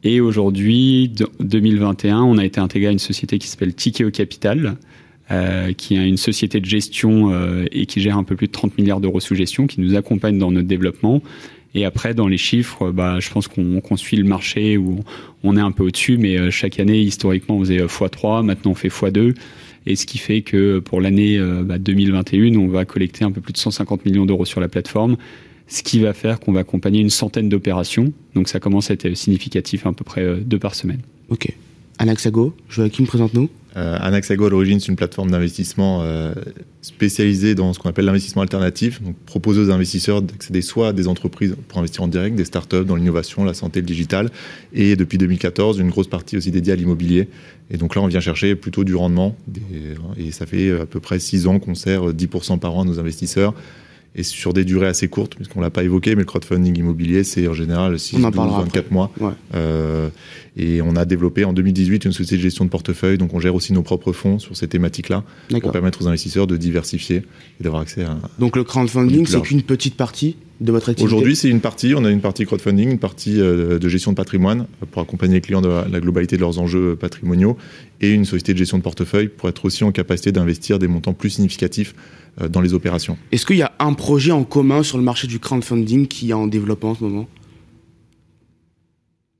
Et 0.05 0.21
aujourd'hui, 0.21 1.11
2021, 1.41 2.21
on 2.23 2.39
a 2.39 2.45
été 2.45 2.61
intégré 2.61 2.89
à 2.89 2.93
une 2.93 3.01
société 3.01 3.39
qui 3.39 3.49
s'appelle 3.49 3.75
Tikeo 3.75 4.11
Capital, 4.11 4.77
euh, 5.33 5.73
qui 5.73 5.97
est 5.97 6.09
une 6.09 6.17
société 6.17 6.61
de 6.61 6.67
gestion 6.67 7.33
euh, 7.33 7.65
et 7.73 7.87
qui 7.87 8.01
gère 8.01 8.17
un 8.17 8.23
peu 8.23 8.37
plus 8.37 8.47
de 8.47 8.53
30 8.53 8.79
milliards 8.79 9.01
d'euros 9.01 9.19
sous 9.19 9.35
gestion, 9.35 9.67
qui 9.67 9.81
nous 9.81 9.97
accompagne 9.97 10.39
dans 10.39 10.53
notre 10.53 10.69
développement. 10.69 11.21
Et 11.75 11.85
après, 11.85 12.15
dans 12.15 12.29
les 12.29 12.39
chiffres, 12.39 12.93
bah, 12.93 13.19
je 13.19 13.29
pense 13.31 13.49
qu'on 13.49 13.97
suit 13.97 14.17
le 14.17 14.23
marché 14.23 14.77
où 14.77 15.01
on 15.43 15.57
est 15.57 15.61
un 15.61 15.73
peu 15.73 15.83
au-dessus, 15.83 16.17
mais 16.17 16.39
euh, 16.39 16.53
chaque 16.53 16.79
année, 16.79 17.01
historiquement, 17.01 17.57
on 17.57 17.61
faisait 17.61 17.79
x3, 17.79 18.45
maintenant 18.45 18.71
on 18.71 18.75
fait 18.77 18.87
x2. 18.87 19.35
Et 19.87 19.97
ce 19.97 20.07
qui 20.07 20.19
fait 20.19 20.43
que 20.43 20.79
pour 20.79 21.01
l'année 21.01 21.41
bah, 21.65 21.79
2021, 21.79 22.57
on 22.57 22.69
va 22.69 22.85
collecter 22.85 23.25
un 23.25 23.33
peu 23.33 23.41
plus 23.41 23.53
de 23.53 23.59
150 23.59 24.05
millions 24.05 24.27
d'euros 24.27 24.45
sur 24.45 24.61
la 24.61 24.69
plateforme, 24.69 25.17
ce 25.67 25.83
qui 25.83 25.99
va 25.99 26.13
faire 26.13 26.39
qu'on 26.39 26.53
va 26.53 26.61
accompagner 26.61 27.01
une 27.01 27.11
centaine 27.11 27.49
d'opérations. 27.49 28.13
Donc 28.35 28.49
ça 28.49 28.61
commence 28.61 28.91
à 28.91 28.95
être 28.95 29.15
significatif, 29.15 29.87
à 29.87 29.93
peu 29.93 30.05
près 30.05 30.41
deux 30.41 30.59
par 30.59 30.77
semaine. 30.77 31.01
Ok. 31.31 31.53
Anaxago, 31.99 32.55
Joachim, 32.69 33.07
présente-nous. 33.07 33.49
Euh, 33.77 33.99
Anaxago, 34.01 34.47
à 34.47 34.51
l'origine, 34.51 34.81
c'est 34.81 34.89
une 34.89 34.97
plateforme 34.97 35.31
d'investissement 35.31 36.01
euh, 36.03 36.33
spécialisée 36.81 37.55
dans 37.55 37.75
ce 37.75 37.79
qu'on 37.79 37.91
appelle 37.91 38.07
l'investissement 38.07 38.41
alternatif, 38.41 39.03
donc 39.03 39.17
propose 39.27 39.59
aux 39.59 39.71
investisseurs 39.71 40.23
d'accéder 40.23 40.63
soit 40.63 40.89
à 40.89 40.93
des 40.95 41.09
entreprises 41.09 41.55
pour 41.69 41.79
investir 41.79 42.03
en 42.03 42.09
direct, 42.09 42.37
des 42.37 42.47
startups 42.47 42.85
dans 42.87 42.97
l'innovation, 42.97 43.45
la 43.45 43.53
santé, 43.53 43.81
le 43.81 43.87
digital, 43.87 44.31
et 44.73 44.97
depuis 44.97 45.19
2014, 45.19 45.79
une 45.79 45.91
grosse 45.91 46.09
partie 46.09 46.39
aussi 46.39 46.51
dédiée 46.51 46.73
à 46.73 46.77
l'immobilier. 46.77 47.29
Et 47.71 47.77
donc 47.77 47.97
là, 47.97 48.03
on 48.03 48.07
vient 48.07 48.21
chercher 48.21 48.55
plutôt 48.55 48.83
du 48.83 48.95
rendement, 48.95 49.37
et 50.17 50.31
ça 50.31 50.47
fait 50.47 50.71
à 50.71 50.87
peu 50.87 51.01
près 51.01 51.19
6 51.19 51.47
ans 51.47 51.59
qu'on 51.59 51.75
sert 51.75 52.15
10% 52.15 52.59
par 52.59 52.77
an 52.77 52.83
à 52.83 52.85
nos 52.85 52.99
investisseurs 52.99 53.53
et 54.17 54.23
sur 54.23 54.55
des 54.55 54.65
durées 54.65 54.87
assez 54.87 55.09
courtes, 55.09 55.35
puisqu'on 55.37 55.61
l'a 55.61 55.71
pas 55.71 55.85
évoqué, 55.85 56.15
mais 56.15 56.23
le 56.23 56.25
crowdfunding 56.25 56.77
immobilier, 56.79 57.23
c'est 57.23 57.47
en 57.47 57.53
général 57.53 57.99
6, 57.99 58.17
12, 58.17 58.23
24 58.25 58.91
mois. 58.91 59.13
Euh, 59.55 60.09
et 60.57 60.81
on 60.81 60.97
a 60.97 61.05
développé 61.05 61.45
en 61.45 61.53
2018 61.53 62.07
une 62.07 62.13
société 62.13 62.37
de 62.37 62.43
gestion 62.43 62.65
de 62.65 62.71
portefeuille, 62.71 63.19
donc 63.19 63.35
on 63.35 63.41
gère 63.41 63.55
aussi 63.55 63.75
nos 63.75 63.83
propres 63.83 64.13
fonds 64.13 64.39
sur 64.39 64.57
ces 64.57 64.69
thématiques-là, 64.69 65.23
pour 65.61 65.71
permettre 65.71 66.03
aux 66.03 66.09
investisseurs 66.09 66.47
de 66.47 66.57
diversifier 66.57 67.25
et 67.61 67.65
d'avoir 67.65 67.83
accès 67.83 68.05
à... 68.05 68.19
Donc 68.39 68.57
le 68.57 68.65
crowdfunding, 68.65 69.27
c'est 69.27 69.43
qu'une 69.43 69.63
petite 69.63 69.97
partie 69.97 70.37
de 70.63 70.73
votre 70.73 70.89
activité 70.89 71.05
Aujourd'hui, 71.05 71.37
c'est 71.37 71.51
une 71.51 71.61
partie. 71.61 71.95
On 71.95 72.05
a 72.07 72.11
une 72.11 72.23
partie 72.23 72.47
crowdfunding, 72.47 72.91
une 72.91 72.99
partie 72.99 73.39
euh, 73.39 73.79
de 73.79 73.89
gestion 73.91 74.13
de 74.13 74.17
patrimoine 74.17 74.67
pour 74.91 75.03
accompagner 75.03 75.35
les 75.35 75.41
clients 75.43 75.61
de 75.61 75.69
la 75.69 76.01
globalité 76.01 76.37
de 76.37 76.41
leurs 76.41 76.59
enjeux 76.59 76.97
patrimoniaux 76.97 77.59
et 78.01 78.13
une 78.13 78.25
société 78.25 78.53
de 78.53 78.59
gestion 78.59 78.79
de 78.79 78.83
portefeuille 78.83 79.29
pour 79.29 79.49
être 79.49 79.65
aussi 79.65 79.85
en 79.85 79.93
capacité 79.93 80.33
d'investir 80.33 80.79
des 80.79 80.89
montants 80.89 81.15
plus 81.15 81.31
significatifs 81.31 81.95
euh, 82.41 82.49
dans 82.49 82.61
les 82.61 82.75
opérations. 82.75 83.17
Est-ce 83.33 83.47
qu'il 83.47 83.57
y 83.57 83.63
a 83.63 83.73
un 83.79 83.95
projet 83.95 84.33
en 84.33 84.45
commun 84.45 84.83
sur 84.83 84.99
le 84.99 85.05
marché 85.05 85.27
du 85.27 85.39
crowdfunding 85.39 86.07
qui 86.07 86.31
est 86.31 86.35
en 86.35 86.47
développement 86.47 86.91
en 86.91 86.95
ce 86.95 87.05
moment? 87.05 87.29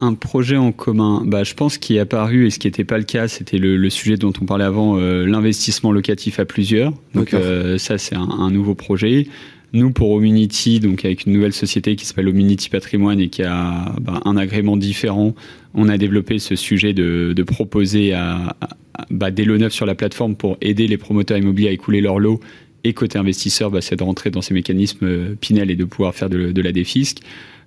Un 0.01 0.13
projet 0.13 0.59
en 0.59 0.73
commun, 0.73 1.23
bah, 1.25 1.43
je 1.43 1.55
pense 1.55 1.79
qu'il 1.79 1.97
est 1.97 2.01
apparu 2.01 2.47
et 2.47 2.51
ce 2.51 2.59
qui 2.59 2.67
n'était 2.67 2.85
pas 2.85 2.99
le 2.99 3.05
cas, 3.05 3.29
c'était 3.29 3.57
le, 3.57 3.89
sujet 3.89 4.19
dont 4.19 4.33
on 4.43 4.45
parlait 4.45 4.65
avant, 4.65 4.99
euh, 4.99 5.25
l'investissement 5.25 5.91
locatif 5.91 6.39
à 6.39 6.45
plusieurs. 6.45 6.93
Donc 7.15 7.33
euh, 7.33 7.79
ça, 7.79 7.97
c'est 7.97 8.15
un, 8.15 8.51
nouveau 8.51 8.75
projet. 8.75 9.27
Nous, 9.73 9.91
pour 9.91 10.13
Omunity, 10.13 10.81
donc 10.81 11.05
avec 11.05 11.27
une 11.27 11.33
nouvelle 11.33 11.53
société 11.53 11.97
qui 11.97 12.07
s'appelle 12.07 12.29
Omunity 12.29 12.71
Patrimoine 12.71 13.21
et 13.21 13.29
qui 13.29 13.43
a 13.43 13.95
bah, 14.01 14.21
un 14.25 14.37
agrément 14.37 14.77
différent, 14.77 15.35
on 15.75 15.89
a 15.89 15.99
développé 15.99 16.39
ce 16.39 16.57
sujet 16.57 16.93
de, 16.93 17.35
proposer 17.43 18.13
bah, 19.11 19.31
des 19.31 19.45
lots 19.45 19.59
neufs 19.59 19.73
sur 19.73 19.85
la 19.85 19.95
plateforme 19.95 20.37
pour 20.37 20.57
aider 20.61 20.87
les 20.87 20.97
promoteurs 20.97 21.37
immobiliers 21.37 21.69
à 21.69 21.73
écouler 21.73 22.01
leur 22.01 22.19
lot 22.19 22.41
et 22.87 22.93
côté 22.93 23.19
investisseur, 23.19 23.71
bah, 23.71 23.81
c'est 23.81 23.97
de 23.97 24.05
rentrer 24.05 24.31
dans 24.31 24.43
ces 24.43 24.55
mécanismes 24.55 25.07
euh, 25.07 25.35
Pinel 25.41 25.71
et 25.71 25.77
de 25.77 25.85
pouvoir 25.85 26.15
faire 26.15 26.31
de, 26.31 26.61
la 26.61 26.73
défisque. 26.73 27.19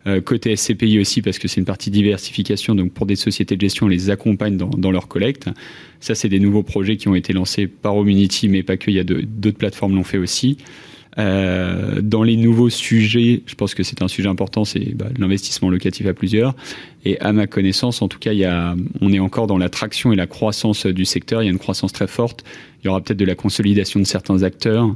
Euh, 0.07 0.21
côté 0.21 0.55
SCPI 0.55 0.97
aussi, 0.99 1.21
parce 1.21 1.39
que 1.39 1.49
c'est 1.49 1.59
une 1.59 1.65
partie 1.65 1.91
diversification, 1.91 2.73
donc 2.73 2.93
pour 2.93 3.05
des 3.05 3.17
sociétés 3.17 3.57
de 3.57 3.61
gestion, 3.61 3.87
on 3.87 3.89
les 3.89 4.09
accompagne 4.09 4.55
dans, 4.55 4.91
leur 4.91 5.09
collecte. 5.09 5.49
Ça, 5.99 6.15
c'est 6.15 6.29
des 6.29 6.39
nouveaux 6.39 6.63
projets 6.63 6.95
qui 6.95 7.09
ont 7.09 7.15
été 7.15 7.33
lancés 7.33 7.67
par 7.67 7.97
Omunity, 7.97 8.47
mais 8.47 8.63
pas 8.63 8.77
que, 8.77 8.89
il 8.89 8.95
y 8.95 8.99
a 8.99 9.03
d'autres 9.03 9.57
plateformes 9.57 9.95
l'ont 9.95 10.05
fait 10.05 10.17
aussi. 10.17 10.57
Euh, 11.17 12.01
dans 12.01 12.23
les 12.23 12.37
nouveaux 12.37 12.69
sujets, 12.69 13.41
je 13.45 13.55
pense 13.55 13.73
que 13.73 13.83
c'est 13.83 14.01
un 14.01 14.07
sujet 14.07 14.29
important, 14.29 14.63
c'est 14.63 14.95
bah, 14.95 15.07
l'investissement 15.17 15.69
locatif 15.69 16.05
à 16.05 16.13
plusieurs. 16.13 16.55
Et 17.05 17.19
à 17.19 17.33
ma 17.33 17.47
connaissance, 17.47 18.01
en 18.01 18.07
tout 18.07 18.19
cas, 18.19 18.33
il 18.33 18.39
y 18.39 18.45
a, 18.45 18.75
on 19.01 19.11
est 19.11 19.19
encore 19.19 19.47
dans 19.47 19.57
la 19.57 19.69
traction 19.69 20.13
et 20.13 20.15
la 20.15 20.27
croissance 20.27 20.85
du 20.85 21.05
secteur. 21.05 21.41
Il 21.41 21.45
y 21.45 21.49
a 21.49 21.51
une 21.51 21.59
croissance 21.59 21.93
très 21.93 22.07
forte. 22.07 22.43
Il 22.83 22.87
y 22.87 22.89
aura 22.89 23.01
peut-être 23.01 23.19
de 23.19 23.25
la 23.25 23.35
consolidation 23.35 23.99
de 23.99 24.05
certains 24.05 24.43
acteurs. 24.43 24.95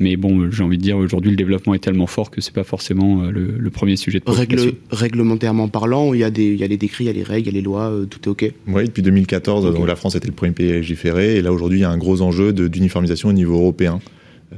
Mais 0.00 0.16
bon, 0.16 0.50
j'ai 0.50 0.62
envie 0.62 0.78
de 0.78 0.82
dire, 0.82 0.96
aujourd'hui, 0.96 1.30
le 1.30 1.36
développement 1.36 1.74
est 1.74 1.78
tellement 1.78 2.06
fort 2.06 2.30
que 2.30 2.40
c'est 2.40 2.54
pas 2.54 2.64
forcément 2.64 3.22
euh, 3.22 3.30
le, 3.30 3.70
premier 3.70 3.96
sujet 3.96 4.18
de 4.18 4.30
Règle, 4.30 4.72
Réglementairement 4.90 5.68
parlant, 5.68 6.14
il 6.14 6.20
y, 6.20 6.24
a 6.24 6.30
des, 6.30 6.46
il 6.46 6.56
y 6.56 6.64
a 6.64 6.66
les 6.66 6.78
décrets, 6.78 7.04
il 7.04 7.06
y 7.08 7.10
a 7.10 7.12
les 7.12 7.22
règles, 7.22 7.48
il 7.48 7.52
y 7.52 7.54
a 7.56 7.58
les 7.58 7.62
lois, 7.62 7.90
euh, 7.90 8.06
tout 8.06 8.18
est 8.24 8.28
OK 8.28 8.50
Oui, 8.66 8.84
depuis 8.86 9.02
2014, 9.02 9.74
donc 9.74 9.86
la 9.86 9.96
France 9.96 10.14
était 10.14 10.26
le 10.26 10.32
premier 10.32 10.52
pays 10.52 10.70
à 10.70 10.76
légiférer. 10.76 11.36
Et 11.36 11.42
là, 11.42 11.52
aujourd'hui, 11.52 11.80
il 11.80 11.82
y 11.82 11.84
a 11.84 11.90
un 11.90 11.98
gros 11.98 12.22
enjeu 12.22 12.54
d'uniformisation 12.54 13.28
au 13.28 13.34
niveau 13.34 13.56
européen. 13.56 14.00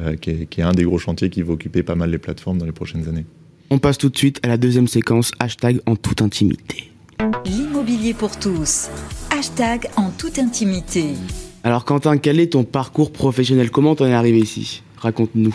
Euh, 0.01 0.17
qui, 0.17 0.31
est, 0.31 0.63
un 0.63 0.73
des 0.73 0.85
gros 0.85 0.99
chantiers 0.99 1.29
qui 1.29 1.43
va 1.43 1.53
occuper 1.53 1.83
pas 1.83 1.95
mal 1.95 2.11
les 2.11 2.17
plateformes 2.17 2.57
dans 2.57 2.65
les 2.65 2.73
prochaines 2.73 3.09
années. 3.09 3.27
On 3.69 3.79
passe 3.79 3.99
tout 3.99 4.09
de 4.09 4.17
suite 4.17 4.41
à 4.43 4.49
la 4.49 4.57
deuxième 4.57 4.89
séquence, 4.89 5.33
hashtag 5.39 5.81
en 5.85 5.97
toute 5.97 6.23
intimité. 6.23 6.91
L'immobilier 7.45 8.15
pour 8.15 8.39
tous, 8.39 8.89
hashtag 9.31 9.89
en 9.97 10.11
toute 10.11 10.39
intimité. 10.39 11.05
Alors 11.63 11.85
Quentin, 11.85 12.17
quel 12.17 12.41
est 12.41 12.53
ton 12.53 12.65
parcours 12.65 13.13
professionnel? 13.13 13.71
Comment 13.71 13.95
t'en 13.95 14.07
es 14.07 14.15
arrivé 14.15 14.39
ici? 14.39 14.83
Raconte-nous. 14.97 15.55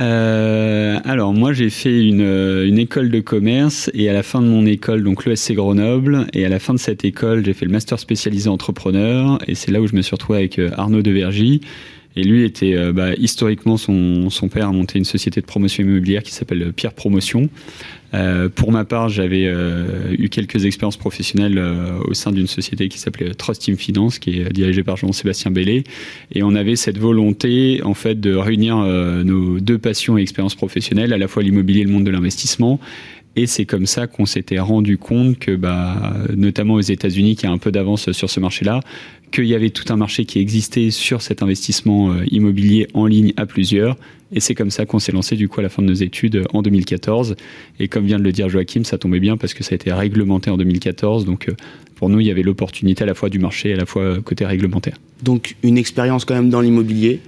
Euh, 0.00 0.98
alors 1.04 1.32
moi 1.32 1.52
j'ai 1.52 1.70
fait 1.70 2.04
une, 2.04 2.20
une, 2.20 2.78
école 2.78 3.10
de 3.10 3.20
commerce 3.20 3.90
et 3.94 4.08
à 4.08 4.12
la 4.12 4.24
fin 4.24 4.42
de 4.42 4.46
mon 4.46 4.66
école, 4.66 5.04
donc 5.04 5.24
l'ESC 5.24 5.52
Grenoble, 5.52 6.26
et 6.32 6.44
à 6.44 6.48
la 6.48 6.58
fin 6.58 6.74
de 6.74 6.80
cette 6.80 7.04
école 7.04 7.44
j'ai 7.44 7.52
fait 7.52 7.64
le 7.64 7.70
master 7.70 8.00
spécialisé 8.00 8.48
entrepreneur 8.48 9.38
et 9.46 9.54
c'est 9.54 9.70
là 9.70 9.80
où 9.80 9.86
je 9.86 9.94
me 9.94 10.02
suis 10.02 10.14
retrouvé 10.14 10.40
avec 10.40 10.58
euh, 10.58 10.70
Arnaud 10.76 11.02
Devergy 11.02 11.60
et 12.16 12.22
lui 12.22 12.44
était 12.44 12.74
euh, 12.74 12.92
bah, 12.92 13.14
historiquement 13.14 13.76
son, 13.76 14.30
son, 14.30 14.48
père 14.48 14.68
a 14.68 14.72
monté 14.72 14.98
une 14.98 15.04
société 15.04 15.40
de 15.40 15.46
promotion 15.46 15.82
immobilière 15.82 16.22
qui 16.22 16.32
s'appelle 16.32 16.72
Pierre 16.72 16.92
Promotion. 16.92 17.48
Euh, 18.14 18.48
pour 18.48 18.70
ma 18.70 18.84
part, 18.84 19.08
j'avais 19.08 19.46
euh, 19.46 20.14
eu 20.16 20.28
quelques 20.28 20.64
expériences 20.64 20.96
professionnelles 20.96 21.58
euh, 21.58 21.98
au 22.06 22.14
sein 22.14 22.30
d'une 22.30 22.46
société 22.46 22.88
qui 22.88 22.98
s'appelait 22.98 23.34
Trust 23.34 23.62
Team 23.62 23.76
Finance, 23.76 24.18
qui 24.18 24.38
est 24.40 24.52
dirigée 24.52 24.84
par 24.84 24.96
Jean-Sébastien 24.96 25.50
Bellé, 25.50 25.82
et 26.32 26.42
on 26.42 26.54
avait 26.54 26.76
cette 26.76 26.98
volonté 26.98 27.80
en 27.82 27.94
fait 27.94 28.20
de 28.20 28.34
réunir 28.34 28.76
nos 28.76 29.58
deux 29.58 29.78
passions 29.78 30.16
et 30.16 30.22
expériences 30.22 30.54
professionnelles, 30.54 31.12
à 31.12 31.18
la 31.18 31.28
fois 31.28 31.42
l'immobilier 31.42 31.80
et 31.80 31.84
le 31.84 31.90
monde 31.90 32.04
de 32.04 32.10
l'investissement, 32.10 32.78
et 33.36 33.46
c'est 33.46 33.64
comme 33.64 33.86
ça 33.86 34.06
qu'on 34.06 34.26
s'était 34.26 34.58
rendu 34.58 34.98
compte 34.98 35.38
que, 35.38 35.56
bah, 35.56 36.14
notamment 36.36 36.74
aux 36.74 36.80
États-Unis, 36.80 37.36
qui 37.36 37.46
a 37.46 37.50
un 37.50 37.58
peu 37.58 37.72
d'avance 37.72 38.12
sur 38.12 38.30
ce 38.30 38.40
marché-là, 38.40 38.80
qu'il 39.34 39.46
y 39.46 39.54
avait 39.54 39.70
tout 39.70 39.92
un 39.92 39.96
marché 39.96 40.24
qui 40.24 40.38
existait 40.38 40.90
sur 40.90 41.20
cet 41.20 41.42
investissement 41.42 42.12
euh, 42.12 42.24
immobilier 42.30 42.86
en 42.94 43.06
ligne 43.06 43.32
à 43.36 43.46
plusieurs. 43.46 43.96
Et 44.32 44.38
c'est 44.38 44.54
comme 44.54 44.70
ça 44.70 44.86
qu'on 44.86 45.00
s'est 45.00 45.10
lancé 45.10 45.34
du 45.34 45.48
coup 45.48 45.58
à 45.58 45.62
la 45.64 45.68
fin 45.68 45.82
de 45.82 45.88
nos 45.88 45.94
études 45.94 46.36
euh, 46.36 46.44
en 46.52 46.62
2014. 46.62 47.34
Et 47.80 47.88
comme 47.88 48.06
vient 48.06 48.20
de 48.20 48.24
le 48.24 48.30
dire 48.30 48.48
Joachim, 48.48 48.84
ça 48.84 48.96
tombait 48.96 49.18
bien 49.18 49.36
parce 49.36 49.52
que 49.52 49.64
ça 49.64 49.72
a 49.72 49.74
été 49.74 49.92
réglementé 49.92 50.50
en 50.50 50.56
2014. 50.56 51.24
Donc 51.24 51.48
euh, 51.48 51.56
pour 51.96 52.08
nous, 52.08 52.20
il 52.20 52.26
y 52.28 52.30
avait 52.30 52.44
l'opportunité 52.44 53.02
à 53.02 53.06
la 53.06 53.14
fois 53.14 53.28
du 53.28 53.40
marché 53.40 53.70
et 53.70 53.72
à 53.72 53.76
la 53.76 53.86
fois 53.86 54.20
côté 54.20 54.46
réglementaire. 54.46 54.98
Donc 55.24 55.56
une 55.64 55.78
expérience 55.78 56.24
quand 56.24 56.34
même 56.34 56.50
dans 56.50 56.60
l'immobilier 56.60 57.20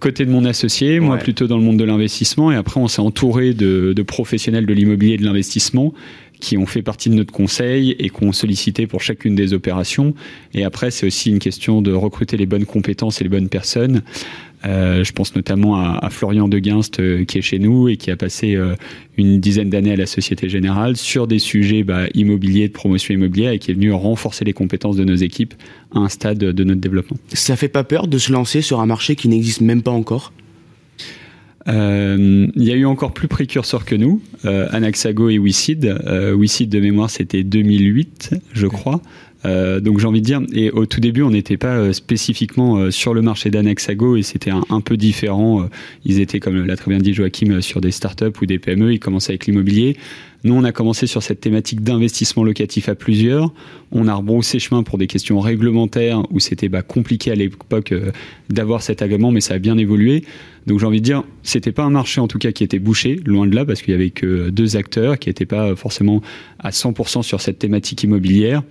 côté 0.00 0.24
de 0.24 0.30
mon 0.30 0.44
associé, 0.44 0.98
moi 0.98 1.18
plutôt 1.18 1.46
dans 1.46 1.58
le 1.58 1.62
monde 1.62 1.78
de 1.78 1.84
l'investissement. 1.84 2.50
Et 2.50 2.56
après, 2.56 2.80
on 2.80 2.88
s'est 2.88 3.02
entouré 3.02 3.54
de, 3.54 3.92
de, 3.92 4.02
professionnels 4.02 4.66
de 4.66 4.72
l'immobilier 4.72 5.14
et 5.14 5.18
de 5.18 5.24
l'investissement 5.24 5.92
qui 6.40 6.56
ont 6.58 6.66
fait 6.66 6.82
partie 6.82 7.10
de 7.10 7.14
notre 7.14 7.32
conseil 7.32 7.94
et 7.98 8.08
qu'on 8.08 8.32
sollicitait 8.32 8.86
pour 8.86 9.00
chacune 9.00 9.34
des 9.34 9.52
opérations. 9.52 10.14
Et 10.54 10.64
après, 10.64 10.90
c'est 10.90 11.06
aussi 11.06 11.30
une 11.30 11.38
question 11.38 11.82
de 11.82 11.92
recruter 11.92 12.36
les 12.36 12.46
bonnes 12.46 12.66
compétences 12.66 13.20
et 13.20 13.24
les 13.24 13.30
bonnes 13.30 13.48
personnes. 13.48 14.02
Euh, 14.66 15.04
je 15.04 15.12
pense 15.12 15.34
notamment 15.34 15.76
à, 15.76 16.10
Florian 16.10 16.46
Deguinst 16.46 17.00
euh, 17.00 17.24
qui 17.24 17.38
est 17.38 17.42
chez 17.42 17.58
nous 17.58 17.88
et 17.88 17.96
qui 17.96 18.10
a 18.10 18.16
passé 18.16 18.56
euh, 18.56 18.74
une 19.16 19.40
dizaine 19.40 19.70
d'années 19.70 19.92
à 19.92 19.96
la 19.96 20.06
Société 20.06 20.50
Générale 20.50 20.96
sur 20.96 21.26
des 21.26 21.38
sujets 21.38 21.82
bah, 21.82 22.04
immobiliers, 22.14 22.68
de 22.68 22.72
promotion 22.72 23.14
immobilière 23.14 23.52
et 23.52 23.58
qui 23.58 23.70
est 23.70 23.74
venu 23.74 23.92
renforcer 23.92 24.44
les 24.44 24.52
compétences 24.52 24.96
de 24.96 25.04
nos 25.04 25.14
équipes 25.14 25.54
à 25.94 26.00
un 26.00 26.08
stade 26.08 26.38
de 26.38 26.64
notre 26.64 26.80
développement. 26.80 27.16
Ça 27.32 27.56
fait 27.56 27.68
pas 27.68 27.84
peur 27.84 28.06
de 28.06 28.18
se 28.18 28.32
lancer 28.32 28.60
sur 28.60 28.80
un 28.80 28.86
marché 28.86 29.16
qui 29.16 29.28
n'existe 29.28 29.62
même 29.62 29.82
pas 29.82 29.92
encore? 29.92 30.32
Euh, 31.68 32.46
il 32.54 32.62
y 32.62 32.72
a 32.72 32.74
eu 32.74 32.86
encore 32.86 33.12
plus 33.12 33.28
précurseurs 33.28 33.84
que 33.84 33.94
nous, 33.94 34.22
euh, 34.44 34.68
Anaxago 34.70 35.28
et 35.28 35.38
WeSeed. 35.38 35.84
Euh, 35.84 36.34
WeSeed 36.36 36.70
de 36.70 36.80
mémoire 36.80 37.10
c'était 37.10 37.42
2008, 37.42 38.34
je 38.52 38.66
crois. 38.66 39.00
Euh, 39.46 39.80
donc 39.80 39.98
j'ai 39.98 40.06
envie 40.06 40.20
de 40.20 40.26
dire, 40.26 40.42
et 40.52 40.70
au 40.70 40.86
tout 40.86 41.00
début, 41.00 41.22
on 41.22 41.30
n'était 41.30 41.56
pas 41.56 41.76
euh, 41.76 41.92
spécifiquement 41.92 42.76
euh, 42.76 42.90
sur 42.90 43.14
le 43.14 43.22
marché 43.22 43.50
d'Anexago 43.50 44.16
et 44.16 44.22
c'était 44.22 44.50
un, 44.50 44.80
peu 44.80 44.96
différent. 44.96 45.68
Ils 46.04 46.20
étaient, 46.20 46.40
comme 46.40 46.64
l'a 46.64 46.76
très 46.76 46.90
bien 46.90 46.98
dit 46.98 47.14
Joachim, 47.14 47.60
sur 47.60 47.80
des 47.80 47.90
startups 47.90 48.32
ou 48.40 48.46
des 48.46 48.58
PME. 48.58 48.94
Ils 48.94 48.98
commençaient 48.98 49.32
avec 49.32 49.46
l'immobilier. 49.46 49.96
Nous, 50.42 50.54
on 50.54 50.64
a 50.64 50.72
commencé 50.72 51.06
sur 51.06 51.22
cette 51.22 51.40
thématique 51.40 51.82
d'investissement 51.82 52.44
locatif 52.44 52.88
à 52.88 52.94
plusieurs. 52.94 53.52
On 53.92 54.08
a 54.08 54.14
rebroussé 54.14 54.58
chemin 54.58 54.82
pour 54.82 54.96
des 54.96 55.06
questions 55.06 55.38
réglementaires 55.38 56.22
où 56.30 56.40
c'était 56.40 56.70
bah, 56.70 56.80
compliqué 56.80 57.30
à 57.30 57.34
l'époque 57.34 57.92
d'avoir 58.48 58.82
cet 58.82 59.02
agrément, 59.02 59.32
mais 59.32 59.42
ça 59.42 59.54
a 59.54 59.58
bien 59.58 59.76
évolué. 59.76 60.24
Donc 60.66 60.80
j'ai 60.80 60.86
envie 60.86 61.00
de 61.00 61.04
dire, 61.04 61.24
c'était 61.42 61.72
pas 61.72 61.82
un 61.82 61.90
marché 61.90 62.22
en 62.22 62.28
tout 62.28 62.38
cas 62.38 62.52
qui 62.52 62.64
était 62.64 62.78
bouché, 62.78 63.20
loin 63.26 63.46
de 63.46 63.54
là, 63.54 63.66
parce 63.66 63.82
qu'il 63.82 63.92
y 63.92 63.94
avait 63.94 64.10
que 64.10 64.48
deux 64.48 64.76
acteurs 64.76 65.18
qui 65.18 65.28
n'étaient 65.28 65.44
pas 65.44 65.76
forcément 65.76 66.22
à 66.58 66.70
100% 66.70 67.22
sur 67.22 67.42
cette 67.42 67.58
thématique 67.58 68.02
immobilière. 68.02 68.62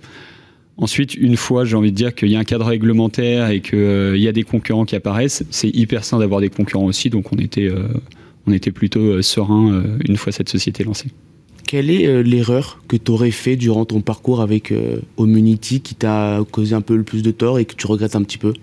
Ensuite, 0.80 1.14
une 1.14 1.36
fois, 1.36 1.66
j'ai 1.66 1.76
envie 1.76 1.92
de 1.92 1.96
dire 1.96 2.14
qu'il 2.14 2.30
y 2.30 2.36
a 2.36 2.38
un 2.38 2.44
cadre 2.44 2.64
réglementaire 2.64 3.50
et 3.50 3.60
qu'il 3.60 3.78
euh, 3.78 4.16
y 4.16 4.28
a 4.28 4.32
des 4.32 4.44
concurrents 4.44 4.86
qui 4.86 4.96
apparaissent, 4.96 5.44
c'est 5.50 5.68
hyper 5.68 6.04
sain 6.04 6.18
d'avoir 6.18 6.40
des 6.40 6.48
concurrents 6.48 6.86
aussi, 6.86 7.10
donc 7.10 7.32
on 7.34 7.36
était, 7.36 7.68
euh, 7.68 8.72
plutôt 8.72 9.00
euh, 9.00 9.22
serein 9.22 9.84
une 10.08 10.16
fois 10.16 10.32
cette 10.32 10.48
société 10.48 10.82
lancée. 10.82 11.10
Quelle 11.66 11.90
est 11.90 12.22
l'erreur 12.22 12.82
que 12.88 12.96
tu 12.96 13.12
aurais 13.12 13.30
fait 13.30 13.56
durant 13.56 13.84
ton 13.84 14.00
parcours 14.00 14.40
avec 14.40 14.74
Omunity 15.18 15.80
qui 15.82 15.94
t'a 15.94 16.40
causé 16.50 16.74
un 16.74 16.80
peu 16.80 16.96
le 16.96 17.04
plus 17.04 17.22
de 17.22 17.30
tort 17.30 17.60
et 17.60 17.64
que 17.64 17.76
tu 17.76 17.86
regrettes 17.86 18.16
un 18.16 18.22
petit 18.22 18.38
peu? 18.38 18.54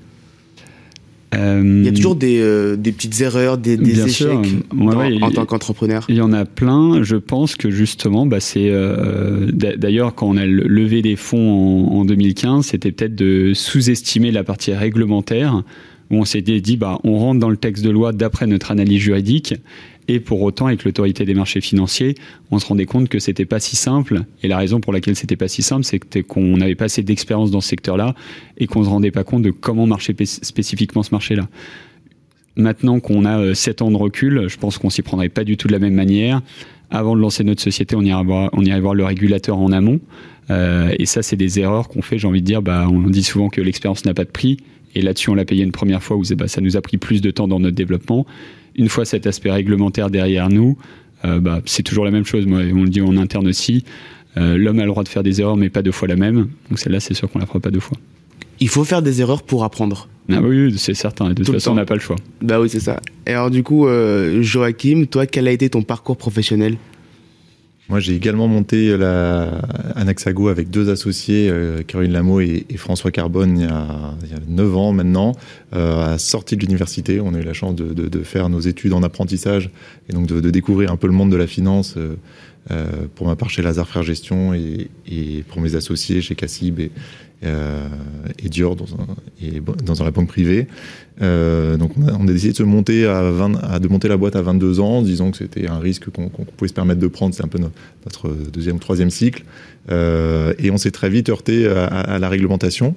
Il 1.33 1.85
y 1.85 1.89
a 1.89 1.91
toujours 1.91 2.15
des, 2.15 2.39
euh, 2.39 2.75
des 2.77 2.91
petites 2.91 3.19
erreurs, 3.21 3.57
des, 3.57 3.77
des 3.77 4.05
échecs 4.05 4.29
en 4.71 5.31
tant 5.31 5.45
qu'entrepreneur. 5.45 6.05
Il 6.09 6.15
y 6.15 6.21
en 6.21 6.33
a 6.33 6.45
plein. 6.45 7.03
Je 7.03 7.17
pense 7.17 7.55
que 7.55 7.69
justement, 7.69 8.25
bah, 8.25 8.39
c'est 8.39 8.69
euh, 8.69 9.51
d'ailleurs 9.51 10.15
quand 10.15 10.27
on 10.27 10.37
a 10.37 10.45
levé 10.45 11.01
des 11.01 11.15
fonds 11.15 11.89
en, 11.91 11.99
en 11.99 12.05
2015, 12.05 12.67
c'était 12.67 12.91
peut-être 12.91 13.15
de 13.15 13.51
sous-estimer 13.53 14.31
la 14.31 14.43
partie 14.43 14.73
réglementaire 14.73 15.63
où 16.09 16.15
on 16.17 16.25
s'est 16.25 16.41
dit 16.41 16.77
bah 16.77 16.99
on 17.03 17.17
rentre 17.17 17.39
dans 17.39 17.49
le 17.49 17.57
texte 17.57 17.83
de 17.83 17.89
loi 17.89 18.13
d'après 18.13 18.47
notre 18.47 18.71
analyse 18.71 19.01
juridique 19.01 19.55
et 20.07 20.19
pour 20.19 20.41
autant, 20.41 20.67
avec 20.67 20.85
l'autorité 20.85 21.25
des 21.25 21.33
marchés 21.33 21.59
financiers, 21.59 22.15
on 22.51 22.59
se 22.59 22.65
rendait 22.65 22.85
compte 22.85 23.09
que 23.09 23.19
c'était 23.19 23.45
pas 23.45 23.59
si 23.59 23.75
simple. 23.75 24.23
Et 24.41 24.47
la 24.47 24.57
raison 24.57 24.79
pour 24.79 24.93
laquelle 24.93 25.15
c'était 25.15 25.35
pas 25.35 25.49
si 25.49 25.61
simple, 25.61 25.83
c'est 25.83 26.23
qu'on 26.23 26.57
n'avait 26.57 26.75
pas 26.75 26.85
assez 26.85 27.03
d'expérience 27.03 27.51
dans 27.51 27.59
ce 27.59 27.67
secteur-là 27.67 28.15
et 28.57 28.67
qu'on 28.67 28.83
se 28.83 28.89
rendait 28.89 29.11
pas 29.11 29.25
compte 29.25 29.41
de 29.41 29.51
comment 29.51 29.85
marchait 29.85 30.15
spécifiquement 30.25 31.03
ce 31.03 31.11
marché-là. 31.11 31.47
Maintenant 32.55 32.99
qu'on 32.99 33.25
a 33.25 33.53
7 33.53 33.81
euh, 33.81 33.85
ans 33.85 33.91
de 33.91 33.97
recul, 33.97 34.47
je 34.47 34.57
pense 34.57 34.77
qu'on 34.77 34.89
s'y 34.89 35.01
prendrait 35.01 35.29
pas 35.29 35.43
du 35.43 35.57
tout 35.57 35.67
de 35.67 35.73
la 35.73 35.79
même 35.79 35.93
manière. 35.93 36.41
Avant 36.89 37.15
de 37.15 37.21
lancer 37.21 37.43
notre 37.43 37.61
société, 37.61 37.95
on 37.97 38.01
irait 38.01 38.23
voir, 38.23 38.95
le 38.95 39.03
régulateur 39.03 39.57
en 39.57 39.73
amont. 39.73 39.99
Euh, 40.49 40.95
et 40.97 41.05
ça, 41.05 41.21
c'est 41.21 41.35
des 41.35 41.59
erreurs 41.59 41.89
qu'on 41.89 42.01
fait. 42.01 42.17
J'ai 42.17 42.27
envie 42.27 42.41
de 42.41 42.45
dire, 42.45 42.61
bah, 42.61 42.87
on 42.89 43.01
dit 43.09 43.23
souvent 43.23 43.49
que 43.49 43.59
l'expérience 43.59 44.05
n'a 44.05 44.13
pas 44.13 44.23
de 44.23 44.29
prix. 44.29 44.57
Et 44.95 45.01
là-dessus, 45.01 45.29
on 45.29 45.35
l'a 45.35 45.43
payé 45.43 45.63
une 45.63 45.73
première 45.73 46.01
fois 46.01 46.15
où 46.15 46.23
bah, 46.35 46.47
ça 46.47 46.61
nous 46.61 46.77
a 46.77 46.81
pris 46.81 46.97
plus 46.97 47.21
de 47.21 47.29
temps 47.29 47.47
dans 47.47 47.59
notre 47.59 47.75
développement 47.75 48.25
une 48.77 48.89
fois 48.89 49.05
cet 49.05 49.27
aspect 49.27 49.51
réglementaire 49.51 50.09
derrière 50.09 50.49
nous, 50.49 50.77
euh, 51.25 51.39
bah, 51.39 51.61
c'est 51.65 51.83
toujours 51.83 52.05
la 52.05 52.11
même 52.11 52.25
chose. 52.25 52.45
Moi, 52.45 52.61
on 52.73 52.83
le 52.83 52.89
dit 52.89 53.01
en 53.01 53.17
interne 53.17 53.47
aussi. 53.47 53.83
Euh, 54.37 54.57
l'homme 54.57 54.79
a 54.79 54.83
le 54.83 54.89
droit 54.89 55.03
de 55.03 55.09
faire 55.09 55.23
des 55.23 55.41
erreurs, 55.41 55.57
mais 55.57 55.69
pas 55.69 55.81
deux 55.81 55.91
fois 55.91 56.07
la 56.07 56.15
même. 56.15 56.47
Donc 56.69 56.79
celle-là, 56.79 56.99
c'est 56.99 57.13
sûr 57.13 57.29
qu'on 57.29 57.39
la 57.39 57.45
fera 57.45 57.59
pas 57.59 57.71
deux 57.71 57.79
fois. 57.79 57.97
Il 58.59 58.69
faut 58.69 58.83
faire 58.83 59.01
des 59.01 59.21
erreurs 59.21 59.43
pour 59.43 59.63
apprendre. 59.63 60.07
Ah 60.31 60.41
oui, 60.41 60.75
c'est 60.77 60.93
certain. 60.93 61.29
De 61.29 61.33
toute 61.35 61.51
façon, 61.51 61.71
on 61.71 61.75
n'a 61.75 61.85
pas 61.85 61.93
le 61.93 61.99
choix. 61.99 62.17
Bah 62.41 62.59
oui, 62.59 62.69
c'est 62.69 62.79
ça. 62.79 62.99
Et 63.25 63.31
alors 63.31 63.49
du 63.49 63.63
coup, 63.63 63.87
euh, 63.87 64.41
Joachim, 64.41 65.05
toi, 65.09 65.25
quel 65.25 65.47
a 65.47 65.51
été 65.51 65.69
ton 65.69 65.83
parcours 65.83 66.17
professionnel? 66.17 66.77
Moi, 67.89 68.01
j'ai 68.01 68.15
également 68.15 68.49
monté 68.49 68.97
la 68.97 69.61
Anaxago 69.95 70.49
avec 70.49 70.69
deux 70.69 70.89
associés, 70.89 71.49
euh, 71.49 71.83
Caroline 71.83 72.11
Lameau 72.11 72.41
et, 72.41 72.65
François 72.75 73.11
Carbone, 73.11 73.57
il 73.57 73.63
y, 73.63 73.67
a, 73.67 74.15
il 74.23 74.29
y 74.29 74.33
a 74.33 74.39
9 74.45 74.75
ans 74.75 74.91
maintenant, 74.91 75.31
euh, 75.73 76.15
à 76.15 76.17
sortie 76.17 76.57
de 76.57 76.61
l'université. 76.61 77.21
On 77.21 77.33
a 77.33 77.39
eu 77.39 77.43
la 77.43 77.53
chance 77.53 77.75
de, 77.75 78.23
faire 78.23 78.49
nos 78.49 78.59
études 78.59 78.91
en 78.91 79.03
apprentissage 79.03 79.69
et 80.09 80.13
donc 80.13 80.27
de, 80.27 80.49
découvrir 80.49 80.91
un 80.91 80.97
peu 80.97 81.07
le 81.07 81.13
monde 81.13 81.31
de 81.31 81.37
la 81.37 81.47
finance. 81.47 81.95
Euh, 81.97 82.15
pour 83.15 83.27
ma 83.27 83.37
part 83.37 83.49
chez 83.49 83.61
Lazare 83.61 83.87
Frères 83.87 84.03
Gestion 84.03 84.53
et, 84.53 84.89
pour 85.47 85.61
mes 85.61 85.75
associés 85.75 86.19
chez 86.19 86.35
Cassib 86.35 86.81
et, 86.81 86.89
Dior 88.49 88.75
dans, 88.75 90.01
un, 90.01 90.03
la 90.03 90.11
banque 90.11 90.27
privée. 90.27 90.67
Euh, 91.21 91.77
donc 91.77 91.91
on 91.97 92.07
a, 92.07 92.13
on 92.13 92.27
a, 92.27 92.31
décidé 92.31 92.51
de 92.51 92.57
se 92.57 92.63
monter 92.63 93.05
à, 93.05 93.31
20, 93.31 93.55
à, 93.63 93.79
de 93.79 93.87
monter 93.87 94.07
la 94.07 94.17
boîte 94.17 94.35
à 94.35 94.41
22 94.41 94.79
ans, 94.79 95.01
disons 95.01 95.31
que 95.31 95.37
c'était 95.37 95.67
un 95.67 95.79
risque 95.79 96.09
qu'on 96.11 96.29
qu 96.29 96.43
pouvait 96.55 96.69
se 96.69 96.73
permettre 96.73 96.99
de 96.99 97.07
prendre, 97.07 97.33
c'est 97.33 97.43
un 97.43 97.47
peu 97.47 97.57
no, 97.57 97.71
notre 98.05 98.29
deuxième 98.51 98.75
ou 98.75 98.79
troisième 98.79 99.09
cycle. 99.09 99.43
Euh, 99.89 100.53
et 100.59 100.69
on 100.69 100.77
s'est 100.77 100.91
très 100.91 101.09
vite 101.09 101.29
heurté 101.29 101.67
à, 101.67 101.85
à, 101.85 102.19
la 102.19 102.29
réglementation, 102.29 102.93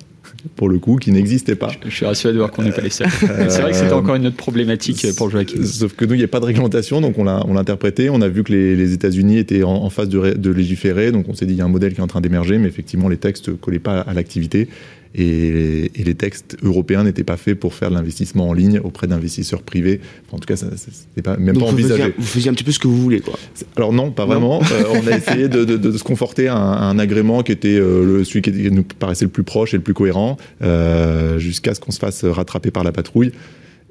pour 0.57 0.69
le 0.69 0.79
coup, 0.79 0.97
qui 0.97 1.13
n'existait 1.13 1.55
pas. 1.55 1.69
Je, 1.85 1.89
je, 1.89 1.95
suis 1.95 2.05
rassuré 2.05 2.33
de 2.35 2.39
voir 2.39 2.51
qu'on 2.51 2.63
n'est 2.63 2.73
pas 2.73 2.83
les 2.83 2.91
seuls. 2.91 3.09
c'est 3.21 3.61
vrai 3.61 3.71
que 3.71 3.77
c'était 3.77 3.93
encore 3.93 4.17
une 4.17 4.27
autre 4.27 4.37
problématique 4.37 5.07
pour 5.17 5.31
Joachim. 5.31 5.65
Sauf 5.65 5.95
que 5.95 6.05
nous, 6.05 6.15
il 6.15 6.19
n'y 6.19 6.25
a 6.25 6.29
pas 6.29 6.41
de 6.41 6.47
réglementation, 6.47 7.01
donc 7.01 7.17
on 7.17 7.25
l'a 7.25 7.43
interprété. 7.57 8.11
On 8.11 8.21
a 8.21 8.29
vu 8.29 8.43
que 8.43 8.53
les, 8.53 8.77
les 8.77 8.93
États-Unis 8.93 9.39
étaient 9.39 9.63
en, 9.63 9.71
en 9.71 9.91
phase 9.91 10.09
de, 10.09 10.33
de, 10.35 10.51
légiférer, 10.51 11.13
donc 11.13 11.29
on 11.29 11.35
s'est 11.35 11.47
dit 11.47 11.55
il 11.55 11.59
y 11.59 11.63
a 11.63 11.65
un 11.65 11.69
modèle 11.69 11.95
qui 11.95 12.01
est 12.01 12.05
en 12.05 12.09
train 12.09 12.21
d'émerger, 12.21 12.59
mais 12.59 12.69
effectivement, 12.69 13.09
les 13.09 13.19
textes 13.19 13.49
ne 13.49 13.55
collaient 13.55 13.79
pas 13.79 14.01
à 14.01 14.13
l'activité. 14.13 14.69
Et, 15.15 15.91
et, 16.01 16.05
les 16.05 16.15
textes 16.15 16.57
européens 16.63 17.03
n'étaient 17.03 17.25
pas 17.25 17.37
faits 17.37 17.59
pour 17.59 17.75
faire 17.75 17.91
de 17.91 17.97
l'investissement 17.97 18.49
en 18.49 18.53
ligne 18.53 18.79
auprès 18.79 19.09
d'investisseurs 19.09 19.63
privés. 19.63 20.01
Enfin, 20.27 20.37
en 20.37 20.39
tout 20.39 20.47
cas, 20.47 20.55
ça 20.55 20.67
n'était 20.67 21.23
pas, 21.23 21.37
même 21.37 21.57
Donc 21.57 21.65
pas 21.65 21.71
envisagé. 21.71 22.03
Vous 22.03 22.09
faisiez, 22.09 22.15
vous 22.19 22.27
faisiez, 22.27 22.51
un 22.51 22.55
petit 22.55 22.65
peu 22.65 22.71
ce 22.71 22.79
que 22.79 22.87
vous 22.87 23.01
voulez, 23.01 23.21
quoi. 23.21 23.35
Alors 23.77 23.93
non, 23.93 24.13
pas 24.13 24.25
vraiment. 24.25 24.63
euh, 24.73 24.85
on 24.93 25.07
a 25.09 25.17
essayé 25.17 25.49
de, 25.49 25.65
de, 25.65 25.77
de, 25.77 25.99
se 25.99 26.05
conforter 26.05 26.47
à 26.47 26.57
un, 26.57 26.73
à 26.73 26.85
un 26.85 26.99
agrément 27.01 27.43
qui 27.43 27.51
était 27.51 27.77
euh, 27.77 28.05
le, 28.05 28.25
celui 28.25 28.43
qui 28.43 28.71
nous 28.71 28.85
paraissait 28.85 29.25
le 29.25 29.33
plus 29.33 29.43
proche 29.43 29.75
et 29.75 29.79
le 29.79 29.83
plus 29.83 29.95
cohérent, 29.95 30.37
euh, 30.63 31.39
jusqu'à 31.39 31.75
ce 31.75 31.81
qu'on 31.81 31.91
se 31.91 31.99
fasse 31.99 32.25
rattraper 32.25 32.71
par 32.71 32.85
la 32.85 32.93
patrouille. 32.93 33.33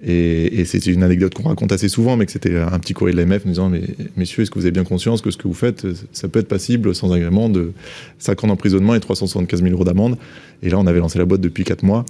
Et, 0.01 0.61
et 0.61 0.65
c'est 0.65 0.85
une 0.85 1.03
anecdote 1.03 1.33
qu'on 1.33 1.49
raconte 1.49 1.71
assez 1.71 1.89
souvent, 1.89 2.15
mais 2.15 2.25
que 2.25 2.31
c'était 2.31 2.57
un 2.57 2.79
petit 2.79 2.93
courrier 2.93 3.13
de 3.15 3.21
l'AMF 3.21 3.43
nous 3.45 3.51
disant 3.51 3.69
mais, 3.69 3.81
Messieurs, 4.15 4.43
est-ce 4.43 4.51
que 4.51 4.57
vous 4.57 4.65
avez 4.65 4.71
bien 4.71 4.85
conscience 4.85 5.21
que 5.21 5.29
ce 5.29 5.37
que 5.37 5.47
vous 5.47 5.53
faites, 5.53 5.85
ça 6.13 6.29
peut 6.29 6.39
être 6.39 6.47
passible 6.47 6.95
sans 6.95 7.11
agrément 7.11 7.49
de 7.49 7.73
5 8.19 8.43
ans 8.45 8.47
d'emprisonnement 8.47 8.95
et 8.95 8.99
375 8.99 9.61
000 9.61 9.73
euros 9.73 9.83
d'amende? 9.83 10.17
Et 10.61 10.69
là, 10.69 10.77
on 10.77 10.87
avait 10.87 10.99
lancé 10.99 11.19
la 11.19 11.25
boîte 11.25 11.41
depuis 11.41 11.63
4 11.63 11.83
mois 11.83 12.05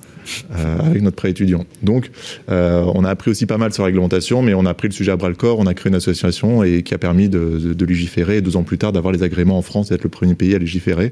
euh, 0.56 0.80
avec 0.80 1.02
notre 1.02 1.16
prêt 1.16 1.32
étudiant. 1.32 1.66
Donc, 1.84 2.12
euh, 2.50 2.84
on 2.94 3.04
a 3.04 3.10
appris 3.10 3.32
aussi 3.32 3.46
pas 3.46 3.58
mal 3.58 3.74
sur 3.74 3.84
la 3.84 3.88
réglementation, 3.88 4.42
mais 4.42 4.54
on 4.54 4.66
a 4.66 4.74
pris 4.74 4.88
le 4.88 4.94
sujet 4.94 5.12
à 5.12 5.16
bras 5.16 5.30
le 5.30 5.36
corps. 5.36 5.60
On 5.60 5.68
a 5.68 5.74
créé 5.74 5.90
une 5.90 5.96
association 5.96 6.64
et 6.64 6.84
qui 6.84 6.94
a 6.94 6.98
permis 6.98 7.30
de, 7.30 7.60
de, 7.60 7.74
de 7.74 7.86
légiférer 7.86 8.38
et 8.38 8.42
deux 8.42 8.56
ans 8.56 8.64
plus 8.64 8.78
tard 8.78 8.92
d'avoir 8.92 9.14
les 9.14 9.24
agréments 9.24 9.58
en 9.58 9.62
France 9.62 9.92
et 9.92 9.96
d'être 9.96 10.04
le 10.04 10.10
premier 10.10 10.36
pays 10.36 10.56
à 10.56 10.60
légiférer. 10.60 11.12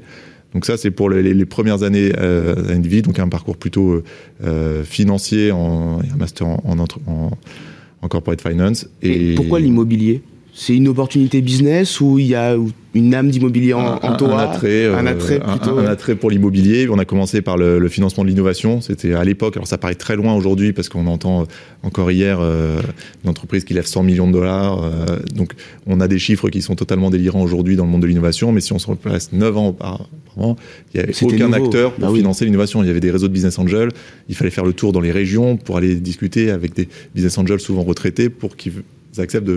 Donc 0.54 0.64
ça, 0.64 0.76
c'est 0.76 0.90
pour 0.90 1.10
les, 1.10 1.44
premières 1.44 1.82
années 1.82 2.12
euh, 2.18 2.54
de 2.54 2.88
vie, 2.88 3.02
donc 3.02 3.18
un 3.18 3.28
parcours 3.28 3.56
plutôt 3.56 4.02
euh, 4.42 4.82
financier, 4.84 5.52
en, 5.52 6.00
un 6.00 6.16
master 6.16 6.46
en, 6.46 8.08
corporate 8.08 8.40
finance. 8.40 8.88
Et 9.02 9.34
pourquoi 9.34 9.60
l'immobilier? 9.60 10.22
C'est 10.60 10.74
une 10.74 10.88
opportunité 10.88 11.40
business 11.40 12.00
ou 12.00 12.18
il 12.18 12.26
y 12.26 12.34
a 12.34 12.56
une 12.92 13.14
âme 13.14 13.30
d'immobilier 13.30 13.74
en, 13.74 13.94
en 13.94 14.16
toi 14.16 14.40
un 14.42 14.50
attrait, 14.50 14.86
euh, 14.86 14.96
un 14.96 15.06
attrait, 15.06 15.38
plutôt, 15.38 15.78
un, 15.78 15.84
un, 15.84 15.86
attrait 15.86 16.16
pour 16.16 16.32
l'immobilier. 16.32 16.88
On 16.90 16.98
a 16.98 17.04
commencé 17.04 17.42
par 17.42 17.56
le, 17.56 17.78
le 17.78 17.88
financement 17.88 18.24
de 18.24 18.28
l'innovation. 18.28 18.80
C'était 18.80 19.14
à 19.14 19.22
l'époque, 19.22 19.56
alors 19.56 19.68
ça 19.68 19.78
paraît 19.78 19.94
très 19.94 20.16
loin 20.16 20.34
aujourd'hui 20.34 20.72
parce 20.72 20.88
qu'on 20.88 21.06
entend 21.06 21.46
encore 21.84 22.10
hier 22.10 22.38
euh, 22.40 22.80
une 23.22 23.30
entreprise 23.30 23.62
qui 23.62 23.72
lève 23.72 23.86
100 23.86 24.02
millions 24.02 24.26
de 24.26 24.32
dollars. 24.32 24.82
Euh, 24.82 25.20
donc 25.32 25.52
on 25.86 26.00
a 26.00 26.08
des 26.08 26.18
chiffres 26.18 26.48
qui 26.48 26.60
sont 26.60 26.74
totalement 26.74 27.10
délirants 27.10 27.42
aujourd'hui 27.42 27.76
dans 27.76 27.84
le 27.84 27.90
monde 27.90 28.02
de 28.02 28.08
l'innovation. 28.08 28.50
Mais 28.50 28.60
si 28.60 28.72
on 28.72 28.80
se 28.80 28.88
replace 28.88 29.32
9 29.32 29.56
ans 29.56 29.68
auparavant, 29.68 30.56
il 30.92 30.96
n'y 30.96 31.00
avait 31.04 31.14
aucun 31.22 31.50
nouveau. 31.50 31.66
acteur 31.66 31.92
pour 31.92 32.00
bah 32.04 32.10
oui. 32.10 32.18
financer 32.18 32.44
l'innovation. 32.46 32.82
Il 32.82 32.88
y 32.88 32.90
avait 32.90 32.98
des 32.98 33.12
réseaux 33.12 33.28
de 33.28 33.32
business 33.32 33.60
angels. 33.60 33.90
Il 34.28 34.34
fallait 34.34 34.50
faire 34.50 34.64
le 34.64 34.72
tour 34.72 34.90
dans 34.90 35.00
les 35.00 35.12
régions 35.12 35.56
pour 35.56 35.76
aller 35.76 35.94
discuter 35.94 36.50
avec 36.50 36.74
des 36.74 36.88
business 37.14 37.38
angels 37.38 37.60
souvent 37.60 37.84
retraités 37.84 38.28
pour 38.28 38.56
qu'ils 38.56 38.72
acceptent 39.20 39.50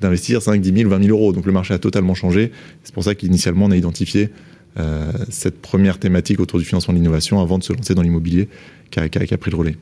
d'investir 0.00 0.42
5, 0.42 0.60
10 0.60 0.80
000, 0.80 0.90
20 0.90 1.04
000 1.04 1.16
euros. 1.16 1.32
Donc 1.32 1.46
le 1.46 1.52
marché 1.52 1.74
a 1.74 1.78
totalement 1.78 2.14
changé. 2.14 2.50
C'est 2.84 2.94
pour 2.94 3.04
ça 3.04 3.14
qu'initialement, 3.14 3.66
on 3.66 3.70
a 3.70 3.76
identifié 3.76 4.30
euh, 4.78 5.12
cette 5.28 5.60
première 5.60 5.98
thématique 5.98 6.40
autour 6.40 6.58
du 6.58 6.64
financement 6.64 6.94
de 6.94 6.98
l'innovation 6.98 7.40
avant 7.40 7.58
de 7.58 7.64
se 7.64 7.72
lancer 7.72 7.94
dans 7.94 8.02
l'immobilier 8.02 8.48
qui 8.90 9.00
a, 9.00 9.08
qui, 9.08 9.18
a, 9.18 9.26
qui 9.26 9.34
a, 9.34 9.38
pris 9.38 9.50
le 9.50 9.56
relais. 9.56 9.76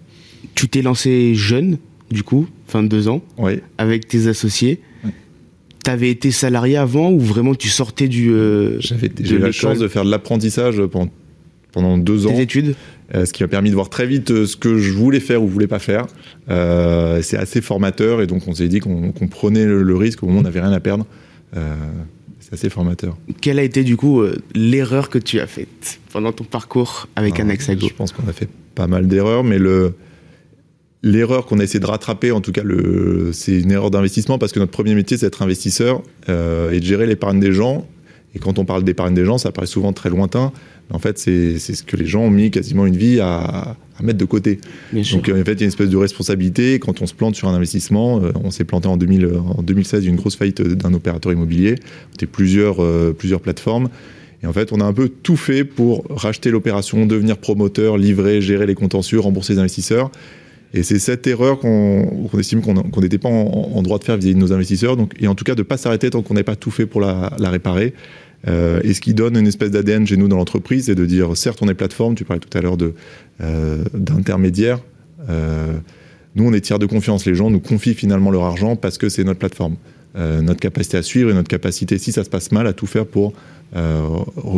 Tu 0.55 0.69
t'es 0.69 0.83
lancé 0.83 1.35
jeune, 1.35 1.79
du 2.11 2.23
coup, 2.23 2.49
22 2.73 3.09
ans, 3.09 3.23
oui. 3.39 3.61
avec 3.79 4.09
tes 4.09 4.27
associés. 4.27 4.81
Oui. 5.05 5.11
Tu 5.85 5.91
avais 5.91 6.11
été 6.11 6.31
salarié 6.31 6.77
avant 6.77 7.13
ou 7.13 7.21
vraiment 7.21 7.55
tu 7.55 7.69
sortais 7.69 8.09
du. 8.09 8.31
Euh, 8.33 8.81
J'avais 8.81 9.11
eu 9.19 9.39
la 9.39 9.53
chance 9.53 9.79
de 9.79 9.89
faire 9.89 10.05
de 10.05 10.11
l'apprentissage 10.11 10.83
pendant, 10.87 11.11
pendant 11.73 11.99
deux 11.99 12.27
ans. 12.27 12.35
Tes 12.35 12.43
études 12.43 12.75
euh, 13.15 13.25
ce 13.25 13.33
qui 13.33 13.43
m'a 13.43 13.49
permis 13.49 13.71
de 13.71 13.75
voir 13.75 13.89
très 13.89 14.07
vite 14.07 14.31
euh, 14.31 14.47
ce 14.47 14.57
que 14.57 14.79
je 14.79 14.93
voulais 14.93 15.19
faire 15.19 15.43
ou 15.43 15.49
voulais 15.49 15.67
pas 15.67 15.81
faire. 15.81 16.07
Euh, 16.49 17.23
c'est 17.23 17.37
assez 17.37 17.61
formateur 17.61 18.23
et 18.23 18.29
donc 18.29 18.47
on 18.47 18.55
s'est 18.55 18.69
dit 18.69 18.79
qu'on 18.79 19.11
qu 19.11 19.27
prenait 19.27 19.65
le, 19.65 19.83
le, 19.83 19.97
risque 19.97 20.23
au 20.23 20.27
moment 20.27 20.39
où 20.39 20.41
on 20.43 20.45
n'avait 20.45 20.61
rien 20.61 20.73
à 20.73 20.81
perdre. 20.81 21.07
C'est 21.53 22.53
assez 22.53 22.71
formateur. 22.71 23.17
Quelle 23.41 23.59
a 23.59 23.65
été 23.65 23.83
du 23.83 23.97
coup 23.97 24.23
l'erreur 24.55 25.09
que 25.09 25.19
tu 25.19 25.41
as 25.41 25.49
faite 25.49 25.99
pendant 26.13 26.33
ton 26.33 26.45
parcours 26.45 27.09
avec 27.17 27.35
ah, 27.39 27.43
Anexago 27.43 27.89
Je 27.89 27.95
pense 27.95 28.13
qu'on 28.13 28.29
a 28.29 28.33
fait 28.33 28.49
pas 28.77 28.87
mal 28.87 29.09
d'erreurs, 29.09 29.43
mais 29.43 29.59
le 29.59 29.95
l'erreur 31.03 31.47
qu'on 31.47 31.59
a 31.59 31.65
essayé 31.65 31.81
de 31.81 31.87
rattraper, 31.87 32.31
en 32.31 32.41
tout 32.41 32.53
cas, 32.53 32.63
c'est 33.33 33.59
une 33.59 33.73
erreur 33.73 33.91
d'investissement 33.91 34.39
parce 34.39 34.53
que 34.53 34.61
notre 34.61 34.71
premier 34.71 34.95
métier, 34.95 35.17
c'est 35.17 35.27
d'être 35.27 35.43
investisseur 35.43 36.03
et 36.29 36.79
de 36.79 36.85
gérer 36.85 37.07
l'épargne 37.07 37.41
des 37.41 37.53
gens 37.53 37.87
Et 38.35 38.39
quand 38.39 38.61
on 38.61 38.65
parle 38.65 38.85
d'épargne 38.85 39.15
des 39.15 39.25
gens, 39.25 39.39
ça 39.39 39.51
paraît 39.51 39.67
souvent 39.67 39.93
très 39.93 40.11
lointain. 40.11 40.53
En 40.91 40.99
fait, 40.99 41.19
c'est 41.19 41.59
ce 41.59 41.83
que 41.83 41.97
les 41.97 42.07
gens 42.07 42.23
ont 42.23 42.31
mis 42.31 42.51
quasiment 42.51 42.87
une 42.87 42.97
vie 42.97 43.21
à, 43.21 43.77
mettre 44.03 44.19
de 44.19 44.25
côté. 44.25 44.61
Donc, 44.93 45.29
en 45.29 45.45
fait, 45.45 45.53
il 45.53 45.61
y 45.61 45.63
a 45.63 45.65
une 45.65 45.69
espèce 45.69 45.91
de 45.91 45.97
responsabilité. 45.97 46.79
Quand 46.79 47.03
on 47.03 47.07
se 47.07 47.13
plante 47.13 47.37
sur 47.37 47.49
un 47.49 47.55
investissement, 47.55 48.23
euh, 48.23 48.33
on 48.43 48.51
s'est 48.51 48.65
planté 48.65 48.89
en, 48.89 48.97
2000, 48.97 49.27
en 49.57 49.63
2016 49.63 50.07
une 50.07 50.17
grosse 50.17 50.37
faillite 50.37 50.63
d'un 50.63 50.95
opérateur 50.95 51.33
immobilier. 51.33 51.75
C'était 52.13 52.27
plusieurs, 52.27 52.83
euh, 52.83 53.15
plusieurs 53.17 53.41
plateformes. 53.41 53.91
Et 54.43 54.47
en 54.47 54.55
fait, 54.55 54.73
on 54.73 54.81
a 54.81 54.85
un 54.85 54.95
peu 54.95 55.09
tout 55.11 55.37
fait 55.37 55.65
pour 55.65 56.05
racheter 56.09 56.51
l'opération, 56.51 57.05
devenir 57.05 57.37
promoteur, 57.37 57.99
livrer, 57.99 58.41
gérer 58.41 58.65
les 58.65 58.75
contentieux, 58.75 59.21
rembourser 59.21 59.53
les 59.53 59.59
investisseurs. 59.59 60.11
Et 60.73 60.83
c'est 60.83 60.99
cette 61.01 61.27
erreur 61.27 61.59
qu'on 61.59 62.31
estime 62.39 62.63
qu'on 62.63 63.01
n'était 63.01 63.19
pas 63.19 63.29
en, 63.29 63.83
droit 63.83 63.99
de 63.99 64.05
faire 64.05 64.17
vis-à-vis 64.17 64.35
de 64.35 64.41
nos 64.41 64.53
investisseurs, 64.53 64.97
donc, 64.97 65.15
et 65.19 65.27
en 65.27 65.35
tout 65.35 65.45
cas 65.45 65.57
de 65.57 65.63
ne 65.63 65.65
pas 65.65 65.77
s'arrêter 65.77 66.11
tant 66.11 66.23
qu'on 66.23 66.35
n'ait 66.35 66.45
pas 66.45 66.55
tout 66.55 66.71
fait 66.71 66.87
pour 66.87 67.01
la, 67.01 67.31
réparer. 67.41 67.93
Euh, 68.49 68.81
et 68.83 68.95
ce 68.95 69.01
qui 69.01 69.15
donne 69.15 69.37
une 69.37 69.47
espèce 69.47 69.71
d'ADN 69.71 70.07
chez 70.07 70.17
nous 70.17 70.29
dans 70.29 70.37
l'entreprise, 70.37 70.87
c'est 70.87 70.95
de 70.95 71.07
dire, 71.07 71.37
certes, 71.37 71.59
on 71.63 71.69
est 71.69 71.75
plateforme, 71.75 72.15
tu 72.15 72.25
parlais 72.25 72.41
tout 72.41 72.57
à 72.57 72.61
l'heure 72.61 72.77
euh, 73.41 73.85
d'intermédiaire. 73.95 74.81
Euh, 75.29 75.75
nous, 76.37 76.45
on 76.45 76.53
est 76.53 76.61
tiers 76.61 76.79
de 76.79 76.87
confiance. 76.87 77.27
Les 77.27 77.35
gens 77.35 77.51
nous 77.51 77.61
confient 77.61 77.95
finalement 77.95 78.31
leur 78.31 78.45
argent 78.45 78.77
parce 78.77 78.99
que 78.99 79.09
c'est 79.09 79.25
notre 79.25 79.39
plateforme. 79.39 79.77
Notre 80.17 80.59
capacité 80.59 80.97
à 80.97 81.03
suivre 81.03 81.31
et 81.31 81.35
notre 81.35 81.47
capacité, 81.47 81.97
si 81.97 82.11
ça 82.11 82.25
se 82.25 82.31
passe 82.31 82.51
mal, 82.51 82.67
à 82.67 82.73
tout 82.73 82.89
faire 82.89 83.07
pour 83.07 83.33
euh, 83.77 84.03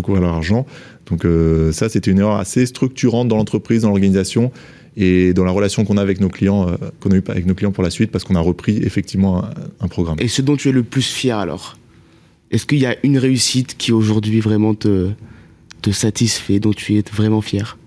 leur 0.08 0.32
argent. 0.32 0.64
Donc 1.04 1.26
ça, 1.72 1.90
c'était 1.90 2.10
une 2.10 2.20
erreur 2.20 2.36
assez 2.36 2.64
structurante 2.64 3.28
dans 3.28 3.36
l'entreprise, 3.36 3.82
dans 3.82 3.88
l'organisation 3.88 4.50
et 4.96 5.34
dans 5.34 5.44
la 5.44 5.50
relation 5.50 5.84
qu'on 5.84 5.98
a 5.98 6.00
avec 6.00 6.22
nos 6.22 6.30
clients, 6.30 6.68
qu'on 7.00 7.10
a 7.10 7.16
eu 7.16 7.24
avec 7.28 7.44
nos 7.44 7.54
clients 7.54 7.70
pour 7.70 7.84
la 7.84 7.90
suite, 7.90 8.10
parce 8.10 8.24
qu'on 8.24 8.34
a 8.34 8.40
repris 8.40 8.78
effectivement 8.78 9.44
un, 9.80 9.88
programme. 9.88 10.16
Et 10.20 10.28
ce 10.28 10.40
dont 10.40 10.56
tu 10.56 10.70
es 10.70 10.72
le 10.72 10.84
plus 10.84 11.06
fier 11.06 11.36
alors? 11.36 11.76
Est-ce 12.52 12.66
qu'il 12.66 12.78
y 12.78 12.86
a 12.86 12.96
une 13.02 13.18
réussite 13.18 13.76
qui 13.78 13.92
aujourd'hui 13.92 14.40
vraiment 14.40 14.74
te, 14.74 15.10
te 15.80 15.90
satisfait, 15.90 16.60
dont 16.60 16.72
tu 16.72 16.98
es 16.98 17.04
vraiment 17.12 17.40
fier? 17.40 17.78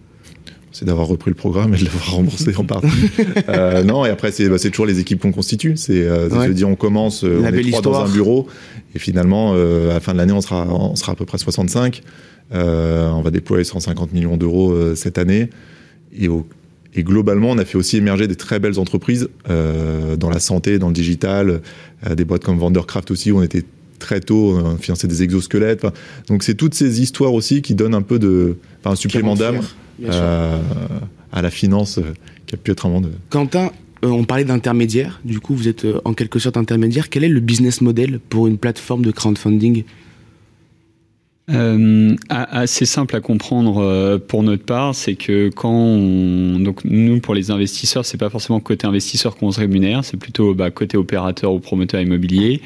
C'est 0.71 0.83
d'avoir 0.83 1.07
repris 1.07 1.31
le 1.31 1.35
programme 1.35 1.73
et 1.73 1.77
de 1.77 1.85
l'avoir 1.85 2.15
remboursé 2.15 2.53
en 2.57 2.65
partie. 2.65 2.87
euh, 3.47 3.83
non, 3.83 4.05
et 4.05 4.09
après, 4.09 4.31
c'est 4.33 4.49
bah, 4.49 4.57
toujours 4.59 4.87
les 4.87 4.99
équipes 4.99 5.21
qu'on 5.21 5.31
constitue. 5.31 5.77
C'est 5.77 6.01
euh, 6.01 6.29
se 6.29 6.51
dire, 6.51 6.67
on 6.67 6.75
commence, 6.75 7.23
euh, 7.23 7.41
on 7.41 7.45
est 7.45 7.69
trois 7.69 7.81
dans 7.81 7.99
un 7.99 8.09
bureau, 8.09 8.47
et 8.93 8.99
finalement, 8.99 9.53
euh, 9.55 9.91
à 9.91 9.93
la 9.93 9.99
fin 10.01 10.11
de 10.11 10.17
l'année, 10.17 10.33
on 10.33 10.41
sera, 10.41 10.67
on 10.67 10.95
sera 10.95 11.13
à 11.13 11.15
peu 11.15 11.25
près 11.25 11.37
65. 11.37 12.01
Euh, 12.53 13.09
on 13.11 13.21
va 13.21 13.31
déployer 13.31 13.63
150 13.63 14.11
millions 14.13 14.35
d'euros 14.35 14.75
cette 14.95 15.17
année. 15.17 15.49
Et, 16.17 16.27
et, 16.95 17.03
globalement, 17.03 17.51
on 17.51 17.57
a 17.57 17.65
fait 17.65 17.77
aussi 17.77 17.97
émerger 17.97 18.27
des 18.27 18.35
très 18.35 18.59
belles 18.59 18.79
entreprises 18.79 19.29
dans 19.47 20.29
la 20.29 20.39
santé, 20.39 20.77
dans 20.79 20.87
le 20.87 20.93
digital, 20.93 21.61
des 22.09 22.25
boîtes 22.25 22.43
comme 22.43 22.57
Vandercraft 22.57 23.11
aussi, 23.11 23.31
où 23.31 23.39
on 23.39 23.43
était 23.43 23.63
très 23.99 24.19
tôt, 24.19 24.59
financer 24.79 25.07
des 25.07 25.23
exosquelettes. 25.23 25.85
donc, 26.27 26.43
c'est 26.43 26.55
toutes 26.55 26.73
ces 26.73 27.01
histoires 27.01 27.33
aussi 27.33 27.61
qui 27.61 27.75
donnent 27.75 27.95
un 27.95 28.01
peu 28.01 28.19
de, 28.19 28.57
enfin, 28.79 28.91
un 28.91 28.95
supplément 28.95 29.35
d'âme. 29.35 29.61
Euh, 30.03 30.59
à 31.31 31.41
la 31.41 31.51
finance 31.51 31.97
euh, 31.97 32.13
qui 32.47 32.55
a 32.55 32.57
pu 32.57 32.71
être 32.71 32.85
un 32.85 32.89
monde. 32.89 33.11
Quentin, 33.29 33.71
euh, 34.03 34.09
on 34.09 34.23
parlait 34.23 34.45
d'intermédiaire, 34.45 35.19
du 35.25 35.39
coup 35.39 35.55
vous 35.55 35.67
êtes 35.67 35.85
en 36.05 36.13
quelque 36.13 36.39
sorte 36.39 36.57
intermédiaire. 36.57 37.09
Quel 37.09 37.23
est 37.23 37.29
le 37.29 37.39
business 37.41 37.81
model 37.81 38.19
pour 38.29 38.47
une 38.47 38.57
plateforme 38.57 39.03
de 39.03 39.11
crowdfunding? 39.11 39.83
Euh, 41.51 42.15
assez 42.29 42.85
simple 42.85 43.15
à 43.15 43.19
comprendre 43.19 44.17
pour 44.27 44.41
notre 44.41 44.63
part, 44.63 44.95
c'est 44.95 45.13
que 45.13 45.49
quand 45.49 45.71
on, 45.71 46.59
donc 46.59 46.83
nous 46.85 47.19
pour 47.19 47.35
les 47.35 47.51
investisseurs, 47.51 48.03
c'est 48.03 48.17
pas 48.17 48.31
forcément 48.31 48.59
côté 48.59 48.87
investisseur 48.87 49.35
qu'on 49.35 49.51
se 49.51 49.59
rémunère, 49.59 50.03
c'est 50.03 50.17
plutôt 50.17 50.55
bah, 50.55 50.71
côté 50.71 50.97
opérateur 50.97 51.53
ou 51.53 51.59
promoteur 51.59 52.01
immobilier. 52.01 52.61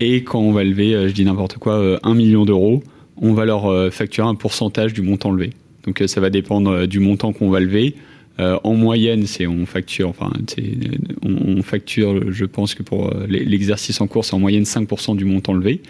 Et 0.00 0.24
quand 0.24 0.40
on 0.40 0.52
va 0.52 0.64
lever, 0.64 1.08
je 1.08 1.12
dis 1.14 1.24
n'importe 1.24 1.58
quoi, 1.58 1.98
un 2.02 2.14
million 2.14 2.44
d'euros, 2.44 2.82
on 3.16 3.32
va 3.32 3.44
leur 3.44 3.92
facturer 3.92 4.26
un 4.26 4.34
pourcentage 4.34 4.92
du 4.92 5.02
montant 5.02 5.30
levé. 5.30 5.52
Donc 5.84 6.00
euh, 6.00 6.06
ça 6.06 6.20
va 6.20 6.30
dépendre 6.30 6.70
euh, 6.70 6.86
du 6.86 7.00
montant 7.00 7.32
qu'on 7.32 7.50
va 7.50 7.60
lever. 7.60 7.94
Euh, 8.40 8.58
en 8.64 8.74
moyenne, 8.74 9.26
c'est 9.26 9.46
on 9.46 9.64
facture, 9.64 10.08
enfin, 10.08 10.32
on, 11.22 11.62
facture, 11.62 12.32
je 12.32 12.44
pense 12.44 12.74
que 12.74 12.82
pour 12.82 13.12
l'exercice 13.28 14.00
en 14.00 14.08
cours, 14.08 14.24
c'est 14.24 14.34
en 14.34 14.40
moyenne 14.40 14.64
5% 14.64 15.16
du 15.16 15.24
montant 15.24 15.54
levé. 15.54 15.82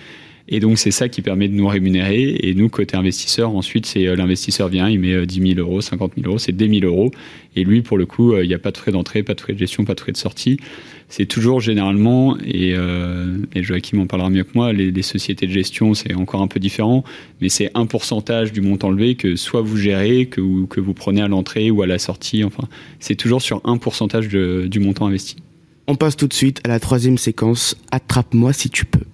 Et 0.47 0.61
donc, 0.61 0.77
c'est 0.77 0.91
ça 0.91 1.09
qui 1.09 1.23
permet 1.23 1.49
de 1.49 1.55
nous 1.55 1.67
rémunérer. 1.67 2.37
Et 2.43 2.53
nous, 2.53 2.69
côté 2.69 2.99
investisseur, 2.99 3.57
ensuite, 3.57 3.87
c'est 3.87 4.15
l'investisseur 4.15 4.69
vient, 4.69 4.91
il 4.91 5.01
met 5.01 5.25
10 5.25 5.55
000 5.55 5.59
euros, 5.59 5.81
50 5.81 6.17
000 6.19 6.29
euros, 6.29 6.39
c'est 6.39 6.53
des 6.53 6.69
1000 6.69 6.85
euros. 6.85 7.13
Et 7.57 7.65
lui, 7.65 7.81
pour 7.81 7.97
le 7.97 8.05
coup, 8.05 8.37
il 8.37 8.47
n'y 8.47 8.53
a 8.53 8.59
pas 8.59 8.73
de 8.73 8.77
frais 8.77 8.93
d'entrée, 8.93 9.23
pas 9.23 9.33
de 9.33 9.41
frais 9.41 9.55
de 9.55 9.59
gestion, 9.59 9.87
pas 9.87 9.95
de 9.95 10.01
frais 10.01 10.13
de 10.13 10.19
sortie 10.19 10.59
c'est 11.09 11.27
toujours 11.27 11.61
généralement, 11.61 12.37
et, 12.45 12.75
euh, 12.75 13.39
et, 13.55 13.63
Joachim 13.63 14.01
en 14.01 14.07
parlera 14.07 14.31
mieux 14.31 14.45
que 14.45 14.53
moi, 14.55 14.73
les, 14.73 15.03
sociétés 15.03 15.47
de 15.47 15.53
gestion, 15.53 15.95
c'est 15.95 16.15
encore 16.15 16.41
un 16.43 16.49
peu 16.49 16.59
différent, 16.59 17.05
mais 17.41 17.49
c'est 17.49 17.71
un 17.75 17.87
pourcentage 17.87 18.53
du 18.53 18.61
montant 18.61 18.91
levé 18.91 19.15
que 19.15 19.37
soit 19.37 19.61
vous 19.61 19.77
gérez, 19.77 20.27
que, 20.27 20.67
que 20.67 20.81
vous 20.81 20.95
prenez 20.95 21.23
à 21.23 21.29
l'entrée 21.29 21.71
ou 21.71 21.83
à 21.83 21.87
la 21.87 21.99
sortie. 21.99 22.43
Enfin, 22.43 22.65
c'est 23.01 23.17
toujours 23.17 23.43
sur 23.43 23.61
un 23.65 23.77
pourcentage 23.77 24.29
du 24.29 24.81
montant 24.81 25.07
investi. 25.07 25.37
On 25.87 25.97
passe 25.97 26.17
tout 26.17 26.27
de 26.27 26.35
suite 26.35 26.61
à 26.65 26.69
la 26.69 26.81
troisième 26.81 27.19
séquence, 27.19 27.77
Attrape-moi 27.91 28.53
si 28.53 28.71
tu 28.71 28.87
peux. 28.87 29.05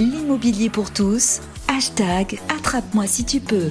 L'immobilier 0.00 0.68
pour 0.68 0.92
tous, 0.92 1.40
hashtag 1.68 2.40
Attrape-moi 2.48 3.06
si 3.06 3.24
tu 3.24 3.40
peux. 3.40 3.70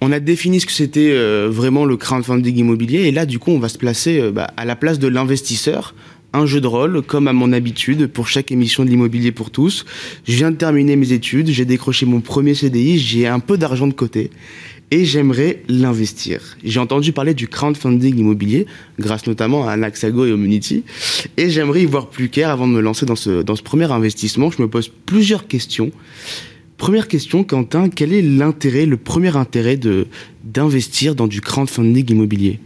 On 0.00 0.12
a 0.12 0.20
défini 0.20 0.60
ce 0.60 0.66
que 0.66 0.72
c'était 0.72 1.12
euh, 1.12 1.48
vraiment 1.50 1.86
le 1.86 1.96
crowdfunding 1.96 2.56
immobilier 2.58 3.04
et 3.04 3.10
là 3.10 3.24
du 3.24 3.38
coup 3.38 3.52
on 3.52 3.58
va 3.58 3.70
se 3.70 3.78
placer 3.78 4.20
euh, 4.20 4.30
bah, 4.30 4.50
à 4.58 4.66
la 4.66 4.76
place 4.76 4.98
de 4.98 5.08
l'investisseur 5.08 5.94
un 6.34 6.46
jeu 6.46 6.60
de 6.60 6.66
rôle, 6.66 7.00
comme 7.00 7.28
à 7.28 7.32
mon 7.32 7.52
habitude, 7.52 8.08
pour 8.08 8.28
chaque 8.28 8.50
émission 8.50 8.84
de 8.84 8.90
l'immobilier 8.90 9.30
pour 9.32 9.50
tous. 9.50 9.86
Je 10.26 10.36
viens 10.36 10.50
de 10.50 10.56
terminer 10.56 10.96
mes 10.96 11.12
études, 11.12 11.48
j'ai 11.48 11.64
décroché 11.64 12.06
mon 12.06 12.20
premier 12.20 12.54
CDI, 12.54 12.98
j'ai 12.98 13.26
un 13.26 13.38
peu 13.38 13.56
d'argent 13.56 13.86
de 13.86 13.92
côté 13.92 14.30
et 14.90 15.04
j'aimerais 15.04 15.62
l'investir. 15.68 16.56
J'ai 16.62 16.80
entendu 16.80 17.12
parler 17.12 17.34
du 17.34 17.48
crowdfunding 17.48 18.18
immobilier, 18.18 18.66
grâce 18.98 19.26
notamment 19.26 19.66
à 19.66 19.76
Naxago 19.76 20.26
et 20.26 20.32
Omunity, 20.32 20.84
et 21.36 21.50
j'aimerais 21.50 21.82
y 21.82 21.86
voir 21.86 22.10
plus 22.10 22.28
clair 22.28 22.50
avant 22.50 22.66
de 22.66 22.72
me 22.72 22.80
lancer 22.80 23.06
dans 23.06 23.16
ce, 23.16 23.62
premier 23.62 23.90
investissement. 23.90 24.50
Je 24.50 24.60
me 24.60 24.68
pose 24.68 24.90
plusieurs 25.06 25.46
questions. 25.46 25.90
Première 26.76 27.06
question, 27.06 27.44
Quentin, 27.44 27.88
quel 27.88 28.12
est 28.12 28.22
l'intérêt, 28.22 28.86
le 28.86 28.96
premier 28.96 29.36
intérêt 29.36 29.78
d'investir 30.44 31.14
dans 31.14 31.28
du 31.28 31.40
crowdfunding 31.40 32.10
immobilier? 32.10 32.58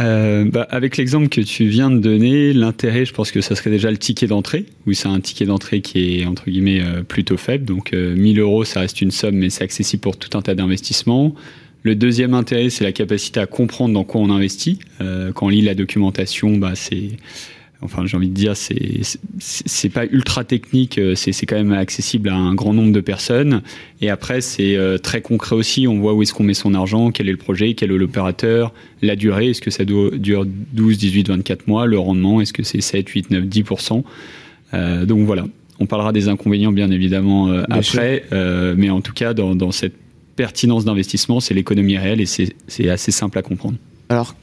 Euh, 0.00 0.44
bah, 0.50 0.66
avec 0.70 0.96
l'exemple 0.96 1.28
que 1.28 1.42
tu 1.42 1.66
viens 1.66 1.90
de 1.90 1.98
donner, 1.98 2.52
l'intérêt, 2.52 3.04
je 3.04 3.12
pense 3.12 3.30
que 3.30 3.40
ça 3.40 3.54
serait 3.54 3.70
déjà 3.70 3.90
le 3.90 3.98
ticket 3.98 4.26
d'entrée, 4.26 4.66
où 4.86 4.92
c'est 4.94 5.08
un 5.08 5.20
ticket 5.20 5.44
d'entrée 5.44 5.82
qui 5.82 6.20
est 6.20 6.26
entre 6.26 6.48
guillemets 6.48 6.80
euh, 6.80 7.02
plutôt 7.02 7.36
faible. 7.36 7.66
Donc 7.66 7.92
1000 7.92 8.38
euh, 8.38 8.42
euros, 8.42 8.64
ça 8.64 8.80
reste 8.80 9.02
une 9.02 9.10
somme, 9.10 9.36
mais 9.36 9.50
c'est 9.50 9.64
accessible 9.64 10.00
pour 10.00 10.16
tout 10.16 10.36
un 10.36 10.42
tas 10.42 10.54
d'investissements. 10.54 11.34
Le 11.82 11.94
deuxième 11.94 12.32
intérêt, 12.32 12.70
c'est 12.70 12.84
la 12.84 12.92
capacité 12.92 13.40
à 13.40 13.46
comprendre 13.46 13.92
dans 13.92 14.04
quoi 14.04 14.20
on 14.20 14.30
investit. 14.30 14.78
quand 15.34 15.46
on 15.46 15.48
lit 15.48 15.62
la 15.62 15.74
documentation, 15.74 16.56
bah, 16.56 16.72
c'est 16.76 17.16
enfin 17.82 18.06
j'ai 18.06 18.16
envie 18.16 18.28
de 18.28 18.34
dire 18.34 18.56
c'est 18.56 19.00
c'est 19.38 19.88
pas 19.88 20.06
ultra 20.06 20.44
technique 20.44 20.98
euh, 20.98 21.14
c'est 21.14 21.32
c'est 21.32 21.46
quand 21.46 21.56
même 21.56 21.72
accessible 21.72 22.28
à 22.28 22.34
un 22.34 22.54
grand 22.54 22.72
nombre 22.72 22.92
de 22.92 23.00
personnes. 23.00 23.62
Et 24.00 24.10
après 24.10 24.40
c'est 24.40 24.76
euh, 24.76 24.98
très 24.98 25.20
concret 25.20 25.56
aussi. 25.56 25.86
On 25.86 25.98
voit 25.98 26.14
où 26.14 26.22
est-ce 26.22 26.32
qu'on 26.32 26.44
met 26.44 26.54
son 26.54 26.74
argent 26.74 27.10
quel 27.10 27.28
est 27.28 27.32
le 27.32 27.38
projet 27.38 27.74
quel 27.74 27.90
est 27.90 27.98
l'opérateur 27.98 28.72
la 29.02 29.16
durée. 29.16 29.50
Est-ce 29.50 29.60
que 29.60 29.70
ça 29.70 29.84
doit, 29.84 30.10
dure 30.12 30.46
12 30.46 30.98
18 30.98 31.28
24 31.28 31.66
mois? 31.66 31.86
Le 31.86 31.98
rendement 31.98 32.40
est-ce 32.40 32.52
que 32.52 32.62
c'est 32.62 32.80
7 32.80 33.08
8 33.08 33.30
9 33.30 33.44
10% 33.44 34.02
euh, 34.74 35.04
donc 35.04 35.26
voilà. 35.26 35.44
On 35.80 35.86
parlera 35.86 36.12
des 36.12 36.28
inconvénients 36.28 36.72
bien 36.72 36.90
évidemment 36.90 37.50
euh, 37.50 37.64
après. 37.68 38.24
Mais 38.76 38.90
en 38.90 39.00
tout 39.00 39.12
cas 39.12 39.34
dans, 39.34 39.54
dans 39.54 39.72
cette 39.72 39.94
pertinence 40.36 40.84
d'investissement 40.84 41.40
c'est 41.40 41.52
l'économie 41.52 41.98
réelle 41.98 42.20
et 42.20 42.26
c'est 42.26 42.54
c'est 42.68 42.88
assez 42.88 43.12
simple 43.12 43.38
à 43.38 43.42
comprendre. 43.42 43.76
Alors 44.08 44.34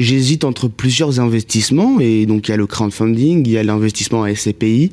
j'hésite 0.00 0.44
entre 0.44 0.66
plusieurs 0.66 1.20
investissements 1.20 2.00
et 2.00 2.26
donc 2.26 2.48
il 2.48 2.50
y 2.50 2.54
a 2.54 2.56
le 2.56 2.66
crowdfunding, 2.66 3.46
il 3.46 3.52
y 3.52 3.58
a 3.58 3.62
l'investissement 3.62 4.24
à 4.24 4.34
SCPI, 4.34 4.90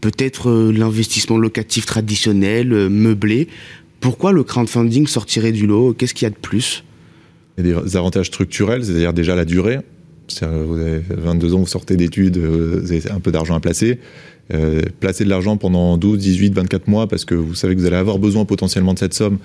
peut-être 0.00 0.50
euh, 0.50 0.72
l'investissement 0.72 1.38
locatif 1.38 1.86
traditionnel, 1.86 2.72
euh, 2.72 2.88
meublé. 2.90 3.48
Pourquoi 4.00 4.32
le 4.32 4.42
crowdfunding 4.42 5.06
sortirait 5.06 5.52
du 5.52 5.66
lot? 5.66 5.94
Qu'est-ce 5.94 6.14
qu'il 6.14 6.26
y 6.26 6.30
a 6.30 6.30
de 6.30 6.36
plus? 6.36 6.84
Il 7.56 7.66
y 7.66 7.72
a 7.72 7.80
des 7.80 7.96
avantages 7.96 8.26
structurels, 8.26 8.84
c'est-à-dire 8.84 9.12
déjà 9.12 9.34
la 9.34 9.44
durée. 9.44 9.78
Vous 10.42 10.78
avez 10.78 11.00
22 11.08 11.54
ans, 11.54 11.58
vous 11.60 11.66
sortez 11.66 11.96
d'études, 11.96 12.36
vous 12.36 12.92
avez 12.92 13.10
un 13.10 13.18
peu 13.18 13.32
d'argent 13.32 13.54
à 13.54 13.60
placer. 13.60 13.98
Euh, 14.54 14.80
placer 15.00 15.24
de 15.24 15.28
l'argent 15.28 15.58
pendant 15.58 15.98
12, 15.98 16.18
18, 16.18 16.54
24 16.54 16.88
mois 16.88 17.06
parce 17.06 17.26
que 17.26 17.34
vous 17.34 17.54
savez 17.54 17.74
que 17.74 17.80
vous 17.80 17.86
allez 17.86 17.96
avoir 17.96 18.18
besoin 18.18 18.46
potentiellement 18.46 18.94
de 18.94 18.98
cette 18.98 19.12
somme 19.12 19.38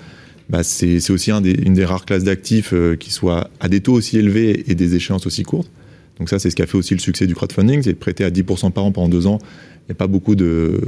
bah 0.48 0.62
c'est 0.62 1.10
aussi 1.10 1.30
une 1.30 1.74
des 1.74 1.84
rares 1.84 2.04
classes 2.04 2.24
d'actifs 2.24 2.72
euh, 2.74 2.96
qui 2.96 3.10
soit 3.10 3.50
à 3.60 3.68
des 3.68 3.80
taux 3.80 3.94
aussi 3.94 4.18
élevés 4.18 4.70
et 4.70 4.74
des 4.74 4.94
échéances 4.94 5.26
aussi 5.26 5.42
courtes. 5.42 5.70
Donc 6.18 6.28
ça, 6.28 6.38
c'est 6.38 6.50
ce 6.50 6.56
qui 6.56 6.62
a 6.62 6.66
fait 6.66 6.76
aussi 6.76 6.94
le 6.94 7.00
succès 7.00 7.26
du 7.26 7.34
crowdfunding, 7.34 7.82
c'est 7.82 7.92
de 7.92 7.98
prêter 7.98 8.24
à 8.24 8.30
10% 8.30 8.70
par 8.70 8.84
an 8.84 8.92
pendant 8.92 9.08
deux 9.08 9.26
ans. 9.26 9.38
Il 9.42 9.90
n'y 9.90 9.92
a 9.92 9.96
pas 9.96 10.06
beaucoup 10.06 10.34
de, 10.34 10.80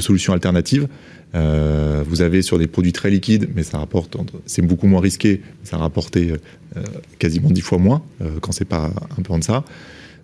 solutions 0.00 0.32
alternatives. 0.32 0.86
Euh, 1.34 2.04
vous 2.06 2.22
avez 2.22 2.42
sur 2.42 2.58
des 2.58 2.66
produits 2.66 2.92
très 2.92 3.10
liquides, 3.10 3.48
mais 3.54 3.62
ça 3.62 3.78
rapporte, 3.78 4.16
c'est 4.46 4.62
beaucoup 4.62 4.86
moins 4.86 5.00
risqué, 5.00 5.40
ça 5.64 5.76
a 5.76 5.80
rapporté 5.80 6.32
euh, 6.76 6.82
quasiment 7.18 7.50
dix 7.50 7.60
fois 7.62 7.78
moins 7.78 8.02
quand 8.40 8.52
c'est 8.52 8.64
pas 8.64 8.92
un 9.18 9.22
peu 9.22 9.32
en 9.32 9.38
deçà. 9.38 9.64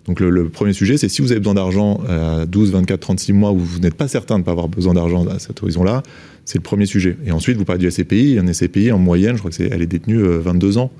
Donc 0.05 0.19
le, 0.19 0.49
premier 0.49 0.73
sujet, 0.73 0.97
c'est 0.97 1.09
si 1.09 1.21
vous 1.21 1.31
avez 1.31 1.39
besoin 1.39 1.53
d'argent 1.53 2.01
à 2.07 2.45
12, 2.47 2.71
24, 2.71 2.99
36 2.99 3.33
mois 3.33 3.51
où 3.51 3.59
vous 3.59 3.79
n'êtes 3.79 3.93
pas 3.93 4.07
certain 4.07 4.35
de 4.35 4.39
ne 4.39 4.43
pas 4.45 4.51
avoir 4.51 4.67
besoin 4.67 4.95
d'argent 4.95 5.27
à 5.27 5.37
cet 5.37 5.61
horizon-là, 5.61 6.01
c'est 6.49 6.57
le 6.57 6.63
premier 6.63 6.87
sujet. 6.87 7.15
Et 7.27 7.31
ensuite, 7.31 7.57
vous 7.57 7.63
parlez 7.63 7.79
du 7.79 7.91
SCPI. 7.91 8.39
Un 8.39 8.51
SCPI, 8.51 8.91
en 8.91 8.97
moyenne, 8.97 9.35
je 9.35 9.39
crois 9.39 9.51
qu'elle 9.51 9.71
est, 9.71 9.83
est 9.83 9.85
détenue 9.85 10.19
22 10.19 10.79
ans. 10.79 10.91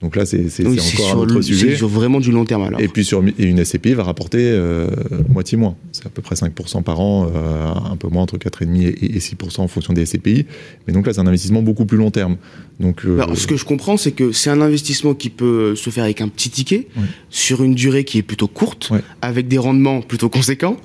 Donc 0.00 0.16
là, 0.16 0.26
c'est 0.26 0.48
encore 0.66 1.12
un 1.12 1.16
autre 1.16 1.40
sujet. 1.42 1.70
C'est 1.70 1.76
sur 1.76 1.86
vraiment 1.86 2.18
du 2.18 2.32
long 2.32 2.44
terme 2.44 2.62
alors. 2.64 2.80
Et 2.80 2.88
puis 2.88 3.04
sur 3.04 3.22
une 3.38 3.64
SCPI 3.64 3.94
va 3.94 4.02
rapporter 4.02 4.38
euh, 4.40 4.88
moitié 5.28 5.56
moins. 5.56 5.76
C'est 5.92 6.06
à 6.06 6.08
peu 6.08 6.22
près 6.22 6.34
5% 6.34 6.82
par 6.82 6.98
an, 6.98 7.30
euh, 7.32 7.66
un 7.68 7.96
peu 7.96 8.08
moins 8.08 8.24
entre 8.24 8.36
4,5 8.36 8.80
et, 8.80 9.16
et 9.16 9.18
6% 9.20 9.60
en 9.60 9.68
fonction 9.68 9.92
des 9.92 10.04
SCPI. 10.06 10.46
Mais 10.86 10.92
donc 10.92 11.06
là, 11.06 11.12
c'est 11.12 11.20
un 11.20 11.26
investissement 11.28 11.62
beaucoup 11.62 11.86
plus 11.86 11.98
long 11.98 12.10
terme. 12.10 12.36
Donc, 12.80 13.04
euh, 13.04 13.20
alors, 13.20 13.36
ce 13.36 13.46
que 13.46 13.56
je 13.56 13.64
comprends, 13.64 13.96
c'est 13.96 14.12
que 14.12 14.32
c'est 14.32 14.50
un 14.50 14.60
investissement 14.60 15.14
qui 15.14 15.30
peut 15.30 15.76
se 15.76 15.90
faire 15.90 16.02
avec 16.02 16.20
un 16.20 16.28
petit 16.28 16.50
ticket, 16.50 16.88
sur 17.30 17.62
une 17.62 17.76
durée 17.76 18.02
qui 18.02 18.18
est 18.18 18.22
plutôt 18.22 18.48
courte, 18.48 18.92
avec 19.22 19.46
des 19.46 19.58
rendements 19.58 20.00
plutôt 20.02 20.28
conséquents. 20.28 20.76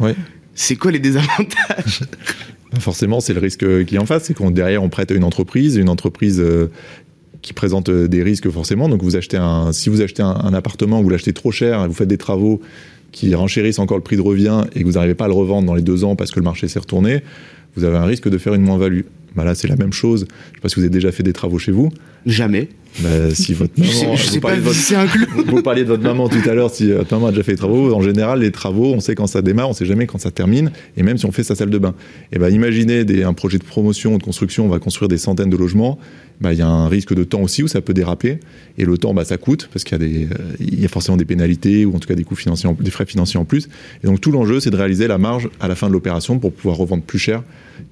C'est 0.56 0.76
quoi 0.76 0.92
les 0.92 1.00
désavantages? 1.00 2.02
Forcément, 2.80 3.20
c'est 3.20 3.34
le 3.34 3.40
risque 3.40 3.86
qui 3.86 3.96
est 3.96 4.00
en 4.00 4.06
face, 4.06 4.24
c'est 4.24 4.34
qu'on 4.34 4.50
derrière 4.50 4.82
on 4.84 4.90
prête 4.90 5.12
à 5.12 5.14
une 5.14 5.24
entreprise, 5.24 5.76
une 5.76 5.90
entreprise 5.90 6.44
qui 7.44 7.54
présente 7.54 7.90
euh, 7.90 8.08
des 8.08 8.24
risques 8.24 8.50
forcément. 8.50 8.90
Donc 8.90 9.04
vous 9.04 9.16
achetez 9.16 9.38
un, 9.38 9.72
si 9.72 9.90
vous 9.90 10.02
achetez 10.02 10.24
un, 10.24 10.54
appartement, 10.54 11.04
vous 11.04 11.10
l'achetez 11.10 11.34
trop 11.34 11.52
cher, 11.52 11.88
vous 11.88 11.94
faites 11.94 12.08
des 12.08 12.18
travaux 12.18 12.60
qui 13.12 13.36
renchérissent 13.36 13.78
encore 13.78 13.98
le 13.98 14.04
prix 14.04 14.16
de 14.16 14.22
revient 14.22 14.64
et 14.74 14.80
que 14.80 14.86
vous 14.86 14.94
n'arrivez 14.94 15.14
pas 15.14 15.26
à 15.26 15.28
le 15.28 15.36
revendre 15.36 15.68
dans 15.68 15.76
les 15.76 15.84
deux 15.84 16.04
ans 16.04 16.16
parce 16.16 16.32
que 16.32 16.40
le 16.40 16.46
marché 16.46 16.68
s'est 16.68 16.80
retourné, 16.80 17.22
vous 17.76 17.84
avez 17.84 17.98
un 17.98 18.06
risque 18.06 18.28
de 18.28 18.40
faire 18.40 18.56
une 18.56 18.64
moins-value. 18.64 19.02
Bah 19.36 19.44
là, 19.44 19.54
c'est 19.54 19.68
la 19.68 19.76
même 19.76 19.94
chose. 19.94 20.22
Je 20.22 20.26
ne 20.26 20.56
sais 20.56 20.62
pas 20.62 20.70
si 20.70 20.76
vous 20.76 20.82
avez 20.82 20.90
déjà 20.90 21.12
fait 21.12 21.22
des 21.22 21.34
travaux 21.34 21.60
chez 21.60 21.72
vous. 21.72 21.92
Jamais. 22.26 22.70
Si 23.34 23.54
votre 23.54 23.74
maman, 23.78 24.16
je 24.16 24.26
sais, 24.28 24.40
pas 24.40 24.54
un 24.54 25.08
club. 25.08 25.30
Vous 25.48 25.62
parliez 25.62 25.84
de 25.84 25.88
votre 25.88 26.04
maman 26.04 26.30
tout 26.30 26.48
à 26.48 26.54
l'heure, 26.54 26.70
si 26.70 26.92
votre 26.92 27.14
maman 27.14 27.28
a 27.28 27.32
déjà 27.32 27.44
fait 27.44 27.54
des 27.54 27.58
travaux, 27.58 27.94
en 27.94 28.02
général, 28.02 28.42
les 28.42 28.52
travaux, 28.52 28.94
on 28.94 29.00
sait 29.00 29.16
quand 29.16 29.28
ça 29.28 29.42
démarre, 29.42 29.70
on 29.70 29.74
sait 29.74 29.86
jamais 29.86 30.06
quand 30.06 30.20
ça 30.20 30.32
termine, 30.32 30.72
et 30.96 31.04
même 31.04 31.18
si 31.18 31.26
on 31.26 31.32
fait 31.32 31.44
sa 31.44 31.56
salle 31.56 31.70
de 31.70 31.78
bain. 31.78 31.96
Et 32.32 32.40
ben, 32.40 32.50
imaginez 32.54 33.04
des, 33.04 33.24
un 33.24 33.34
projet 33.34 33.58
de 33.58 33.64
promotion, 33.64 34.18
de 34.18 34.24
construction, 34.24 34.66
on 34.66 34.70
va 34.70 34.80
construire 34.80 35.08
des 35.08 35.18
centaines 35.18 35.50
de 35.50 35.58
logements, 35.58 35.98
bah, 36.40 36.54
il 36.54 36.60
y 36.60 36.62
a 36.62 36.68
un 36.68 36.88
risque 36.88 37.14
de 37.14 37.24
temps 37.24 37.42
aussi 37.42 37.64
où 37.64 37.68
ça 37.68 37.82
peut 37.82 37.94
déraper, 37.94 38.40
et 38.78 38.86
le 38.86 38.98
temps, 38.98 39.14
bah, 39.14 39.26
ça 39.26 39.38
coûte, 39.38 39.70
parce 39.72 39.84
qu'il 39.84 39.98
y, 39.98 40.04
a 40.04 40.08
des, 40.08 40.26
euh, 40.26 40.38
il 40.60 40.80
y 40.80 40.86
a 40.86 40.90
forcément 40.90 41.18
des 41.18 41.26
pénalités, 41.26 41.86
ou 41.86 41.96
en 41.96 42.00
tout 42.00 42.08
cas 42.08 42.16
des 42.16 42.24
coûts 42.24 42.36
financiers, 42.36 42.70
des 42.80 42.92
frais 42.92 43.06
financiers 43.06 43.40
en 43.40 43.46
plus. 43.46 43.70
Et 44.04 44.08
donc 44.08 44.22
tout 44.22 44.32
l'enjeu, 44.32 44.60
c'est 44.60 44.72
de 44.72 44.78
réaliser 44.78 45.08
la 45.08 45.18
marge 45.18 45.50
à 45.60 45.68
la 45.68 45.76
fin 45.76 45.88
de 45.88 45.94
l'opération 45.94 46.40
pour 46.40 46.54
pouvoir 46.54 46.78
revendre 46.78 47.04
plus 47.04 47.20
cher 47.20 47.44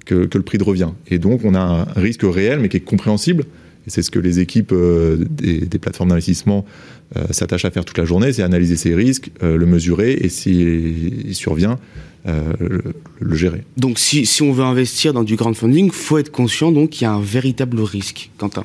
que, 0.06 0.26
que 0.26 0.38
le 0.38 0.44
prix 0.44 0.58
de 0.58 0.64
revient. 0.64 0.90
Et 1.08 1.18
donc 1.18 1.44
on 1.44 1.54
a 1.54 1.60
un 1.60 2.00
risque 2.00 2.22
réel, 2.22 2.60
mais 2.60 2.68
qui 2.68 2.76
est 2.76 2.80
compréhensible, 2.80 3.44
et 3.86 3.90
c'est 3.90 4.02
ce 4.02 4.10
que 4.10 4.18
les 4.18 4.40
équipes 4.40 4.72
euh, 4.72 5.16
des, 5.18 5.78
plateformes 5.78 6.10
d'investissement 6.10 6.64
euh, 7.16 7.24
s'attachent 7.30 7.64
à 7.64 7.70
faire 7.70 7.84
toute 7.84 7.98
la 7.98 8.04
journée, 8.04 8.32
c'est 8.32 8.42
analyser 8.42 8.76
ces 8.76 8.94
risques, 8.94 9.30
euh, 9.42 9.56
le 9.56 9.66
mesurer 9.66 10.12
et 10.12 10.28
s'il 10.28 11.34
survient, 11.34 11.78
le, 12.24 13.34
gérer. 13.34 13.64
Donc 13.76 13.98
si, 13.98 14.26
si, 14.26 14.42
on 14.42 14.52
veut 14.52 14.62
investir 14.62 15.12
dans 15.12 15.24
du 15.24 15.36
crowdfunding, 15.36 15.86
il 15.86 15.92
faut 15.92 16.18
être 16.18 16.30
conscient 16.30 16.70
donc 16.70 16.90
qu'il 16.90 17.02
y 17.02 17.06
a 17.06 17.12
un 17.12 17.20
véritable 17.20 17.80
risque, 17.80 18.30
Quentin. 18.38 18.64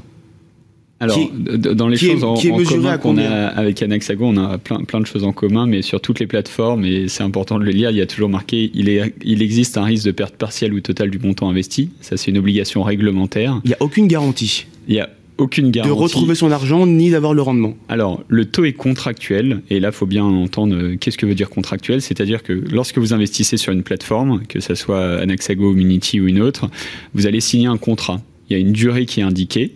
Alors, 1.00 1.20
dans 1.32 1.88
les 1.88 1.98
choses 1.98 2.24
en, 2.24 2.36
commun 2.36 2.98
qu'on 2.98 3.18
a 3.20 3.48
avec 3.48 3.84
Anaxago, 3.84 4.26
on 4.26 4.38
a 4.38 4.58
plein, 4.58 4.84
plein 4.84 5.00
de 5.00 5.06
choses 5.06 5.24
en 5.24 5.32
commun, 5.32 5.68
mais 5.68 5.84
sur 5.84 6.02
toutes 6.02 6.20
les 6.20 6.26
plateformes, 6.26 6.86
et 6.86 7.08
c'est 7.08 7.22
important 7.22 7.60
de 7.60 7.64
le 7.64 7.72
lire, 7.72 7.92
il 7.92 7.98
y 7.98 8.02
a 8.02 8.08
toujours 8.08 8.30
marqué 8.30 8.72
il, 8.74 8.90
est, 8.90 9.14
il 9.24 9.44
existe 9.44 9.78
un 9.78 9.84
risque 9.84 10.06
de 10.06 10.12
perte 10.12 10.36
partielle 10.36 10.74
ou 10.74 10.82
totale 10.82 11.12
du 11.12 11.20
montant 11.20 11.50
investi. 11.50 11.92
Ça, 12.02 12.18
c'est 12.18 12.32
une 12.32 12.40
obligation 12.40 12.82
réglementaire. 12.82 13.62
Il 13.64 13.68
n'y 13.68 13.74
a 13.76 13.78
aucune 13.80 14.08
garantie. 14.08 14.66
Il 14.88 14.96
y 14.96 15.00
a 15.00 15.10
aucune 15.38 15.70
garantie. 15.70 15.96
De 15.96 16.02
retrouver 16.02 16.36
son 16.36 16.52
argent 16.52 16.88
ni 16.88 17.12
d'avoir 17.12 17.34
le 17.34 17.42
rendement. 17.42 17.76
Alors, 17.90 18.24
le 18.28 18.46
taux 18.46 18.66
est 18.66 18.74
contractuel, 18.74 19.62
et 19.70 19.80
là, 19.80 19.90
il 19.90 19.94
faut 19.94 20.08
bien 20.08 20.24
entendre 20.24 20.76
euh, 20.76 20.96
qu'est-ce 21.00 21.18
que 21.18 21.26
veut 21.26 21.36
dire 21.36 21.50
contractuel? 21.50 22.02
C'est-à-dire 22.02 22.42
que 22.42 22.54
lorsque 22.54 22.98
vous 22.98 23.14
investissez 23.14 23.58
sur 23.58 23.72
une 23.72 23.84
plateforme, 23.84 24.44
que 24.48 24.60
ce 24.60 24.74
soit 24.74 25.20
Anaxago, 25.20 25.74
Minity 25.74 26.20
ou 26.20 26.28
une 26.28 26.42
autre, 26.42 26.70
vous 27.14 27.28
allez 27.28 27.40
signer 27.40 27.68
un 27.68 27.78
contrat. 27.78 28.22
Il 28.50 28.54
y 28.54 28.56
a 28.56 28.60
une 28.60 28.72
durée 28.72 29.06
qui 29.06 29.20
est 29.20 29.24
indiquée, 29.24 29.74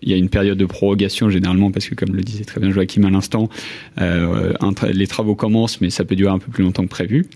il 0.00 0.10
y 0.10 0.14
a 0.14 0.16
une 0.16 0.28
période 0.28 0.58
de 0.58 0.66
prorogation 0.66 1.28
généralement 1.30 1.70
parce 1.70 1.88
que 1.88 1.94
comme 1.94 2.14
le 2.14 2.22
disait 2.22 2.44
très 2.44 2.60
bien 2.60 2.70
Joachim 2.70 3.04
à 3.04 3.10
l'instant, 3.10 3.48
euh, 4.00 4.52
les 4.92 5.06
travaux 5.06 5.34
commencent 5.34 5.80
mais 5.80 5.90
ça 5.90 6.04
peut 6.04 6.16
durer 6.16 6.30
un 6.30 6.38
peu 6.38 6.50
plus 6.50 6.64
longtemps 6.64 6.84
que 6.84 6.88
prévu. 6.88 7.26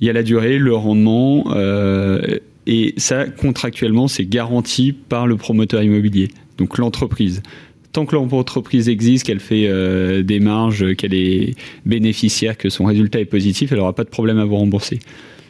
Il 0.00 0.06
y 0.06 0.10
a 0.10 0.12
la 0.12 0.22
durée, 0.22 0.58
le 0.58 0.74
rendement 0.74 1.52
euh, 1.54 2.38
et 2.66 2.94
ça 2.96 3.26
contractuellement 3.26 4.08
c'est 4.08 4.24
garanti 4.24 4.92
par 4.92 5.26
le 5.26 5.36
promoteur 5.36 5.82
immobilier, 5.82 6.28
donc 6.60 6.78
l'entreprise. 6.78 7.42
Tant 7.90 8.06
que 8.06 8.14
l'entreprise 8.14 8.88
existe, 8.88 9.26
qu'elle 9.26 9.40
fait 9.40 9.66
euh, 9.66 10.22
des 10.22 10.38
marges, 10.38 10.94
qu'elle 10.94 11.14
est 11.14 11.56
bénéficiaire, 11.84 12.56
que 12.56 12.68
son 12.68 12.84
résultat 12.84 13.18
est 13.18 13.24
positif, 13.24 13.72
elle 13.72 13.78
n'aura 13.78 13.94
pas 13.94 14.04
de 14.04 14.10
problème 14.10 14.38
à 14.38 14.44
vous 14.44 14.56
rembourser. 14.56 15.00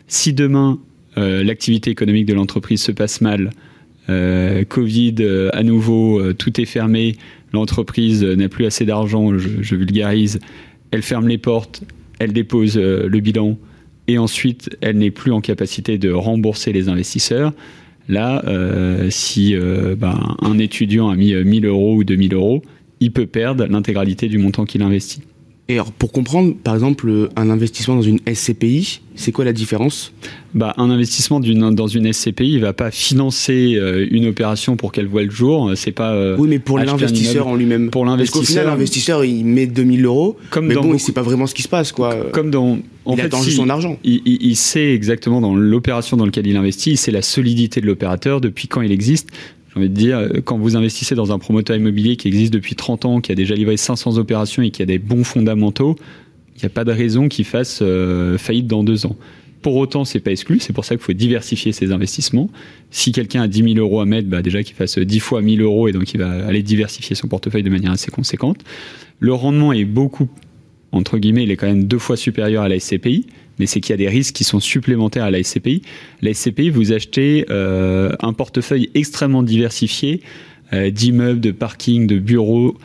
Si 0.07 0.33
demain 0.33 0.79
l'activité 1.17 1.91
économique 1.91 2.25
de 2.25 2.33
l'entreprise 2.33 2.81
se 2.81 2.93
passe 2.93 3.21
mal, 3.21 3.51
euh, 4.11 4.65
Covid 4.65 5.17
euh, 5.21 5.51
à 5.53 5.63
nouveau, 5.63 6.19
euh, 6.19 6.35
tout 6.35 6.61
est 6.61 6.65
fermé, 6.65 7.17
l'entreprise 7.53 8.25
n'a 8.25 8.49
plus 8.49 8.67
assez 8.67 8.85
d'argent, 8.85 9.39
je, 9.39 9.77
vulgarise, 9.77 10.41
elle 10.91 11.03
ferme 11.03 11.29
les 11.29 11.39
portes, 11.39 11.83
elle 12.19 12.33
dépose 12.33 12.77
le 12.77 13.21
bilan 13.21 13.57
et 14.09 14.19
ensuite 14.19 14.77
elle 14.81 14.99
n'est 14.99 15.11
plus 15.11 15.33
en 15.33 15.41
capacité 15.41 15.97
de 15.99 16.11
rembourser 16.11 16.73
les 16.73 16.89
investisseurs. 16.89 17.53
Là, 18.11 18.43
si 19.11 19.55
ben, 19.55 20.37
un 20.43 20.59
étudiant 20.59 21.09
a 21.09 21.17
mis 21.17 21.33
1000 21.33 21.67
euros 21.67 21.95
ou 21.95 22.05
2000 22.05 22.35
euros, 22.35 22.63
il 23.01 23.13
peut 23.13 23.27
perdre 23.27 23.67
l'intégralité 23.67 24.29
du 24.29 24.39
montant 24.39 24.65
qu'il 24.65 24.83
investit. 24.83 25.23
Et 25.71 25.75
alors, 25.75 25.93
pour 25.93 26.11
comprendre, 26.11 26.53
par 26.65 26.75
exemple, 26.75 27.29
un 27.37 27.49
investissement 27.49 27.95
dans 27.95 28.03
une 28.03 28.19
SCPI, 28.27 29.03
c'est 29.15 29.31
quoi 29.31 29.45
la 29.45 29.53
différence? 29.53 30.13
Bah, 30.53 30.75
Un 30.79 30.91
investissement 30.91 31.39
dans 31.39 31.87
une 31.87 32.13
SCPI, 32.13 32.55
il 32.55 32.61
va 32.61 32.73
pas 32.73 32.91
financer 32.91 33.77
euh, 33.77 34.05
une 34.11 34.27
opération 34.27 34.75
pour 34.75 34.91
qu'elle 34.91 35.07
voit 35.07 35.23
le 35.23 35.31
jour. 35.31 35.71
C'est 35.77 35.93
pas. 35.93 36.13
Euh, 36.13 36.35
oui, 36.41 36.49
mais 36.49 36.59
pour 36.59 36.81
l'investisseur 36.81 37.47
en 37.47 37.55
lui-même. 37.55 37.91
Pour 37.91 38.05
l'investisseur. 38.05 38.41
Parce 38.41 38.49
qu'au 38.49 38.53
final, 38.53 38.67
l'investisseur, 38.67 39.25
il 39.25 39.45
met 39.45 39.67
2000 39.67 40.05
euros. 40.07 40.37
Comme 40.51 40.67
mais 40.67 40.75
bon, 40.75 40.93
il 40.93 40.99
sait 40.99 41.13
pas 41.13 41.23
vraiment 41.23 41.47
ce 41.47 41.55
qui 41.55 41.63
se 41.63 41.69
passe, 41.69 41.93
quoi. 41.93 42.17
Comme 42.33 42.51
dans. 42.51 42.81
En 43.05 43.15
il 43.15 43.21
fait, 43.21 43.27
attend 43.27 43.41
juste 43.41 43.57
son 43.57 43.71
argent. 43.71 43.97
Il, 44.03 44.23
il, 44.27 44.57
sait 44.57 44.93
exactement 44.93 45.41
dans 45.41 45.55
l'opération 45.55 46.17
dans 46.17 46.27
laquelle 46.27 46.49
il 46.49 46.57
investit, 46.57 46.91
il 46.91 46.97
sait 46.99 47.13
la 47.13 47.23
solidité 47.23 47.81
de 47.81 47.87
l'opérateur, 47.87 48.41
depuis 48.41 48.69
quand 48.69 48.83
il 48.83 48.93
existe 48.93 49.29
j'ai 49.73 49.79
envie 49.79 49.89
de 49.89 49.95
dire, 49.95 50.29
quand 50.45 50.59
vous 50.59 50.77
investissez 50.77 51.15
dans 51.15 51.33
un 51.33 51.39
promoteur 51.39 51.77
immobilier 51.77 52.17
qui 52.17 52.27
existe 52.27 52.53
depuis 52.53 52.75
30 52.75 53.05
ans, 53.05 53.21
qui 53.21 53.31
a 53.31 53.37
déjà 53.37 53.55
livré 53.55 53.77
500 53.77 54.19
opérations 54.19 54.63
et 54.63 54.71
qui 54.71 54.83
a 54.83 54.87
des 54.87 54.99
bons 54.99 55.23
fondamentaux, 55.23 55.97
il 56.57 56.61
n'y 56.61 56.67
a 56.67 56.71
pas 56.71 56.85
de 56.85 56.93
raison 56.93 57.29
qu'il 57.29 57.45
fasse 57.45 57.79
euh, 57.81 58.37
faillite 58.37 58.67
dans 58.67 58.83
deux 58.83 59.07
ans. 59.07 59.17
Pour 59.63 59.77
autant, 59.77 60.05
c'est 60.05 60.21
pas 60.21 60.31
exclu, 60.31 60.59
c'est 60.59 60.73
pour 60.73 60.85
ça 60.85 60.95
qu'il 60.97 61.05
faut 61.05 61.13
diversifier 61.13 61.73
ses 61.73 61.93
investissements. 61.93 62.51
Si 62.91 63.13
quelqu'un 63.13 63.43
a 63.43 63.49
10 63.49 63.75
000 63.75 63.75
euros 63.77 64.01
à 64.01 64.07
mettre, 64.07 64.29
bah 64.29 64.43
déjà 64.43 64.63
qu'il 64.63 64.75
fasse 64.75 64.99
10 64.99 65.21
fois 65.21 65.43
1000 65.43 65.61
euros 65.61 65.87
et 65.87 65.93
donc 65.93 66.13
il 66.15 66.19
va 66.19 66.47
aller 66.47 66.63
diversifier 66.63 67.15
son 67.15 67.29
portefeuille 67.29 67.63
de 67.63 67.71
manière 67.71 67.93
assez 67.93 68.11
conséquente. 68.11 68.59
Le 69.21 69.35
rendement 69.35 69.73
est 69.73 69.85
beaucoup, 69.85 70.29
entre 70.93 71.19
guillemets, 71.19 71.45
il 71.45 71.51
est 71.51 71.57
quand 71.57 71.67
même 71.67 71.85
deux 71.85 71.99
fois 71.99 72.17
supérieur 72.17 72.63
à 72.63 72.69
la 72.69 72.81
SCPI, 72.81 73.27
mais 73.61 73.67
c'est 73.67 73.81
qu'il 73.81 73.91
y 73.91 73.95
a 73.95 73.99
des 73.99 74.09
risques 74.09 74.35
qui 74.35 74.43
sont 74.43 74.59
supplémentaires 74.59 75.25
à 75.25 75.31
la 75.31 75.43
SCPI. 75.43 75.83
La 76.23 76.33
SCPI, 76.33 76.71
vous 76.71 76.93
achetez 76.93 77.45
euh, 77.51 78.11
un 78.21 78.33
portefeuille 78.33 78.91
extrêmement 78.95 79.43
diversifié 79.43 80.23
euh, 80.73 80.91
d'immeubles, 80.91 81.41
de 81.41 81.51
parkings, 81.51 82.07
de 82.07 82.19
bureaux, 82.19 82.79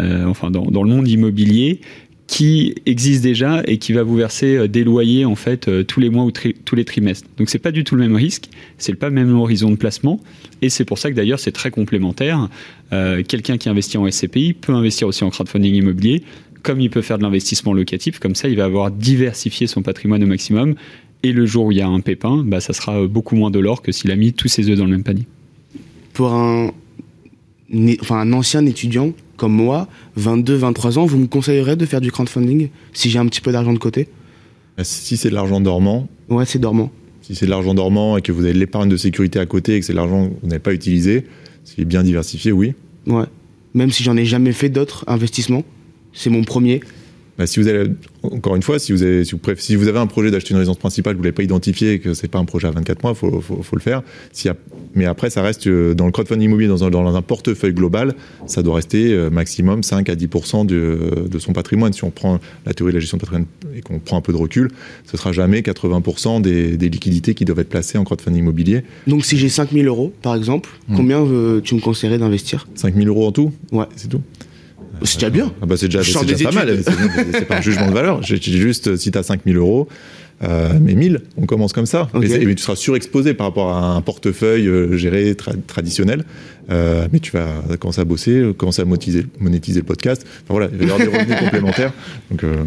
euh, 0.00 0.24
enfin 0.24 0.50
dans, 0.50 0.82
le 0.82 0.88
monde 0.88 1.06
immobilier 1.06 1.80
qui 2.28 2.76
existe 2.86 3.22
déjà 3.22 3.62
et 3.66 3.76
qui 3.76 3.92
va 3.92 4.04
vous 4.04 4.16
verser 4.16 4.66
des 4.66 4.84
loyers 4.84 5.26
en 5.26 5.34
fait 5.34 5.68
tous 5.86 6.00
les 6.00 6.08
mois 6.08 6.24
ou 6.24 6.30
tous 6.30 6.74
les 6.74 6.84
trimestres. 6.86 7.28
Donc 7.36 7.50
c'est 7.50 7.58
pas 7.58 7.72
du 7.72 7.84
tout 7.84 7.94
le 7.94 8.00
même 8.00 8.16
risque, 8.16 8.48
c'est 8.78 8.94
pas 8.94 9.10
le 9.10 9.14
même 9.14 9.36
horizon 9.36 9.70
de 9.70 9.76
placement 9.76 10.18
et 10.62 10.70
c'est 10.70 10.86
pour 10.86 10.96
ça 10.96 11.10
que 11.10 11.16
d'ailleurs 11.16 11.40
c'est 11.40 11.52
très 11.52 11.70
complémentaire. 11.70 12.48
Quelqu'un 13.28 13.58
qui 13.58 13.68
investit 13.68 13.98
en 13.98 14.10
SCPI 14.10 14.54
peut 14.54 14.72
investir 14.72 15.08
aussi 15.08 15.24
en 15.24 15.30
crowdfunding 15.30 15.74
immobilier 15.74 16.22
comme 16.62 16.80
il 16.80 16.90
peut 16.90 17.02
faire 17.02 17.18
de 17.18 17.22
l'investissement 17.22 17.72
locatif, 17.72 18.18
comme 18.18 18.34
ça 18.34 18.48
il 18.48 18.56
va 18.56 18.64
avoir 18.64 18.90
diversifié 18.90 19.66
son 19.66 19.82
patrimoine 19.82 20.22
au 20.22 20.26
maximum. 20.26 20.74
Et 21.22 21.32
le 21.32 21.46
jour 21.46 21.66
où 21.66 21.72
il 21.72 21.78
y 21.78 21.82
a 21.82 21.88
un 21.88 22.00
pépin, 22.00 22.42
bah, 22.44 22.60
ça 22.60 22.72
sera 22.72 23.06
beaucoup 23.06 23.36
moins 23.36 23.50
de 23.50 23.60
l'or 23.60 23.82
que 23.82 23.92
s'il 23.92 24.10
a 24.10 24.16
mis 24.16 24.32
tous 24.32 24.48
ses 24.48 24.68
œufs 24.68 24.76
dans 24.76 24.84
le 24.84 24.90
même 24.90 25.04
panier. 25.04 25.26
Pour 26.12 26.32
un, 26.32 26.72
enfin, 28.00 28.16
un 28.20 28.32
ancien 28.32 28.66
étudiant 28.66 29.12
comme 29.36 29.52
moi, 29.52 29.88
22, 30.16 30.54
23 30.54 30.98
ans, 30.98 31.06
vous 31.06 31.18
me 31.18 31.26
conseillerez 31.26 31.76
de 31.76 31.86
faire 31.86 32.00
du 32.00 32.12
crowdfunding 32.12 32.68
si 32.92 33.10
j'ai 33.10 33.18
un 33.18 33.26
petit 33.26 33.40
peu 33.40 33.52
d'argent 33.52 33.72
de 33.72 33.78
côté? 33.78 34.08
Bah, 34.76 34.84
Si 34.84 35.16
c'est 35.16 35.30
de 35.30 35.34
l'argent 35.34 35.60
dormant. 35.60 36.08
Ouais, 36.28 36.44
c'est 36.44 36.58
dormant. 36.58 36.90
Si 37.22 37.34
c'est 37.34 37.46
de 37.46 37.50
l'argent 37.50 37.74
dormant 37.74 38.16
et 38.16 38.22
que 38.22 38.32
vous 38.32 38.44
avez 38.44 38.52
l'épargne 38.52 38.88
de 38.88 38.96
sécurité 38.96 39.38
à 39.38 39.46
côté 39.46 39.76
et 39.76 39.80
que 39.80 39.86
c'est 39.86 39.92
l'argent 39.92 40.28
que 40.28 40.34
vous 40.42 40.48
n'avez 40.48 40.60
pas 40.60 40.74
utilisé, 40.74 41.24
s'il 41.64 41.82
est 41.82 41.86
bien 41.86 42.02
diversifié, 42.02 42.52
oui. 42.52 42.74
Ouais. 43.06 43.24
Même 43.74 43.90
si 43.90 44.02
j'en 44.02 44.16
ai 44.16 44.24
jamais 44.24 44.52
fait 44.52 44.68
d'autres 44.68 45.04
investissements 45.06 45.64
c'est 46.12 46.30
mon 46.30 46.44
premier. 46.44 46.80
bah, 47.38 47.46
si 47.46 47.60
vous 47.60 47.68
avez, 47.68 47.90
encore 48.22 48.56
une 48.56 48.62
fois, 48.62 48.78
si 48.78 48.92
vous 48.92 49.02
avez, 49.02 49.24
si 49.24 49.32
vous, 49.32 49.40
si 49.56 49.76
vous 49.76 49.88
avez 49.88 49.98
un 49.98 50.06
projet 50.06 50.30
d'acheter 50.30 50.50
une 50.50 50.58
résidence 50.58 50.78
principale, 50.78 51.16
vous 51.16 51.22
l'avez 51.22 51.32
pas 51.32 51.42
identifié, 51.42 51.98
que 51.98 52.14
c'est 52.14 52.28
pas 52.28 52.38
un 52.38 52.44
projet 52.44 52.68
à 52.68 52.70
24 52.70 53.02
mois, 53.02 53.14
faut, 53.14 53.40
faut, 53.40 53.62
faut 53.62 53.76
le 53.76 53.82
faire. 53.82 54.02
Si 54.32 54.48
mais 54.94 55.06
après, 55.06 55.30
ça 55.30 55.42
reste 55.42 55.66
euh, 55.66 55.94
dans 55.94 56.06
le 56.06 56.12
crowdfunding 56.12 56.44
immobilier, 56.44 56.68
dans 56.68 56.84
un, 56.84 56.90
dans 56.90 57.16
un 57.16 57.22
portefeuille 57.22 57.72
global, 57.72 58.14
ça 58.46 58.62
doit 58.62 58.76
rester 58.76 59.12
euh, 59.12 59.30
maximum 59.30 59.82
5 59.82 60.08
à 60.08 60.14
10 60.14 60.28
de, 60.66 61.28
de 61.30 61.38
son 61.38 61.52
patrimoine. 61.52 61.92
Si 61.92 62.04
on 62.04 62.10
prend 62.10 62.40
la 62.66 62.74
théorie 62.74 62.92
de 62.92 62.96
la 62.96 63.00
gestion 63.00 63.16
de 63.16 63.22
patrimoine 63.22 63.46
et 63.74 63.80
qu'on 63.80 63.98
prend 63.98 64.18
un 64.18 64.20
peu 64.20 64.32
de 64.32 64.38
recul, 64.38 64.70
ce 65.10 65.16
sera 65.16 65.32
jamais 65.32 65.62
80 65.62 66.40
des, 66.40 66.76
des, 66.76 66.88
liquidités 66.88 67.34
qui 67.34 67.44
doivent 67.44 67.60
être 67.60 67.68
placées 67.68 67.98
en 67.98 68.04
crowdfunding 68.04 68.40
immobilier. 68.40 68.82
Donc, 69.06 69.24
si 69.24 69.36
j'ai 69.38 69.48
5 69.48 69.72
000 69.72 69.86
euros, 69.86 70.12
par 70.22 70.34
exemple, 70.34 70.68
hmm. 70.88 70.96
combien 70.96 71.20
euh, 71.22 71.60
tu 71.60 71.74
me 71.74 71.80
conseillerais 71.80 72.18
d'investir? 72.18 72.68
5 72.74 72.94
000 72.94 73.06
euros 73.06 73.26
en 73.26 73.32
tout? 73.32 73.52
Ouais. 73.72 73.86
C'est 73.96 74.08
tout? 74.08 74.20
C'est 75.02 75.16
déjà 75.16 75.30
bien. 75.30 75.52
Ah 75.62 75.66
bah 75.66 75.76
c'est 75.76 75.88
déjà, 75.88 76.00
pas 76.44 76.52
mal. 76.52 76.82
C'est 77.32 77.46
pas 77.46 77.58
un 77.58 77.60
jugement 77.60 77.88
de 77.88 77.94
valeur. 77.94 78.20
Dis 78.20 78.58
juste, 78.58 78.96
si 78.96 79.10
tu 79.10 79.18
as 79.18 79.22
5000 79.22 79.56
euros, 79.56 79.88
euh, 80.42 80.72
mais 80.80 80.94
1000, 80.94 81.20
on 81.36 81.46
commence 81.46 81.72
comme 81.72 81.86
ça. 81.86 82.08
Mais, 82.14 82.28
tu 82.28 82.62
seras 82.62 82.76
surexposé 82.76 83.34
par 83.34 83.46
rapport 83.46 83.70
à 83.70 83.94
un 83.94 84.00
portefeuille 84.00 84.66
euh, 84.66 84.96
géré 84.96 85.34
traditionnel. 85.66 86.24
Euh, 86.70 87.08
mais 87.12 87.18
tu 87.18 87.32
vas 87.32 87.62
commencer 87.78 88.00
à 88.00 88.04
bosser, 88.04 88.52
commencer 88.56 88.82
à 88.82 88.84
monétiser, 88.84 89.26
monétiser 89.40 89.80
le 89.80 89.86
podcast. 89.86 90.26
Enfin 90.44 90.54
voilà, 90.54 90.68
il 90.72 90.78
va 90.78 90.84
y 90.84 90.90
avoir 90.90 90.98
des 90.98 91.18
revenus 91.18 91.38
complémentaires. 91.40 91.92
Donc, 92.30 92.44
euh... 92.44 92.64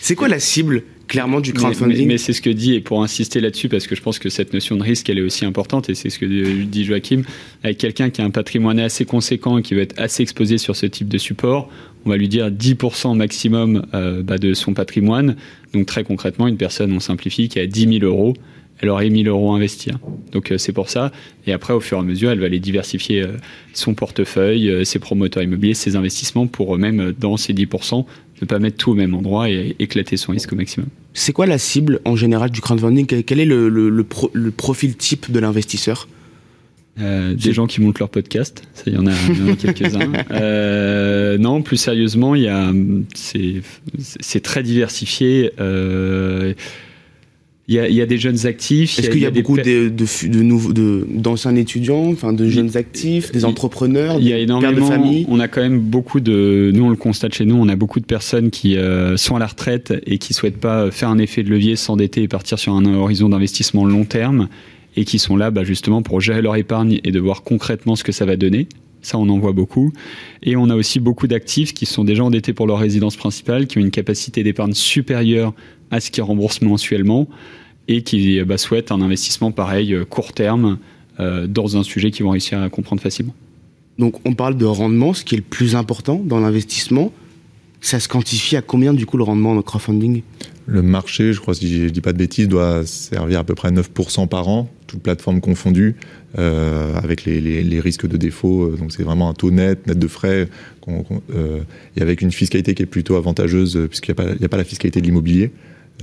C'est 0.00 0.14
quoi 0.14 0.28
la 0.28 0.38
cible 0.38 0.82
clairement 1.08 1.40
du 1.40 1.52
crowdfunding. 1.52 2.06
Mais, 2.06 2.18
c'est 2.18 2.32
ce 2.32 2.42
que 2.42 2.50
dit, 2.50 2.74
et 2.74 2.80
pour 2.80 3.02
insister 3.02 3.40
là-dessus, 3.40 3.68
parce 3.68 3.86
que 3.86 3.96
je 3.96 4.02
pense 4.02 4.18
que 4.18 4.28
cette 4.28 4.52
notion 4.52 4.76
de 4.76 4.82
risque, 4.82 5.08
elle 5.08 5.18
est 5.18 5.22
aussi 5.22 5.44
importante, 5.44 5.88
et 5.88 5.94
c'est 5.94 6.10
ce 6.10 6.18
que 6.18 6.26
dit 6.26 6.84
Joachim, 6.84 7.22
avec 7.64 7.78
quelqu'un 7.78 8.10
qui 8.10 8.20
a 8.20 8.24
un 8.24 8.30
patrimoine 8.30 8.78
assez 8.78 9.06
conséquent 9.06 9.58
et 9.58 9.62
qui 9.62 9.74
va 9.74 9.80
être 9.80 9.98
assez 9.98 10.22
exposé 10.22 10.58
sur 10.58 10.76
ce 10.76 10.86
type 10.86 11.08
de 11.08 11.18
support, 11.18 11.70
on 12.04 12.10
va 12.10 12.16
lui 12.16 12.28
dire 12.28 12.50
10% 12.50 13.16
maximum 13.16 13.84
euh, 13.94 14.22
bah, 14.22 14.38
de 14.38 14.54
son 14.54 14.72
patrimoine. 14.72 15.36
Donc 15.72 15.86
très 15.86 16.04
concrètement, 16.04 16.46
une 16.46 16.56
personne, 16.56 16.92
on 16.92 17.00
simplifie, 17.00 17.48
qui 17.48 17.58
a 17.58 17.66
10 17.66 18.00
000 18.00 18.04
euros, 18.04 18.34
elle 18.80 18.90
aurait 18.90 19.10
1000 19.10 19.28
euros 19.28 19.52
à 19.52 19.56
investir. 19.56 19.98
Donc 20.32 20.52
euh, 20.52 20.58
c'est 20.58 20.72
pour 20.72 20.88
ça. 20.88 21.12
Et 21.46 21.52
après, 21.52 21.72
au 21.72 21.80
fur 21.80 21.98
et 21.98 22.00
à 22.00 22.04
mesure, 22.04 22.30
elle 22.30 22.40
va 22.40 22.46
aller 22.46 22.60
diversifier 22.60 23.22
euh, 23.22 23.32
son 23.74 23.94
portefeuille, 23.94 24.86
ses 24.86 24.98
promoteurs 24.98 25.42
immobiliers, 25.42 25.74
ses 25.74 25.96
investissements 25.96 26.46
pour 26.46 26.78
même 26.78 27.12
dans 27.18 27.36
ces 27.36 27.54
10% 27.54 28.04
ne 28.40 28.46
pas 28.46 28.58
mettre 28.58 28.76
tout 28.76 28.92
au 28.92 28.94
même 28.94 29.14
endroit 29.14 29.50
et 29.50 29.76
éclater 29.78 30.16
son 30.16 30.32
risque 30.32 30.52
au 30.52 30.56
maximum. 30.56 30.88
C'est 31.14 31.32
quoi 31.32 31.46
la 31.46 31.58
cible 31.58 32.00
en 32.04 32.16
général 32.16 32.50
du 32.50 32.60
crowdfunding? 32.60 33.06
Quel 33.24 33.40
est 33.40 33.44
le, 33.44 34.50
profil 34.56 34.96
type 34.96 35.30
de 35.30 35.40
l'investisseur? 35.40 36.08
Euh, 37.00 37.34
des 37.34 37.52
gens 37.52 37.66
qui 37.66 37.80
montent 37.80 37.98
leur 37.98 38.08
podcast, 38.08 38.62
ça 38.74 38.84
il 38.86 38.94
y 38.94 38.96
en 38.96 39.06
a, 39.06 39.12
quelques-uns. 39.56 40.12
Euh, 40.30 41.38
non, 41.38 41.62
plus 41.62 41.76
sérieusement, 41.76 42.34
il 42.34 42.42
y 42.42 42.48
a, 42.48 42.72
c'est, 43.14 44.40
très 44.40 44.62
diversifié. 44.62 45.52
Euh, 45.60 46.54
il 47.70 47.74
y, 47.74 48.00
a, 48.00 48.06
des 48.06 48.16
jeunes 48.16 48.46
actifs. 48.46 48.98
Est-ce 48.98 49.10
qu'il 49.10 49.20
y, 49.20 49.26
a, 49.26 49.30
beaucoup 49.30 49.58
de, 49.58 49.90
de, 49.90 51.06
d'anciens 51.06 51.54
étudiants, 51.54 52.10
enfin 52.10 52.32
de 52.32 52.48
jeunes 52.48 52.78
actifs, 52.78 53.30
des 53.30 53.44
entrepreneurs, 53.44 54.16
il 54.18 54.26
y 54.26 54.32
a 54.32 54.38
énormément, 54.38 54.72
de 54.72 54.80
famille? 54.80 55.26
On 55.28 55.38
a 55.38 55.48
quand 55.48 55.60
même 55.60 55.78
beaucoup 55.78 56.20
de. 56.20 56.70
Nous, 56.72 56.82
on 56.82 56.88
le 56.88 56.96
constate 56.96 57.34
chez 57.34 57.44
nous, 57.44 57.56
on 57.56 57.68
a 57.68 57.76
beaucoup 57.76 58.00
de 58.00 58.06
personnes 58.06 58.48
qui 58.50 58.78
euh, 58.78 59.18
sont 59.18 59.36
à 59.36 59.38
la 59.38 59.46
retraite 59.46 59.92
et 60.06 60.16
qui 60.16 60.32
souhaitent 60.32 60.60
pas 60.60 60.90
faire 60.90 61.10
un 61.10 61.18
effet 61.18 61.42
de 61.42 61.50
levier, 61.50 61.76
s'endetter 61.76 62.22
et 62.22 62.28
partir 62.28 62.58
sur 62.58 62.72
un 62.72 62.86
horizon 62.86 63.28
d'investissement 63.28 63.84
long 63.84 64.04
terme 64.04 64.48
et 64.98 65.04
qui 65.04 65.20
sont 65.20 65.36
là 65.36 65.52
bah, 65.52 65.62
justement 65.62 66.02
pour 66.02 66.20
gérer 66.20 66.42
leur 66.42 66.56
épargne 66.56 66.98
et 67.04 67.12
de 67.12 67.20
voir 67.20 67.44
concrètement 67.44 67.94
ce 67.94 68.02
que 68.02 68.10
ça 68.10 68.26
va 68.26 68.36
donner. 68.36 68.66
Ça, 69.00 69.16
on 69.16 69.28
en 69.28 69.38
voit 69.38 69.52
beaucoup. 69.52 69.92
Et 70.42 70.56
on 70.56 70.68
a 70.70 70.74
aussi 70.74 70.98
beaucoup 70.98 71.28
d'actifs 71.28 71.72
qui 71.72 71.86
sont 71.86 72.02
déjà 72.02 72.24
endettés 72.24 72.52
pour 72.52 72.66
leur 72.66 72.80
résidence 72.80 73.16
principale, 73.16 73.68
qui 73.68 73.78
ont 73.78 73.80
une 73.80 73.92
capacité 73.92 74.42
d'épargne 74.42 74.72
supérieure 74.72 75.54
à 75.92 76.00
ce 76.00 76.10
qu'ils 76.10 76.24
remboursent 76.24 76.62
mensuellement 76.62 77.28
et 77.86 78.02
qui 78.02 78.42
bah, 78.42 78.58
souhaitent 78.58 78.90
un 78.90 79.00
investissement 79.00 79.52
pareil, 79.52 79.94
euh, 79.94 80.04
court 80.04 80.32
terme, 80.32 80.78
euh, 81.20 81.46
dans 81.46 81.76
un 81.76 81.84
sujet 81.84 82.10
qu'ils 82.10 82.24
vont 82.24 82.32
réussir 82.32 82.60
à 82.60 82.68
comprendre 82.68 83.00
facilement. 83.00 83.34
Donc 84.00 84.16
on 84.26 84.34
parle 84.34 84.56
de 84.56 84.64
rendement, 84.64 85.14
ce 85.14 85.24
qui 85.24 85.36
est 85.36 85.38
le 85.38 85.44
plus 85.44 85.76
important 85.76 86.20
dans 86.24 86.40
l'investissement. 86.40 87.12
Ça 87.80 88.00
se 88.00 88.08
quantifie 88.08 88.56
à 88.56 88.62
combien 88.62 88.92
du 88.94 89.06
coup 89.06 89.16
le 89.16 89.22
rendement 89.22 89.52
en 89.52 89.62
crowdfunding? 89.62 90.22
Le 90.70 90.82
marché, 90.82 91.32
je 91.32 91.40
crois, 91.40 91.54
si 91.54 91.74
je 91.74 91.84
ne 91.84 91.88
dis 91.88 92.02
pas 92.02 92.12
de 92.12 92.18
bêtises, 92.18 92.46
doit 92.46 92.84
servir 92.84 93.38
à 93.38 93.44
peu 93.44 93.54
près 93.54 93.70
9% 93.70 94.28
par 94.28 94.48
an, 94.48 94.70
toutes 94.86 95.02
plateformes 95.02 95.40
confondues, 95.40 95.96
euh, 96.38 96.94
avec 96.94 97.24
les, 97.24 97.80
risques 97.80 98.06
de 98.06 98.18
défaut. 98.18 98.76
Donc 98.76 98.92
c'est 98.92 99.02
vraiment 99.02 99.30
un 99.30 99.34
taux 99.34 99.50
net, 99.50 99.86
net 99.86 99.98
de 99.98 100.08
frais, 100.08 100.48
et 100.86 102.02
avec 102.02 102.20
une 102.20 102.32
fiscalité 102.32 102.74
qui 102.74 102.82
est 102.82 102.86
plutôt 102.86 103.16
avantageuse, 103.16 103.86
puisqu'il 103.88 104.14
n'y 104.14 104.44
a, 104.44 104.48
pas 104.48 104.56
la 104.58 104.64
fiscalité 104.64 105.00
de 105.00 105.06
l'immobilier. 105.06 105.52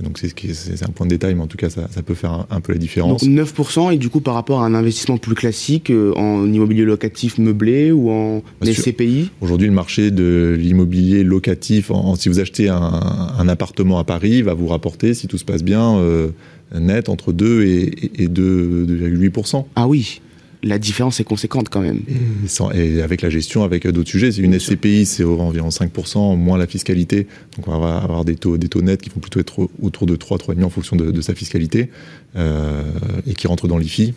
Donc 0.02 0.18
c'est 0.18 0.82
un 0.82 0.90
point 0.90 1.06
de 1.06 1.10
détail, 1.10 1.34
mais 1.34 1.42
en 1.42 1.46
tout 1.46 1.56
cas, 1.56 1.70
ça, 1.70 2.02
peut 2.04 2.14
faire 2.14 2.46
un, 2.50 2.60
peu 2.60 2.72
la 2.72 2.78
différence. 2.78 3.24
Donc 3.24 3.46
9%, 3.46 3.94
et 3.94 3.96
du 3.96 4.10
coup, 4.10 4.20
par 4.20 4.34
rapport 4.34 4.60
à 4.60 4.66
un 4.66 4.74
investissement 4.74 5.16
plus 5.16 5.34
classique 5.34 5.90
euh, 5.90 6.12
en 6.16 6.52
immobilier 6.52 6.84
locatif 6.84 7.38
meublé 7.38 7.92
ou 7.92 8.10
en 8.10 8.42
bah, 8.60 8.70
SCPI 8.70 9.30
Aujourd'hui, 9.40 9.68
le 9.68 9.72
marché 9.72 10.10
de 10.10 10.54
l'immobilier 10.58 11.24
locatif, 11.24 11.90
si 12.16 12.28
vous 12.28 12.40
achetez 12.40 12.68
un, 12.68 13.48
appartement 13.48 13.98
à 13.98 14.04
Paris, 14.04 14.42
va 14.42 14.52
vous 14.52 14.66
rapporter, 14.66 15.14
si 15.14 15.28
tout 15.28 15.38
se 15.38 15.44
passe 15.44 15.62
bien, 15.62 15.96
euh, 15.96 16.28
net 16.74 17.08
entre 17.08 17.32
2 17.32 17.62
et, 17.62 18.22
et 18.22 18.28
2,8%. 18.28 19.64
Ah 19.76 19.88
oui 19.88 20.20
la 20.66 20.78
différence 20.78 21.20
est 21.20 21.24
conséquente 21.24 21.68
quand 21.68 21.80
même. 21.80 22.00
Et, 22.74 23.00
avec 23.02 23.22
la 23.22 23.30
gestion, 23.30 23.62
avec 23.62 23.86
d'autres 23.86 24.10
sujets, 24.10 24.32
c'est 24.32 24.42
une 24.42 24.58
SCPI, 24.58 25.06
c'est 25.06 25.24
environ 25.24 25.68
5%, 25.68 26.36
moins 26.36 26.58
la 26.58 26.66
fiscalité. 26.66 27.26
Donc 27.56 27.68
on 27.68 27.78
va 27.78 27.98
avoir 27.98 28.24
des 28.24 28.34
taux, 28.36 28.58
des 28.58 28.68
taux 28.68 28.82
nets 28.82 29.00
qui 29.00 29.10
vont 29.10 29.20
plutôt 29.20 29.40
être 29.40 29.68
autour 29.80 30.06
de 30.06 30.16
3, 30.16 30.38
3,5 30.38 30.64
en 30.64 30.70
fonction 30.70 30.96
de, 30.96 31.20
sa 31.20 31.34
fiscalité, 31.34 31.90
euh, 32.36 32.82
et 33.26 33.34
qui 33.34 33.46
rentrent 33.46 33.68
dans 33.68 33.78
l'IFI. 33.78 34.14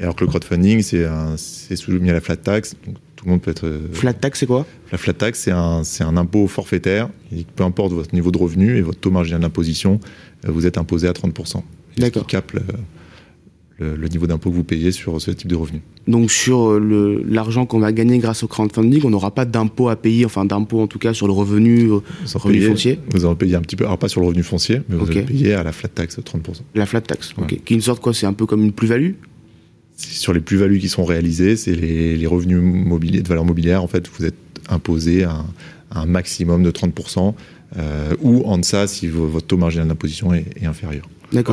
alors 0.00 0.16
que 0.16 0.24
le 0.24 0.28
crowdfunding, 0.28 0.82
c'est 0.82 1.76
soumis 1.76 2.10
à 2.10 2.14
la 2.14 2.20
flat 2.20 2.36
tax. 2.36 2.76
Donc 2.86 2.96
tout 3.16 3.24
le 3.24 3.32
monde 3.32 3.42
peut 3.42 3.50
être. 3.50 3.66
Euh, 3.66 3.88
flat 3.92 4.12
tax, 4.12 4.40
c'est 4.40 4.46
quoi? 4.46 4.66
La 4.92 4.98
flat 4.98 5.14
tax, 5.14 5.40
c'est 5.40 5.50
un, 5.50 5.82
un, 6.00 6.16
impôt 6.16 6.46
forfaitaire. 6.46 7.08
peu 7.56 7.64
importe 7.64 7.92
votre 7.92 8.14
niveau 8.14 8.30
de 8.30 8.38
revenu 8.38 8.76
et 8.76 8.82
votre 8.82 9.00
taux 9.00 9.10
marginal 9.10 9.40
d'imposition, 9.40 9.98
euh, 10.46 10.50
vous 10.50 10.66
êtes 10.66 10.78
imposé 10.78 11.08
à 11.08 11.12
30%. 11.12 11.62
D'accord. 11.98 12.26
Qui 12.26 12.36
le, 12.36 12.62
niveau 13.80 14.26
d'impôt 14.26 14.50
que 14.50 14.54
vous 14.54 14.64
payez 14.64 14.92
sur 14.92 15.20
ce 15.20 15.30
type 15.30 15.48
de 15.48 15.56
revenus. 15.56 15.82
Donc 16.06 16.30
sur 16.30 16.70
euh, 16.70 17.24
l'argent 17.26 17.66
qu'on 17.66 17.78
va 17.78 17.92
gagner 17.92 18.18
grâce 18.18 18.42
au 18.42 18.48
crowdfunding, 18.48 19.02
on 19.04 19.10
n'aura 19.10 19.30
pas 19.30 19.44
d'impôt 19.44 19.88
à 19.88 19.96
payer, 19.96 20.26
enfin 20.26 20.44
d'impôt 20.44 20.80
en 20.80 20.86
tout 20.86 20.98
cas 20.98 21.14
sur 21.14 21.26
le 21.26 21.32
revenu, 21.32 21.90
euh, 21.90 22.00
foncier 22.26 22.98
Vous 23.10 23.24
allez 23.24 23.34
payer 23.34 23.54
un 23.56 23.62
petit 23.62 23.76
peu, 23.76 23.84
alors 23.84 23.98
pas 23.98 24.08
sur 24.08 24.20
le 24.20 24.26
revenu 24.26 24.42
foncier, 24.42 24.82
mais 24.88 24.96
vous 24.96 25.10
allez 25.10 25.22
payer 25.22 25.54
à 25.54 25.62
la 25.62 25.72
flat 25.72 25.88
tax 25.88 26.18
30%. 26.18 26.60
La 26.74 26.86
flat 26.86 27.00
tax, 27.00 27.32
ok. 27.36 27.60
Qui 27.64 27.74
est 27.74 27.76
une 27.76 27.82
sorte 27.82 28.02
quoi 28.02 28.12
C'est 28.12 28.26
un 28.26 28.32
peu 28.32 28.46
comme 28.46 28.62
une 28.62 28.72
plus-value 28.72 29.12
Sur 29.96 30.32
les 30.32 30.40
plus-values 30.40 30.78
qui 30.78 30.88
sont 30.88 31.04
réalisées, 31.04 31.56
c'est 31.56 31.74
les, 31.74 32.26
revenus 32.26 32.60
mobiliers, 32.60 33.22
de 33.22 33.28
valeur 33.28 33.44
mobilière, 33.44 33.82
en 33.82 33.88
fait, 33.88 34.08
vous 34.08 34.24
êtes 34.24 34.36
imposé 34.68 35.24
à, 35.24 35.44
un 35.90 36.06
maximum 36.06 36.62
de 36.62 36.70
30%, 36.70 37.34
euh, 37.76 38.14
ou 38.20 38.42
en 38.44 38.58
deçà 38.58 38.86
si 38.86 39.06
votre 39.06 39.46
taux 39.46 39.56
marginal 39.56 39.88
d'imposition 39.88 40.34
est 40.34 40.64
inférieur. 40.64 41.08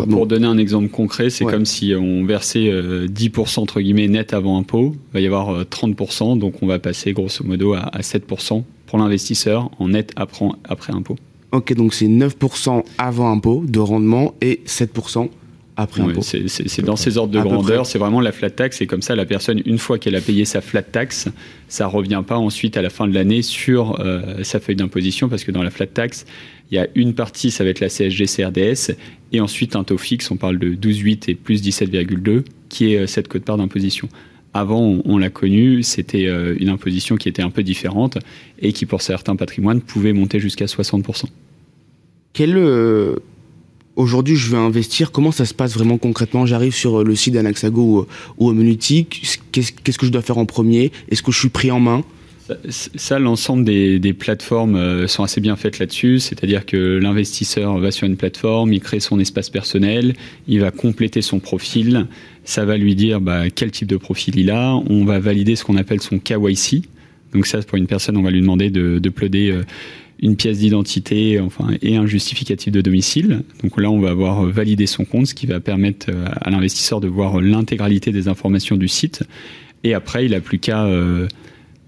Pour 0.09 0.27
donner 0.27 0.47
un 0.47 0.57
exemple 0.57 0.89
concret, 0.89 1.29
c'est 1.29 1.45
comme 1.45 1.65
si 1.65 1.93
on 1.95 2.25
versait 2.25 2.69
10% 2.69 2.69
euh, 2.69 3.61
entre 3.61 3.81
guillemets 3.81 4.07
net 4.07 4.33
avant 4.33 4.57
impôt, 4.57 4.95
il 5.09 5.13
va 5.13 5.19
y 5.21 5.25
avoir 5.25 5.63
30%, 5.63 6.33
euh, 6.33 6.39
donc 6.39 6.61
on 6.61 6.67
va 6.67 6.79
passer 6.79 7.13
grosso 7.13 7.43
modo 7.43 7.73
à, 7.73 7.89
7% 7.99 8.63
pour 8.85 8.99
l'investisseur 8.99 9.69
en 9.79 9.89
net 9.89 10.11
après, 10.15 10.45
après 10.65 10.93
impôt. 10.93 11.15
Ok, 11.51 11.73
donc 11.73 11.93
c'est 11.93 12.07
9% 12.07 12.83
avant 12.97 13.31
impôt 13.31 13.63
de 13.65 13.79
rendement 13.79 14.35
et 14.41 14.61
7% 14.65 15.29
après 15.77 16.01
impôt. 16.01 16.21
C'est 16.21 16.81
dans 16.81 16.95
ces 16.95 17.17
ordres 17.17 17.33
de 17.33 17.39
grandeur, 17.39 17.85
c'est 17.85 17.97
vraiment 17.97 18.21
la 18.21 18.31
flat 18.31 18.49
tax, 18.49 18.81
et 18.81 18.87
comme 18.87 19.01
ça 19.01 19.15
la 19.15 19.25
personne, 19.25 19.61
une 19.65 19.77
fois 19.77 19.97
qu'elle 19.97 20.15
a 20.15 20.21
payé 20.21 20.45
sa 20.45 20.61
flat 20.61 20.83
tax, 20.83 21.29
ça 21.67 21.87
revient 21.87 22.23
pas 22.25 22.37
ensuite 22.37 22.77
à 22.77 22.81
la 22.81 22.89
fin 22.89 23.07
de 23.07 23.13
l'année 23.13 23.41
sur 23.41 23.99
euh, 23.99 24.43
sa 24.43 24.59
feuille 24.59 24.75
d'imposition, 24.75 25.29
parce 25.29 25.43
que 25.43 25.51
dans 25.51 25.63
la 25.63 25.71
flat 25.71 25.87
tax, 25.87 26.25
il 26.71 26.75
y 26.75 26.77
a 26.77 26.87
une 26.95 27.13
partie, 27.13 27.51
ça 27.51 27.63
va 27.63 27.69
être 27.69 27.79
la 27.79 27.89
CSG 27.89 28.25
CRDS, 28.25 28.95
et 29.31 29.41
ensuite 29.41 29.75
un 29.75 29.83
taux 29.83 29.97
fixe, 29.97 30.29
on 30.31 30.37
parle 30.37 30.57
de 30.57 30.73
12,8 30.73 31.29
et 31.29 31.35
plus 31.35 31.61
17,2, 31.61 32.43
qui 32.69 32.93
est 32.93 32.99
euh, 32.99 33.07
cette 33.07 33.27
cote-part 33.27 33.57
d'imposition. 33.57 34.09
Avant, 34.53 34.99
on, 35.05 35.17
l'a 35.17 35.29
connu, 35.29 35.81
c'était 35.81 36.27
euh, 36.27 36.55
une 36.59 36.67
imposition 36.67 37.15
qui 37.15 37.29
était 37.29 37.41
un 37.41 37.51
peu 37.51 37.63
différente 37.63 38.17
et 38.59 38.73
qui, 38.73 38.85
pour 38.85 39.01
certains 39.01 39.37
patrimoines, 39.37 39.79
pouvait 39.79 40.11
monter 40.11 40.41
jusqu'à 40.41 40.65
60%. 40.65 41.23
Quel, 42.33 42.57
aujourd'hui, 43.95 44.35
je 44.35 44.49
veux 44.49 44.57
investir, 44.57 45.11
comment 45.11 45.31
ça 45.31 45.45
se 45.45 45.53
passe 45.53 45.73
vraiment 45.73 45.97
concrètement? 45.97 46.45
J'arrive 46.45 46.73
sur 46.73 47.03
le 47.03 47.15
site 47.15 47.33
d'Anaxago 47.33 47.81
ou, 47.81 48.43
ou 48.45 48.49
Homenutic, 48.49 49.39
qu'est-ce 49.51 49.97
que 49.97 50.05
je 50.05 50.11
dois 50.11 50.21
faire 50.21 50.37
en 50.37 50.45
premier? 50.45 50.91
Est-ce 51.09 51.23
que 51.23 51.31
je 51.31 51.39
suis 51.39 51.49
pris 51.49 51.71
en 51.71 51.79
main? 51.79 52.03
Ça, 52.69 53.19
l'ensemble 53.19 53.63
des, 53.63 54.13
plateformes 54.13 54.75
euh, 54.75 55.07
sont 55.07 55.23
assez 55.23 55.41
bien 55.41 55.55
faites 55.55 55.79
là-dessus. 55.79 56.19
C'est-à-dire 56.19 56.65
que 56.65 56.97
l'investisseur 56.97 57.77
va 57.77 57.91
sur 57.91 58.07
une 58.07 58.17
plateforme, 58.17 58.73
il 58.73 58.81
crée 58.81 58.99
son 58.99 59.19
espace 59.19 59.49
personnel, 59.49 60.15
il 60.47 60.59
va 60.59 60.71
compléter 60.71 61.21
son 61.21 61.39
profil. 61.39 62.07
Ça 62.43 62.65
va 62.65 62.77
lui 62.77 62.95
dire 62.95 63.21
bah, 63.21 63.49
quel 63.49 63.71
type 63.71 63.87
de 63.87 63.97
profil 63.97 64.37
il 64.37 64.51
a. 64.51 64.75
On 64.89 65.05
va 65.05 65.19
valider 65.19 65.55
ce 65.55 65.63
qu'on 65.63 65.77
appelle 65.77 66.01
son 66.01 66.19
KYC. 66.19 66.83
Donc 67.33 67.47
ça, 67.47 67.61
pour 67.61 67.77
une 67.77 67.87
personne, 67.87 68.17
on 68.17 68.23
va 68.23 68.31
lui 68.31 68.41
demander 68.41 68.69
de, 68.69 68.99
de 68.99 69.09
une 70.21 70.35
pièce 70.35 70.59
d'identité 70.59 71.39
enfin, 71.39 71.69
et 71.81 71.95
un 71.95 72.05
justificatif 72.05 72.71
de 72.71 72.81
domicile. 72.81 73.43
Donc 73.63 73.79
là, 73.79 73.89
on 73.89 73.99
va 73.99 74.11
avoir 74.11 74.43
validé 74.45 74.85
son 74.85 75.05
compte, 75.05 75.27
ce 75.27 75.33
qui 75.33 75.45
va 75.47 75.59
permettre 75.59 76.11
à 76.41 76.49
l'investisseur 76.49 76.99
de 76.99 77.07
voir 77.07 77.41
l'intégralité 77.41 78.11
des 78.11 78.27
informations 78.27 78.77
du 78.77 78.87
site. 78.87 79.23
Et 79.83 79.93
après, 79.93 80.25
il 80.25 80.31
n'a 80.31 80.41
plus 80.41 80.59
qu'à 80.59 80.87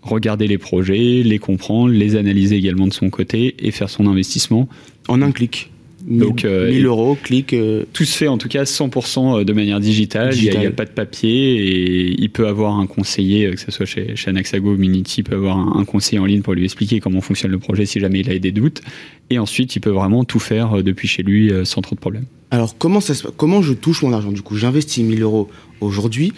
regarder 0.02 0.48
les 0.48 0.58
projets, 0.58 1.22
les 1.24 1.40
comprendre, 1.40 1.94
les 1.94 2.16
analyser 2.16 2.56
également 2.56 2.88
de 2.88 2.94
son 2.94 3.10
côté 3.10 3.56
et 3.60 3.72
faire 3.72 3.90
son 3.90 4.08
investissement. 4.08 4.68
En 5.08 5.22
un 5.22 5.32
clic. 5.32 5.70
Donc, 6.06 6.44
1000 6.44 6.52
euh, 6.52 6.84
euros, 6.88 7.18
clic. 7.22 7.54
euh, 7.54 7.84
Tout 7.94 8.04
se 8.04 8.18
fait 8.18 8.28
en 8.28 8.38
tout 8.38 8.50
cas 8.50 8.64
100% 8.64 9.44
de 9.46 9.54
manière 9.54 9.80
digitale. 9.80 10.36
Il 10.36 10.58
n'y 10.58 10.66
a, 10.66 10.72
pas 10.72 10.86
de 10.86 10.90
papier 10.92 11.56
et 11.56 12.22
il 12.22 12.30
peut 12.30 12.48
avoir 12.48 12.78
un 12.78 12.88
conseiller, 12.88 13.48
euh, 13.48 13.54
que 13.54 13.60
ce 13.62 13.72
soit 13.72 13.86
chez, 13.86 14.16
chez 14.16 14.30
Anaxago 14.30 14.74
ou 14.74 14.78
Minity, 14.78 15.22
il 15.22 15.24
peut 15.24 15.36
avoir 15.36 15.58
un, 15.58 15.80
un 15.80 15.86
conseiller 15.86 16.20
en 16.20 16.26
ligne 16.26 16.42
pour 16.42 16.54
lui 16.54 16.66
expliquer 16.66 17.00
comment 17.00 17.22
fonctionne 17.22 17.52
le 17.52 17.60
projet 17.60 17.86
si 17.86 18.00
jamais 18.00 18.20
il 18.20 18.30
a 18.30 18.38
des 18.38 18.52
doutes. 18.52 18.82
Et 19.30 19.40
ensuite, 19.40 19.76
il 19.76 19.80
peut 19.80 19.90
vraiment 19.92 20.26
tout 20.26 20.40
faire 20.40 20.78
euh, 20.80 20.84
depuis 20.84 21.08
chez 21.08 21.24
lui 21.24 21.52
euh, 21.52 21.64
sans 21.66 21.82
trop 21.82 21.96
de 21.96 22.02
problèmes. 22.02 22.26
Alors, 22.52 22.78
comment, 22.78 23.00
ça 23.00 23.14
se, 23.14 23.28
comment 23.28 23.62
je 23.62 23.74
touche 23.74 24.04
mon 24.04 24.14
argent? 24.14 24.32
Du 24.32 24.42
coup, 24.42 24.58
j'investis 24.58 25.04
1000 25.04 25.22
euros 25.22 25.50
aujourd'hui. 25.82 26.34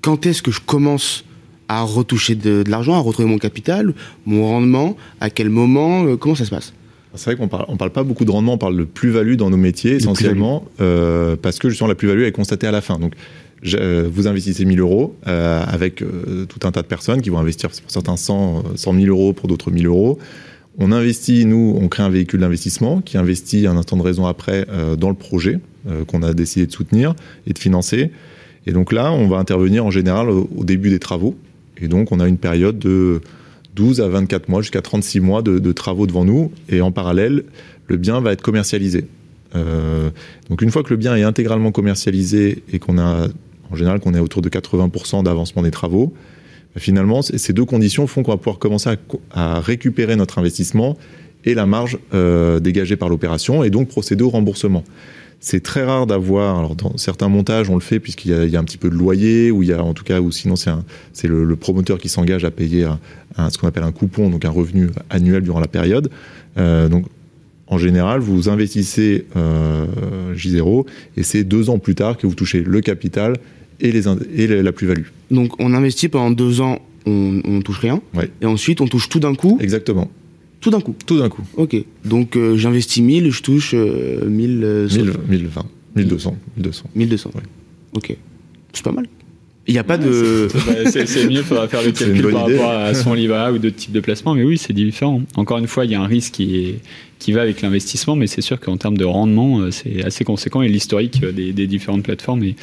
Quand 0.00 0.26
est-ce 0.26 0.42
que 0.42 0.50
je 0.50 0.60
commence 0.60 1.24
à 1.68 1.82
retoucher 1.82 2.34
de, 2.34 2.62
de 2.62 2.70
l'argent, 2.70 2.94
à 2.94 2.98
retrouver 3.00 3.28
mon 3.28 3.38
capital, 3.38 3.92
mon 4.24 4.46
rendement? 4.46 4.96
À 5.20 5.30
quel 5.30 5.50
moment? 5.50 6.04
Euh, 6.06 6.16
Comment 6.16 6.34
ça 6.34 6.44
se 6.44 6.50
passe? 6.50 6.72
C'est 7.16 7.30
vrai 7.30 7.36
qu'on 7.36 7.48
parle, 7.48 7.64
on 7.68 7.76
parle 7.76 7.90
pas 7.90 8.02
beaucoup 8.04 8.24
de 8.24 8.30
rendement, 8.30 8.54
on 8.54 8.58
parle 8.58 8.76
de 8.76 8.84
plus-value 8.84 9.34
dans 9.36 9.50
nos 9.50 9.56
métiers 9.56 9.92
essentiellement 9.96 10.64
euh, 10.80 11.36
parce 11.40 11.58
que 11.58 11.68
justement 11.68 11.88
la 11.88 11.94
plus-value 11.94 12.22
est 12.22 12.32
constatée 12.32 12.66
à 12.66 12.70
la 12.72 12.80
fin. 12.80 12.98
Donc 12.98 13.14
je- 13.62 13.76
euh, 13.78 14.08
vous 14.12 14.26
investissez 14.26 14.64
1000 14.64 14.80
euros 14.80 15.14
euh, 15.26 15.62
avec 15.66 15.96
tout 16.48 16.66
un 16.66 16.72
tas 16.72 16.82
de 16.82 16.86
personnes 16.86 17.22
qui 17.22 17.30
vont 17.30 17.38
investir 17.38 17.70
pour 17.70 17.90
certains 17.90 18.16
100, 18.16 18.58
euh, 18.58 18.60
100 18.76 18.94
000 18.94 19.06
euros, 19.06 19.32
pour 19.32 19.48
d'autres 19.48 19.70
1000 19.70 19.86
euros. 19.86 20.18
On 20.78 20.92
investit, 20.92 21.46
nous, 21.46 21.76
on 21.80 21.88
crée 21.88 22.02
un 22.02 22.10
véhicule 22.10 22.40
d'investissement 22.40 23.00
qui 23.00 23.16
investit 23.16 23.66
un 23.66 23.76
instant 23.78 23.96
de 23.96 24.02
raison 24.02 24.26
après 24.26 24.66
dans 24.98 25.08
le 25.08 25.14
projet 25.14 25.58
qu'on 26.06 26.22
a 26.22 26.34
décidé 26.34 26.66
de 26.66 26.72
soutenir 26.72 27.14
et 27.46 27.54
de 27.54 27.58
financer. 27.58 28.10
Et 28.66 28.72
donc 28.72 28.92
là, 28.92 29.10
on 29.10 29.26
va 29.26 29.38
intervenir 29.38 29.86
en 29.86 29.90
général 29.90 30.28
au, 30.28 30.50
au 30.54 30.64
début 30.64 30.90
des 30.90 30.98
travaux. 30.98 31.34
Et 31.80 31.88
donc, 31.88 32.12
on 32.12 32.20
a 32.20 32.28
une 32.28 32.36
période 32.36 32.78
de 32.78 33.22
12 33.76 34.00
à 34.00 34.08
24 34.08 34.48
mois, 34.48 34.62
jusqu'à 34.62 34.82
36 34.82 35.20
mois 35.20 35.42
de, 35.42 35.72
travaux 35.72 36.06
devant 36.06 36.24
nous. 36.24 36.50
Et 36.68 36.80
en 36.80 36.90
parallèle, 36.90 37.44
le 37.86 37.96
bien 37.96 38.20
va 38.20 38.32
être 38.32 38.42
commercialisé. 38.42 39.04
Euh, 39.54 40.10
donc, 40.50 40.62
une 40.62 40.70
fois 40.70 40.82
que 40.82 40.90
le 40.90 40.96
bien 40.96 41.14
est 41.14 41.22
intégralement 41.22 41.70
commercialisé 41.70 42.64
et 42.72 42.78
qu'on 42.78 42.98
a, 42.98 43.28
en 43.70 43.76
général, 43.76 44.00
qu'on 44.00 44.14
est 44.14 44.18
autour 44.18 44.42
de 44.42 44.48
80% 44.48 45.22
d'avancement 45.22 45.62
des 45.62 45.70
travaux, 45.70 46.12
bah, 46.74 46.80
finalement, 46.80 47.22
ces 47.22 47.52
deux 47.52 47.64
conditions 47.64 48.06
font 48.06 48.22
qu'on 48.22 48.32
va 48.32 48.38
pouvoir 48.38 48.58
commencer 48.58 48.90
à, 48.90 48.96
co- 48.96 49.20
à 49.30 49.60
récupérer 49.60 50.16
notre 50.16 50.38
investissement 50.38 50.96
et 51.44 51.54
la 51.54 51.66
marge 51.66 51.98
euh, 52.12 52.58
dégagée 52.58 52.96
par 52.96 53.08
l'opération 53.08 53.62
et 53.62 53.70
donc 53.70 53.88
procéder 53.88 54.24
au 54.24 54.30
remboursement. 54.30 54.82
C'est 55.40 55.62
très 55.62 55.84
rare 55.84 56.06
d'avoir, 56.06 56.58
alors 56.58 56.74
dans 56.74 56.96
certains 56.96 57.28
montages 57.28 57.70
on 57.70 57.74
le 57.74 57.80
fait 57.80 58.00
puisqu'il 58.00 58.30
y, 58.30 58.34
a- 58.34 58.44
il 58.44 58.50
y 58.50 58.56
a 58.56 58.60
un 58.60 58.64
petit 58.64 58.78
peu 58.78 58.88
de 58.90 58.94
loyer 58.94 59.50
ou 59.50 59.62
il 59.62 59.68
y 59.68 59.72
a 59.72 59.82
en 59.82 59.94
tout 59.94 60.02
cas 60.04 60.20
ou 60.20 60.32
sinon 60.32 60.54
c'est 60.56 61.28
le, 61.28 61.44
le 61.44 61.56
promoteur 61.56 61.98
qui 61.98 62.08
s'engage 62.08 62.44
à 62.44 62.50
payer 62.50 62.84
un, 62.84 62.98
un- 63.36 63.50
ce 63.50 63.58
qu'on 63.58 63.68
appelle 63.68 63.84
un 63.84 63.92
coupon, 63.92 64.28
donc 64.30 64.44
un 64.44 64.50
revenu 64.50 64.88
annuel 65.10 65.42
durant 65.42 65.60
la 65.60 65.68
période. 65.68 66.10
Euh, 66.58 66.88
donc 66.88 67.06
en 67.68 67.78
général, 67.78 68.20
vous 68.20 68.48
investissez 68.48 69.26
euh, 69.36 69.86
J0 70.34 70.86
et 71.16 71.22
c'est 71.22 71.44
deux 71.44 71.68
ans 71.68 71.78
plus 71.78 71.94
tard 71.96 72.16
que 72.16 72.26
vous 72.26 72.34
touchez 72.34 72.60
le 72.62 72.80
capital 72.80 73.36
et, 73.80 73.90
les, 73.92 74.06
ind- 74.06 74.20
et 74.34 74.46
la 74.46 74.72
plus-value. 74.72 75.06
Donc, 75.30 75.52
on 75.60 75.74
investit 75.74 76.08
pendant 76.08 76.30
deux 76.30 76.60
ans, 76.60 76.78
on, 77.06 77.40
on 77.44 77.60
touche 77.62 77.80
rien. 77.80 78.00
Ouais. 78.14 78.30
Et 78.40 78.46
ensuite, 78.46 78.80
on 78.80 78.86
touche 78.86 79.08
tout 79.08 79.18
d'un 79.18 79.34
coup. 79.34 79.58
Exactement, 79.60 80.08
Tout 80.66 80.72
d'un 80.72 80.80
coup. 80.80 80.96
tout 81.06 81.16
d'un 81.16 81.28
coup. 81.28 81.42
Ok. 81.56 81.76
Donc, 82.04 82.36
euh, 82.36 82.56
j'investis 82.56 83.00
1000, 83.00 83.30
je 83.30 83.40
touche 83.40 83.72
euh, 83.72 84.28
1000, 84.28 84.64
euh, 84.64 84.88
1000, 84.88 85.14
1020, 85.28 85.64
1200, 85.94 86.36
1200. 86.56 86.90
1200. 86.96 87.30
Ouais. 87.36 87.42
Ok. 87.94 88.16
C'est 88.72 88.82
pas 88.82 88.90
mal. 88.90 89.06
Il 89.68 89.72
n'y 89.72 89.78
a 89.80 89.84
pas 89.84 89.98
de. 89.98 90.46
Bah, 90.66 90.90
c'est 90.90 91.06
c'est 91.06 91.24
mieux, 91.26 91.38
il 91.38 91.42
faudra 91.42 91.66
faire 91.66 91.82
le 91.82 91.90
calcul 91.90 92.30
par 92.30 92.48
idée. 92.48 92.56
rapport 92.58 92.72
à 92.72 92.94
son 92.94 93.14
livret 93.14 93.36
A 93.38 93.52
ou 93.52 93.58
d'autres 93.58 93.74
types 93.76 93.92
de 93.92 93.98
placements, 94.00 94.34
mais 94.34 94.44
oui, 94.44 94.58
c'est 94.58 94.72
différent. 94.72 95.22
Encore 95.34 95.58
une 95.58 95.66
fois, 95.66 95.84
il 95.84 95.90
y 95.90 95.94
a 95.96 96.00
un 96.00 96.06
risque 96.06 96.34
qui, 96.34 96.56
est, 96.58 96.78
qui 97.18 97.32
va 97.32 97.42
avec 97.42 97.62
l'investissement, 97.62 98.14
mais 98.14 98.28
c'est 98.28 98.42
sûr 98.42 98.60
qu'en 98.60 98.76
termes 98.76 98.96
de 98.96 99.04
rendement, 99.04 99.58
euh, 99.60 99.70
c'est 99.72 100.04
assez 100.04 100.22
conséquent 100.22 100.62
et 100.62 100.68
l'historique 100.68 101.20
euh, 101.24 101.32
des, 101.32 101.52
des 101.52 101.66
différentes 101.66 102.04
plateformes 102.04 102.44
est, 102.44 102.54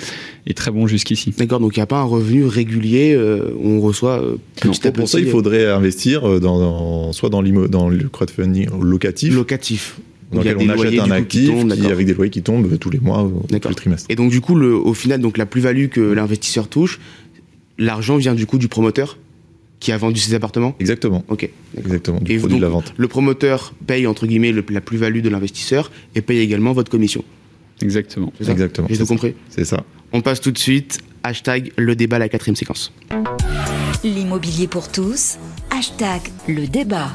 est 0.47 0.53
très 0.55 0.71
bon 0.71 0.87
jusqu'ici. 0.87 1.33
D'accord, 1.37 1.59
donc 1.59 1.75
il 1.75 1.79
n'y 1.79 1.83
a 1.83 1.87
pas 1.87 1.99
un 1.99 2.03
revenu 2.05 2.45
régulier 2.45 3.13
euh, 3.13 3.49
où 3.57 3.67
on 3.69 3.81
reçoit 3.81 4.21
euh, 4.21 4.35
Non, 4.63 4.71
petit 4.71 4.87
à 4.87 4.91
Pour 4.93 5.09
ça, 5.09 5.19
il 5.19 5.27
faudrait 5.27 5.65
investir 5.69 6.21
dans, 6.39 6.57
dans- 6.59 7.11
soit 7.11 7.29
dans, 7.29 7.41
l'immo- 7.41 7.67
dans 7.67 7.89
le 7.89 8.07
crowdfunding 8.07 8.69
locatif, 8.81 9.33
locatif. 9.35 9.97
Dans 10.33 10.41
Il 10.41 10.45
y 10.45 10.49
a 10.49 10.53
lequel 10.53 10.67
des 10.67 10.71
on 10.73 10.75
achète 10.75 10.85
loyers, 10.93 10.99
un 11.01 11.05
qui 11.05 11.11
actif 11.13 11.47
tombent, 11.49 11.73
qui- 11.73 11.91
avec 11.91 12.05
des 12.05 12.13
loyers 12.13 12.31
qui 12.31 12.41
tombent 12.41 12.77
tous 12.79 12.89
les 12.89 12.99
mois, 12.99 13.23
ou 13.23 13.43
tous 13.49 13.69
les 13.69 13.75
trimestres. 13.75 14.07
Et 14.09 14.15
donc 14.15 14.31
du 14.31 14.41
coup, 14.41 14.55
le, 14.55 14.75
au 14.75 14.93
final, 14.93 15.21
donc 15.21 15.37
la 15.37 15.45
plus-value 15.45 15.87
que 15.87 16.01
l'investisseur 16.01 16.67
touche, 16.67 16.99
l'argent 17.77 18.17
vient 18.17 18.33
du 18.35 18.45
coup 18.45 18.57
du 18.57 18.67
promoteur 18.67 19.17
qui 19.79 19.91
a 19.91 19.97
vendu 19.97 20.19
ses 20.19 20.33
appartements? 20.33 20.75
Exactement, 20.79 21.23
Ok. 21.27 21.49
exactement, 21.77 22.19
du 22.21 22.31
Et 22.31 22.37
produit 22.37 22.53
donc, 22.55 22.61
de 22.61 22.65
la 22.65 22.69
vente. 22.71 22.93
le 22.95 23.07
promoteur 23.09 23.73
paye 23.85 24.07
entre 24.07 24.27
guillemets 24.27 24.51
le- 24.53 24.63
la 24.69 24.79
plus-value 24.81 25.19
de 25.21 25.29
l'investisseur 25.29 25.91
et 26.15 26.21
paye 26.21 26.39
également 26.39 26.71
votre 26.73 26.89
commission. 26.89 27.23
Exactement. 27.81 28.31
Ça? 28.39 28.51
Exactement, 28.51 28.87
J'ai 28.89 28.97
tout 28.97 29.05
compris. 29.05 29.33
C'est 29.49 29.65
ça. 29.65 29.83
On 30.13 30.21
passe 30.21 30.39
tout 30.39 30.51
de 30.51 30.57
suite. 30.57 30.99
Hashtag 31.23 31.71
le 31.77 31.95
débat, 31.95 32.19
la 32.19 32.29
quatrième 32.29 32.55
séquence. 32.55 32.93
L'immobilier 34.03 34.67
pour 34.67 34.89
tous. 34.91 35.37
Hashtag 35.71 36.21
le 36.47 36.67
débat. 36.67 37.11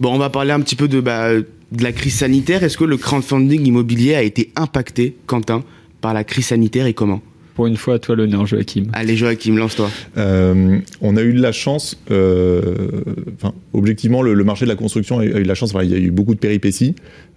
Bon, 0.00 0.14
on 0.14 0.18
va 0.18 0.30
parler 0.30 0.50
un 0.52 0.60
petit 0.60 0.76
peu 0.76 0.88
de, 0.88 1.00
bah, 1.00 1.28
de 1.72 1.82
la 1.82 1.92
crise 1.92 2.14
sanitaire. 2.14 2.62
Est-ce 2.62 2.76
que 2.76 2.84
le 2.84 2.96
crowdfunding 2.96 3.66
immobilier 3.66 4.14
a 4.14 4.22
été 4.22 4.50
impacté, 4.56 5.16
Quentin, 5.26 5.64
par 6.00 6.14
la 6.14 6.24
crise 6.24 6.46
sanitaire 6.46 6.86
et 6.86 6.94
comment? 6.94 7.20
Pour 7.54 7.66
une 7.66 7.76
fois, 7.76 7.94
à 7.94 7.98
toi 7.98 8.16
l'honneur, 8.16 8.46
Joachim. 8.46 8.84
Allez, 8.94 9.14
Joachim, 9.14 9.56
lance-toi. 9.56 9.90
Euh, 10.16 10.78
on 11.02 11.16
a 11.18 11.22
eu 11.22 11.34
de 11.34 11.42
la 11.42 11.52
chance, 11.52 11.98
euh, 12.10 13.02
enfin, 13.36 13.52
objectivement, 13.74 14.22
le, 14.22 14.32
le 14.32 14.44
marché 14.44 14.64
de 14.64 14.70
la 14.70 14.74
construction 14.76 15.18
a 15.18 15.24
eu 15.26 15.34
a 15.34 15.38
eu 15.38 15.42
de 15.42 15.48
la 15.48 15.54
chance. 15.54 15.74
Enfin, 15.74 15.84
il 15.84 15.90
y 15.90 15.94
a 15.94 15.98
eu 15.98 16.10
beaucoup 16.10 16.34
de 16.34 16.38
péripéties, 16.40 16.94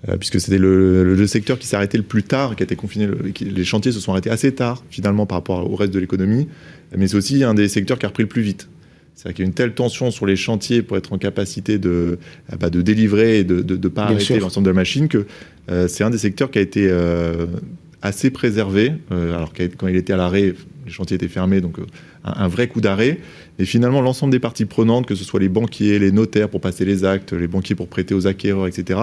euh, 0.08 0.16
puisque 0.16 0.40
c'était 0.40 0.58
le, 0.58 1.04
le- 1.04 1.16
le 1.16 1.28
secteur 1.28 1.60
qui 1.60 1.68
s'est 1.68 1.76
arrêté 1.76 1.98
le 1.98 2.04
plus 2.06 2.24
tard, 2.24 2.56
qui 2.56 2.64
a 2.64 2.66
été 2.66 2.78
confiné. 2.78 3.08
le- 3.08 3.30
qui- 3.34 3.44
les 3.46 3.66
chantiers 3.66 3.92
se 3.92 4.00
sont 4.00 4.14
arrêtés 4.14 4.30
assez 4.30 4.54
tard, 4.54 4.84
finalement, 4.90 5.26
par 5.26 5.38
rapport 5.40 5.70
au 5.70 5.76
reste 5.76 5.94
de 5.94 6.00
l'économie. 6.00 6.48
Mais 6.98 7.10
c'est 7.10 7.18
aussi 7.18 7.44
un 7.44 7.54
des 7.54 7.68
secteurs 7.68 8.00
qui 8.00 8.06
a 8.06 8.10
repris 8.10 8.24
le 8.24 8.30
plus 8.30 8.42
vite. 8.42 8.70
C'est-à-dire 9.16 9.36
qu'il 9.36 9.46
y 9.46 9.48
a 9.48 9.50
une 9.50 9.54
telle 9.54 9.74
tension 9.74 10.12
sur 10.12 10.26
les 10.26 10.36
chantiers 10.36 10.82
pour 10.82 10.98
être 10.98 11.14
en 11.14 11.18
capacité 11.18 11.78
de, 11.78 12.20
ah 12.52 12.58
bah, 12.58 12.70
de 12.70 12.82
délivrer 12.82 13.40
et 13.40 13.44
de 13.44 13.56
ne 13.56 13.88
pas 13.88 14.08
Bien 14.08 14.16
arrêter 14.16 14.40
l'ensemble 14.40 14.66
de 14.66 14.72
la 14.72 14.76
machine 14.76 15.08
que 15.08 15.26
euh, 15.72 15.88
c'est 15.88 16.04
un 16.04 16.10
des 16.10 16.18
secteurs 16.18 16.52
qui 16.52 16.60
a 16.60 16.62
été 16.62 16.88
euh, 16.90 17.48
assez 18.02 18.30
préservé. 18.30 18.94
euh, 19.12 19.36
alors 19.36 19.54
quand 19.78 19.88
il 19.88 19.96
était 19.96 20.14
à 20.14 20.18
l'arrêt, 20.18 20.54
les 20.86 20.92
chantiers 20.92 21.16
étaient 21.16 21.30
fermés, 21.30 21.62
donc 21.62 21.80
euh, 21.80 21.86
un, 22.26 22.44
un 22.44 22.48
vrai 22.48 22.68
coup 22.68 22.82
d'arrêt. 22.82 23.20
Et 23.58 23.66
finalement, 23.66 24.02
l'ensemble 24.02 24.32
des 24.32 24.40
parties 24.40 24.66
prenantes, 24.66 25.06
que 25.06 25.16
ce 25.16 25.24
soit 25.24 25.40
les 25.40 25.50
banquiers, 25.50 25.98
les 25.98 26.12
notaires 26.12 26.50
pour 26.50 26.60
passer 26.60 26.84
les 26.84 27.06
actes, 27.06 27.32
les 27.32 27.48
banquiers 27.48 27.76
pour 27.76 27.88
prêter 27.88 28.14
aux 28.14 28.28
acquéreurs, 28.28 28.68
etc., 28.68 29.00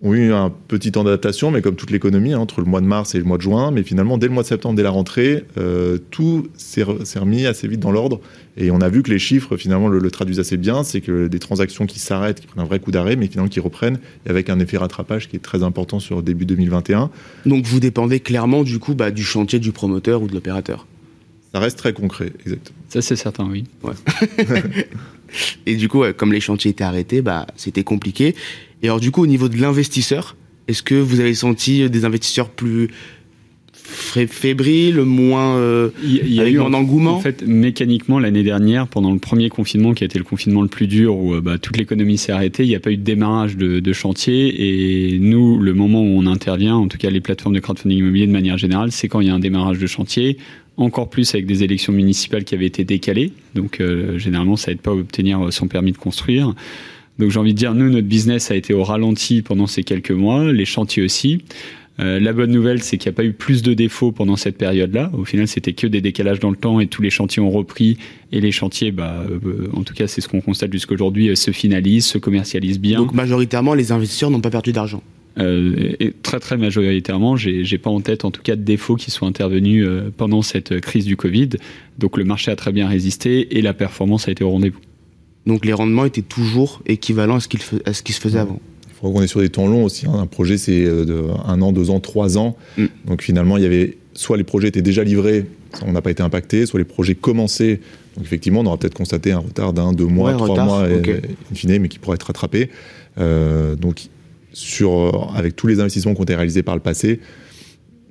ont 0.00 0.14
eu 0.14 0.32
un 0.32 0.52
petit 0.68 0.92
temps 0.92 1.02
d'adaptation, 1.02 1.50
mais 1.50 1.60
comme 1.60 1.74
toute 1.74 1.90
l'économie, 1.90 2.32
hein, 2.32 2.38
entre 2.38 2.60
le 2.60 2.66
mois 2.66 2.80
de 2.80 2.86
mars 2.86 3.16
et 3.16 3.18
le 3.18 3.24
mois 3.24 3.36
de 3.36 3.42
juin. 3.42 3.72
Mais 3.72 3.82
finalement, 3.82 4.16
dès 4.16 4.28
le 4.28 4.32
mois 4.32 4.44
de 4.44 4.48
septembre, 4.48 4.76
dès 4.76 4.84
la 4.84 4.90
rentrée, 4.90 5.44
euh, 5.58 5.98
tout 6.12 6.46
s'est 6.56 6.82
re- 6.84 7.04
s'est 7.04 7.18
remis 7.18 7.46
assez 7.46 7.66
vite 7.66 7.80
dans 7.80 7.90
l'ordre. 7.90 8.20
Et 8.56 8.70
on 8.70 8.80
a 8.80 8.88
vu 8.88 9.02
que 9.02 9.10
les 9.10 9.18
chiffres, 9.18 9.56
finalement, 9.56 9.88
le, 9.88 9.98
le 9.98 10.10
traduisent 10.12 10.38
assez 10.38 10.56
bien. 10.56 10.84
C'est 10.84 11.00
que 11.00 11.26
des 11.26 11.38
transactions 11.40 11.84
qui 11.86 11.98
s'arrêtent, 11.98 12.40
qui 12.40 12.46
prennent 12.46 12.62
un 12.62 12.66
vrai 12.68 12.78
coup 12.78 12.92
d'arrêt, 12.92 13.16
mais 13.16 13.26
finalement 13.26 13.48
qui 13.48 13.58
reprennent, 13.58 13.98
et 14.24 14.30
avec 14.30 14.50
un 14.50 14.60
effet 14.60 14.76
rattrapage 14.76 15.28
qui 15.28 15.34
est 15.34 15.40
très 15.40 15.64
important 15.64 15.98
sur 15.98 16.22
début 16.22 16.46
2021. 16.46 17.10
Donc 17.46 17.64
vous 17.64 17.80
dépendez 17.80 18.20
clairement 18.20 18.62
du 18.62 18.78
coup 18.78 18.94
bah, 18.94 19.10
du 19.10 19.24
chantier 19.24 19.58
du 19.58 19.72
promoteur 19.72 20.22
ou 20.22 20.28
de 20.28 20.34
l'opérateur. 20.34 20.86
Ça 21.52 21.60
reste 21.60 21.78
très 21.78 21.92
concret, 21.94 22.30
exactement. 22.44 22.76
Ça, 22.90 23.00
c'est 23.02 23.16
certain, 23.16 23.48
oui. 23.50 23.64
Et 25.66 25.76
du 25.76 25.88
coup, 25.88 26.02
comme 26.16 26.32
les 26.32 26.40
chantiers 26.40 26.70
étaient 26.70 26.84
arrêtés, 26.84 27.20
bah, 27.22 27.46
c'était 27.56 27.84
compliqué. 27.84 28.34
Et 28.82 28.86
alors 28.86 29.00
du 29.00 29.10
coup, 29.10 29.22
au 29.22 29.26
niveau 29.26 29.48
de 29.48 29.56
l'investisseur, 29.56 30.36
est-ce 30.68 30.82
que 30.82 30.94
vous 30.94 31.20
avez 31.20 31.34
senti 31.34 31.88
des 31.88 32.04
investisseurs 32.04 32.48
plus 32.50 32.88
fé- 33.72 34.26
fébriles, 34.26 35.00
moins 35.00 35.56
euh, 35.56 35.88
Il 36.04 36.32
y- 36.32 36.38
a 36.38 36.42
avec 36.42 36.54
eu 36.54 36.58
moins 36.58 36.66
en- 36.66 36.70
d'engouement 36.70 37.16
En 37.16 37.20
fait, 37.20 37.42
mécaniquement, 37.46 38.18
l'année 38.18 38.42
dernière, 38.42 38.86
pendant 38.86 39.12
le 39.12 39.18
premier 39.18 39.48
confinement, 39.48 39.94
qui 39.94 40.04
a 40.04 40.06
été 40.06 40.18
le 40.18 40.24
confinement 40.24 40.62
le 40.62 40.68
plus 40.68 40.86
dur, 40.86 41.16
où 41.16 41.34
euh, 41.34 41.40
bah, 41.40 41.58
toute 41.58 41.76
l'économie 41.78 42.18
s'est 42.18 42.32
arrêtée, 42.32 42.64
il 42.64 42.68
n'y 42.68 42.74
a 42.76 42.80
pas 42.80 42.90
eu 42.92 42.96
de 42.98 43.02
démarrage 43.02 43.56
de, 43.56 43.80
de 43.80 43.92
chantier. 43.92 45.12
Et 45.14 45.18
nous, 45.18 45.58
le 45.58 45.72
moment 45.74 46.02
où 46.02 46.18
on 46.18 46.26
intervient, 46.26 46.76
en 46.76 46.86
tout 46.88 46.98
cas 46.98 47.10
les 47.10 47.20
plateformes 47.20 47.54
de 47.54 47.60
crowdfunding 47.60 47.98
immobilier 47.98 48.26
de 48.26 48.32
manière 48.32 48.58
générale, 48.58 48.92
c'est 48.92 49.08
quand 49.08 49.20
il 49.20 49.28
y 49.28 49.30
a 49.30 49.34
un 49.34 49.40
démarrage 49.40 49.78
de 49.78 49.86
chantier, 49.86 50.36
encore 50.76 51.08
plus 51.10 51.34
avec 51.34 51.46
des 51.46 51.64
élections 51.64 51.92
municipales 51.92 52.44
qui 52.44 52.54
avaient 52.54 52.66
été 52.66 52.84
décalées. 52.84 53.32
Donc, 53.54 53.80
euh, 53.80 54.18
généralement, 54.18 54.56
ça 54.56 54.70
aide 54.70 54.80
pas 54.80 54.90
à 54.92 54.94
obtenir 54.94 55.46
euh, 55.46 55.50
son 55.50 55.66
permis 55.66 55.90
de 55.92 55.96
construire. 55.98 56.54
Donc, 57.18 57.30
j'ai 57.30 57.38
envie 57.38 57.54
de 57.54 57.58
dire, 57.58 57.74
nous, 57.74 57.90
notre 57.90 58.06
business 58.06 58.50
a 58.50 58.56
été 58.56 58.74
au 58.74 58.84
ralenti 58.84 59.42
pendant 59.42 59.66
ces 59.66 59.82
quelques 59.82 60.10
mois, 60.10 60.52
les 60.52 60.64
chantiers 60.64 61.02
aussi. 61.02 61.42
Euh, 62.00 62.20
la 62.20 62.32
bonne 62.32 62.52
nouvelle, 62.52 62.82
c'est 62.82 62.96
qu'il 62.96 63.10
n'y 63.10 63.14
a 63.14 63.16
pas 63.16 63.24
eu 63.24 63.32
plus 63.32 63.62
de 63.62 63.74
défauts 63.74 64.12
pendant 64.12 64.36
cette 64.36 64.56
période-là. 64.56 65.10
Au 65.14 65.24
final, 65.24 65.48
c'était 65.48 65.72
que 65.72 65.86
des 65.86 66.00
décalages 66.00 66.38
dans 66.38 66.50
le 66.50 66.56
temps 66.56 66.78
et 66.78 66.86
tous 66.86 67.02
les 67.02 67.10
chantiers 67.10 67.42
ont 67.42 67.50
repris. 67.50 67.98
Et 68.30 68.40
les 68.40 68.52
chantiers, 68.52 68.92
bah, 68.92 69.24
euh, 69.28 69.68
en 69.72 69.82
tout 69.82 69.94
cas, 69.94 70.06
c'est 70.06 70.20
ce 70.20 70.28
qu'on 70.28 70.40
constate 70.40 70.72
jusqu'aujourd'hui, 70.72 71.36
se 71.36 71.50
finalisent, 71.50 72.06
se 72.06 72.18
commercialisent 72.18 72.80
bien. 72.80 72.98
Donc 72.98 73.14
majoritairement, 73.14 73.74
les 73.74 73.90
investisseurs 73.90 74.30
n'ont 74.30 74.40
pas 74.40 74.50
perdu 74.50 74.72
d'argent. 74.72 75.02
Euh, 75.38 75.92
et 76.00 76.12
très 76.22 76.40
très 76.40 76.56
majoritairement, 76.56 77.36
j'ai 77.36 77.78
pas 77.78 77.90
en 77.90 78.00
tête 78.00 78.24
en 78.24 78.30
tout 78.30 78.42
cas 78.42 78.56
de 78.56 78.62
défauts 78.62 78.96
qui 78.96 79.10
sont 79.10 79.26
intervenus 79.26 79.86
pendant 80.16 80.42
cette 80.42 80.80
crise 80.80 81.04
du 81.04 81.16
Covid. 81.16 81.50
Donc 81.98 82.16
le 82.16 82.24
marché 82.24 82.50
a 82.50 82.56
très 82.56 82.72
bien 82.72 82.88
résisté 82.88 83.56
et 83.56 83.62
la 83.62 83.72
performance 83.72 84.28
a 84.28 84.32
été 84.32 84.42
au 84.42 84.50
rendez-vous. 84.50 84.80
Donc 85.48 85.64
les 85.64 85.72
rendements 85.72 86.04
étaient 86.04 86.22
toujours 86.22 86.82
équivalents 86.84 87.36
à 87.36 87.40
ce, 87.40 87.48
ce 87.92 88.02
qui 88.02 88.12
se 88.12 88.20
faisait 88.20 88.38
avant. 88.38 88.60
Il 88.86 88.94
faut 89.00 89.10
qu'on 89.10 89.22
est 89.22 89.28
sur 89.28 89.40
des 89.40 89.48
temps 89.48 89.66
longs 89.66 89.84
aussi. 89.84 90.06
Hein. 90.06 90.12
Un 90.14 90.26
projet, 90.26 90.58
c'est 90.58 90.84
euh, 90.84 91.06
de 91.06 91.24
un 91.46 91.62
an, 91.62 91.72
deux 91.72 91.88
ans, 91.88 92.00
trois 92.00 92.36
ans. 92.36 92.54
Mm. 92.76 92.84
Donc 93.06 93.22
finalement, 93.22 93.56
il 93.56 93.62
y 93.62 93.66
avait 93.66 93.96
soit 94.12 94.36
les 94.36 94.44
projets 94.44 94.68
étaient 94.68 94.82
déjà 94.82 95.02
livrés, 95.04 95.46
on 95.86 95.92
n'a 95.92 96.02
pas 96.02 96.10
été 96.10 96.22
impacté, 96.22 96.66
soit 96.66 96.78
les 96.78 96.84
projets 96.84 97.14
commençaient. 97.14 97.80
Donc 98.16 98.26
effectivement, 98.26 98.60
on 98.60 98.66
aura 98.66 98.76
peut-être 98.76 98.94
constaté 98.94 99.32
un 99.32 99.38
retard 99.38 99.72
d'un, 99.72 99.94
deux 99.94 100.04
mois, 100.04 100.34
trois 100.34 100.62
mois, 100.64 100.82
in 100.82 101.54
fine, 101.54 101.78
mais 101.78 101.88
qui 101.88 101.98
pourrait 101.98 102.16
être 102.16 102.24
rattrapé. 102.24 102.68
Euh, 103.16 103.74
donc 103.74 104.08
sur, 104.52 105.32
avec 105.34 105.56
tous 105.56 105.66
les 105.66 105.80
investissements 105.80 106.12
qui 106.12 106.20
ont 106.20 106.24
été 106.24 106.34
réalisés 106.34 106.62
par 106.62 106.74
le 106.74 106.82
passé. 106.82 107.20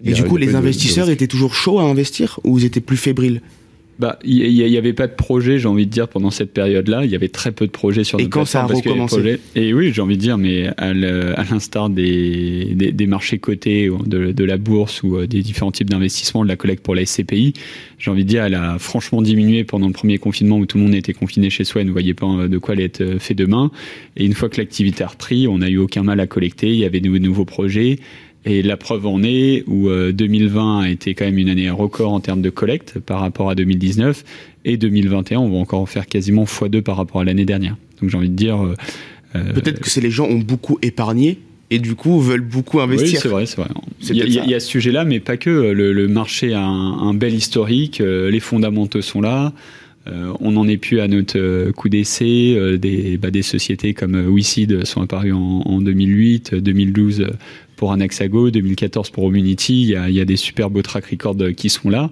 Et 0.03 0.13
du 0.13 0.23
coup, 0.23 0.37
les 0.37 0.55
investisseurs 0.55 1.11
étaient 1.11 1.27
toujours 1.27 1.53
chauds 1.53 1.77
à 1.77 1.83
investir 1.83 2.39
ou 2.43 2.57
ils 2.57 2.65
étaient 2.65 2.81
plus 2.81 2.97
fébriles? 2.97 3.41
Bah, 3.99 4.19
il 4.23 4.53
n'y 4.53 4.77
avait 4.77 4.93
pas 4.93 5.07
de 5.07 5.13
projet, 5.13 5.57
j'ai 5.57 5.67
envie 5.67 5.87
de 5.87 5.91
dire, 5.91 6.07
pendant 6.07 6.29
cette 6.29 6.53
période-là. 6.53 7.03
Il 7.03 7.09
y 7.11 7.15
avait 7.15 7.29
très 7.29 7.51
peu 7.51 7.65
de 7.65 7.71
projets 7.71 8.03
sur 8.03 8.19
Et 8.19 8.29
quand 8.29 8.45
ça 8.45 8.61
a 8.61 8.65
recommencé 8.65 9.39
Et 9.55 9.73
oui, 9.73 9.91
j'ai 9.91 10.01
envie 10.01 10.17
de 10.17 10.21
dire, 10.21 10.37
mais 10.37 10.67
à 10.77 10.93
l'instar 10.93 11.89
des, 11.89 12.75
des, 12.75 13.07
marchés 13.07 13.39
cotés, 13.39 13.89
de, 14.05 14.31
de, 14.31 14.43
la 14.43 14.57
bourse 14.57 15.01
ou 15.01 15.17
euh, 15.17 15.27
des 15.27 15.41
différents 15.41 15.71
types 15.71 15.89
d'investissements, 15.89 16.43
de 16.43 16.49
la 16.49 16.55
collecte 16.55 16.83
pour 16.83 16.93
la 16.93 17.05
SCPI, 17.05 17.53
j'ai 17.97 18.11
envie 18.11 18.23
de 18.23 18.29
dire, 18.29 18.43
elle 18.43 18.53
a 18.53 18.77
franchement 18.77 19.21
diminué 19.21 19.63
pendant 19.63 19.87
le 19.87 19.93
premier 19.93 20.19
confinement 20.19 20.57
où 20.57 20.65
tout 20.65 20.77
le 20.77 20.83
monde 20.83 20.95
était 20.95 21.13
confiné 21.13 21.49
chez 21.49 21.63
soi 21.63 21.81
et 21.81 21.85
ne 21.85 21.91
voyait 21.91 22.13
pas 22.13 22.27
euh, 22.27 22.47
de 22.47 22.57
quoi 22.59 22.75
elle 22.75 22.81
être 22.81 23.01
euh, 23.01 23.19
fait 23.19 23.33
demain. 23.33 23.71
Et 24.15 24.25
une 24.25 24.33
fois 24.33 24.49
que 24.49 24.57
l'activité 24.57 25.03
a 25.03 25.07
repris, 25.07 25.47
on 25.47 25.57
n'a 25.59 25.69
eu 25.69 25.77
aucun 25.77 26.03
mal 26.03 26.19
à 26.19 26.27
collecter. 26.27 26.69
Il 26.69 26.77
y 26.79 26.85
avait 26.85 26.99
de 26.99 27.09
nouveaux 27.09 27.45
projets. 27.45 27.97
Et 28.47 28.61
la 28.61 28.77
preuve 28.77 29.05
en 29.05 29.23
est 29.23 29.65
où 29.67 29.89
2020 29.89 30.79
euh, 30.79 30.83
a 30.83 30.89
été 30.89 31.13
quand 31.13 31.25
même 31.25 31.37
une 31.37 31.49
année 31.49 31.69
record 31.69 32.13
en 32.13 32.21
termes 32.21 32.41
de 32.41 32.49
collecte 32.49 32.97
par 32.97 33.19
rapport 33.19 33.49
à 33.49 33.55
2019. 33.55 34.23
Et 34.63 34.77
2021, 34.77 35.39
on 35.39 35.49
va 35.49 35.57
encore 35.57 35.81
en 35.81 35.85
faire 35.85 36.07
quasiment 36.07 36.45
x2 36.45 36.81
par 36.81 36.95
rapport 36.95 37.19
à 37.19 37.25
l'année 37.25 37.43
dernière. 37.43 37.75
Donc 38.01 38.09
j'ai 38.09 38.17
envie 38.17 38.29
de 38.29 38.35
dire... 38.35 38.63
Euh, 38.63 38.75
euh, 39.35 39.53
Peut-être 39.53 39.81
que 39.81 39.89
c'est 39.89 39.99
les 39.99 40.11
gens 40.11 40.27
ont 40.27 40.39
beaucoup 40.39 40.79
épargné 40.81 41.39
et 41.69 41.79
du 41.79 41.95
coup 41.95 42.21
veulent 42.21 42.39
beaucoup 42.39 42.79
investir. 42.79 43.15
Oui, 43.15 43.19
c'est 43.21 43.27
vrai, 43.27 43.45
c'est 43.45 43.57
vrai. 43.57 43.69
Il 44.09 44.49
y, 44.49 44.55
a, 44.55 44.59
ce 44.61 44.67
sujet-là, 44.67 45.03
mais 45.03 45.19
pas 45.19 45.35
que. 45.35 45.49
Le, 45.49 46.07
marché 46.07 46.53
a 46.53 46.63
un, 46.63 47.13
bel 47.13 47.33
historique, 47.33 47.99
les 47.99 48.39
fondamentaux 48.39 49.01
sont 49.01 49.19
là. 49.19 49.51
on 50.39 50.51
n'en 50.51 50.65
est 50.65 50.77
plus 50.77 51.01
à 51.01 51.09
notre 51.09 51.71
coup 51.71 51.89
d'essai. 51.89 52.77
des, 52.79 53.17
bah, 53.17 53.31
des 53.31 53.41
sociétés 53.41 53.93
comme 53.93 54.15
WeSeed 54.33 54.85
sont 54.85 55.01
apparues 55.01 55.33
en, 55.33 55.61
en 55.65 55.81
2008, 55.81 56.55
2012 56.55 57.27
pour 57.77 57.93
Anaxago, 57.93 58.51
2014 58.51 59.11
pour 59.11 59.23
Omunity, 59.23 59.83
il 59.83 59.89
y 59.89 59.95
a, 59.95 60.09
il 60.09 60.15
y 60.15 60.19
a 60.19 60.25
des 60.25 60.35
super 60.35 60.69
beaux 60.69 60.81
track 60.81 61.05
records 61.05 61.37
qui 61.55 61.69
sont 61.69 61.89
là. 61.89 62.11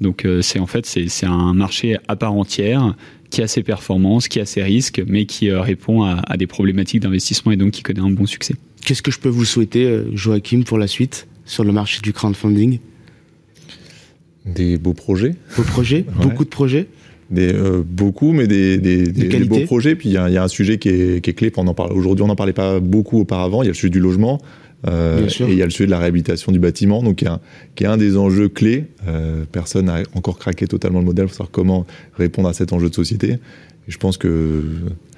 Donc 0.00 0.24
euh, 0.24 0.42
c'est 0.42 0.58
en 0.58 0.66
fait 0.66 0.84
c'est 0.84 1.26
un 1.26 1.54
marché 1.54 1.96
à 2.08 2.16
part 2.16 2.32
entière 2.32 2.96
qui 3.30 3.40
a 3.40 3.46
ses 3.46 3.62
performances, 3.62 4.26
qui 4.28 4.40
a 4.40 4.46
ses 4.46 4.62
risques, 4.62 5.02
mais 5.06 5.24
qui 5.24 5.48
euh, 5.48 5.60
répond 5.60 6.02
à, 6.02 6.20
à, 6.26 6.36
des 6.36 6.46
problématiques 6.46 7.00
d'investissement 7.00 7.52
et 7.52 7.56
donc 7.56 7.70
qui 7.70 7.82
connaît 7.82 8.00
un 8.00 8.10
bon 8.10 8.26
succès. 8.26 8.54
Qu'est-ce 8.84 9.00
que 9.00 9.10
je 9.10 9.20
peux 9.20 9.28
vous 9.28 9.44
souhaiter, 9.44 9.86
euh, 9.86 10.04
Joachim, 10.14 10.64
pour 10.64 10.76
la 10.76 10.86
suite 10.86 11.28
sur 11.46 11.62
le 11.62 11.72
marché 11.72 12.00
du 12.02 12.12
crowdfunding? 12.12 12.78
Des 14.44 14.76
beaux 14.76 14.92
projets. 14.92 15.34
Beaux 15.56 15.62
projets 15.62 16.04
Beaucoup 16.20 16.44
de 16.44 16.50
projets 16.50 16.88
des, 17.30 17.54
beaucoup, 17.86 18.32
mais 18.32 18.46
des, 18.46 18.76
des, 18.76 19.04
des, 19.06 19.44
beaux 19.44 19.60
projets. 19.60 19.94
Puis 19.94 20.10
il 20.10 20.12
y, 20.12 20.14
y, 20.16 20.36
a 20.36 20.42
un 20.42 20.48
sujet 20.48 20.76
qui 20.76 20.90
est, 20.90 21.24
qui 21.24 21.30
est 21.30 21.32
clé. 21.32 21.50
Aujourd'hui, 21.94 22.22
on 22.22 22.26
n'en 22.26 22.36
parlait 22.36 22.52
pas 22.52 22.78
beaucoup 22.78 23.20
auparavant. 23.20 23.62
Il 23.62 23.66
y 23.66 23.68
a 23.68 23.70
le 23.70 23.74
sujet 23.74 23.88
du 23.88 24.00
logement. 24.00 24.38
Euh, 24.88 25.28
et 25.28 25.52
il 25.52 25.56
y 25.56 25.62
a 25.62 25.64
le 25.64 25.70
sujet 25.70 25.86
de 25.86 25.90
la 25.90 25.98
réhabilitation 25.98 26.50
du 26.50 26.58
bâtiment, 26.58 27.02
donc 27.02 27.16
qui 27.16 27.24
est 27.24 27.28
un, 27.28 27.40
qui 27.74 27.84
est 27.84 27.86
un 27.86 27.96
des 27.96 28.16
enjeux 28.16 28.48
clés. 28.48 28.86
Euh, 29.06 29.44
personne 29.50 29.86
n'a 29.86 30.02
encore 30.14 30.38
craqué 30.38 30.66
totalement 30.66 30.98
le 30.98 31.04
modèle 31.04 31.26
pour 31.26 31.34
savoir 31.34 31.50
comment 31.50 31.86
répondre 32.16 32.48
à 32.48 32.52
cet 32.52 32.72
enjeu 32.72 32.88
de 32.88 32.94
société. 32.94 33.32
Et 33.32 33.90
je 33.90 33.98
pense 33.98 34.16
que 34.16 34.64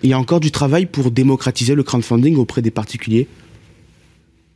il 0.02 0.10
y 0.10 0.12
a 0.12 0.18
encore 0.18 0.40
du 0.40 0.50
travail 0.50 0.86
pour 0.86 1.10
démocratiser 1.10 1.74
le 1.74 1.82
crowdfunding 1.82 2.36
auprès 2.36 2.60
des 2.60 2.70
particuliers. 2.70 3.26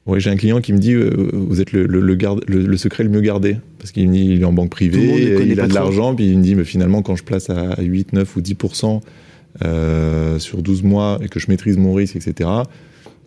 Oui, 0.07 0.21
j'ai 0.21 0.31
un 0.31 0.37
client 0.37 0.61
qui 0.61 0.73
me 0.73 0.79
dit 0.79 0.95
euh, 0.95 1.11
vous 1.33 1.61
êtes 1.61 1.73
le, 1.73 1.87
le, 1.87 2.01
le, 2.01 2.15
garde, 2.15 2.43
le, 2.47 2.77
secret 2.79 3.05
le 3.05 3.11
mieux 3.11 3.21
gardé 3.21 3.57
parce 3.79 3.93
qu'il 3.93 4.41
est 4.41 4.45
en 4.45 4.53
banque 4.53 4.71
privée, 4.71 5.45
il 5.47 5.61
a 5.61 5.67
de 5.67 5.75
l'argent, 5.75 6.15
puis 6.15 6.31
il 6.31 6.39
me 6.39 6.43
dit 6.43 6.55
mais 6.55 6.65
finalement 6.65 7.03
quand 7.03 7.15
je 7.15 7.25
place 7.25 7.51
à 7.51 7.81
8, 7.81 8.15
9 8.15 8.37
ou 8.37 8.41
10% 8.41 9.01
euh, 9.65 10.39
sur 10.39 10.63
12 10.63 10.83
mois 10.83 11.19
et 11.23 11.29
que 11.29 11.39
je 11.39 11.47
maîtrise 11.49 11.77
mon 11.77 11.93
risque, 11.93 12.17
etc 12.17 12.49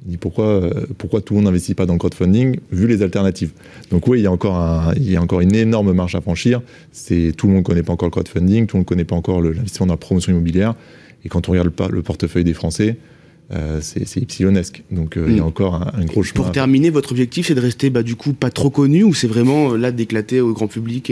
dit 0.06 0.18
pourquoi, 0.18 0.46
euh, 0.46 0.86
pourquoi 0.98 1.22
tout 1.22 1.34
le 1.34 1.40
monde 1.40 1.46
n'investit 1.46 1.76
pas 1.76 1.86
dans 1.86 1.94
le 1.94 2.00
crowdfunding 2.00 2.58
vu 2.72 2.88
les 2.88 3.02
alternatives. 3.02 3.52
Donc 3.92 4.08
oui, 4.08 4.20
il 4.20 4.24
y 4.24 4.28
a 4.28 4.32
encore, 4.32 4.56
un, 4.56 4.94
il 4.96 5.10
y 5.10 5.16
a 5.16 5.22
encore 5.22 5.42
une 5.42 5.56
énorme 5.56 5.94
marche 5.94 6.16
à 6.16 6.22
franchir. 6.22 6.62
C'est 6.92 7.34
tout 7.36 7.48
le 7.48 7.54
monde 7.54 7.62
ne 7.62 7.66
connaît 7.66 7.84
pas 7.84 7.94
encore 7.94 8.08
le 8.08 8.12
crowdfunding, 8.12 8.68
tout 8.68 8.78
le 8.78 8.80
monde 8.80 8.86
ne 8.86 8.90
connaît 8.90 9.06
pas 9.06 9.16
encore 9.16 9.42
l'investissement 9.42 9.88
dans 9.88 9.94
la 9.94 9.98
promotion 9.98 10.32
immobilière. 10.32 10.76
Et 11.24 11.30
quand 11.30 11.50
on 11.50 11.52
regarde 11.52 11.72
le, 11.92 12.02
portefeuille 12.02 12.44
des 12.44 12.54
Français, 12.54 12.98
euh, 13.54 13.80
c'est 13.82 14.18
ypsilonesque. 14.18 14.84
Donc 14.92 15.18
euh, 15.18 15.26
il 15.28 15.38
y 15.38 15.40
a 15.40 15.44
mm. 15.44 15.48
encore 15.48 15.76
un, 15.76 16.06
gros 16.06 16.24
chemin. 16.24 16.44
Pour 16.44 16.52
terminer, 16.52 16.90
votre 16.90 17.12
objectif 17.12 17.48
c'est 17.48 17.56
de 17.56 17.62
rester 17.62 17.90
bah, 17.90 18.02
du 18.02 18.16
coup 18.16 18.34
pas 18.34 18.50
trop 18.50 18.70
connu 18.70 19.04
ou 19.04 19.14
c'est 19.14 19.28
vraiment 19.28 19.76
là 19.76 19.92
d'éclater 19.92 20.42
au 20.42 20.54
grand 20.54 20.68
public 20.68 21.12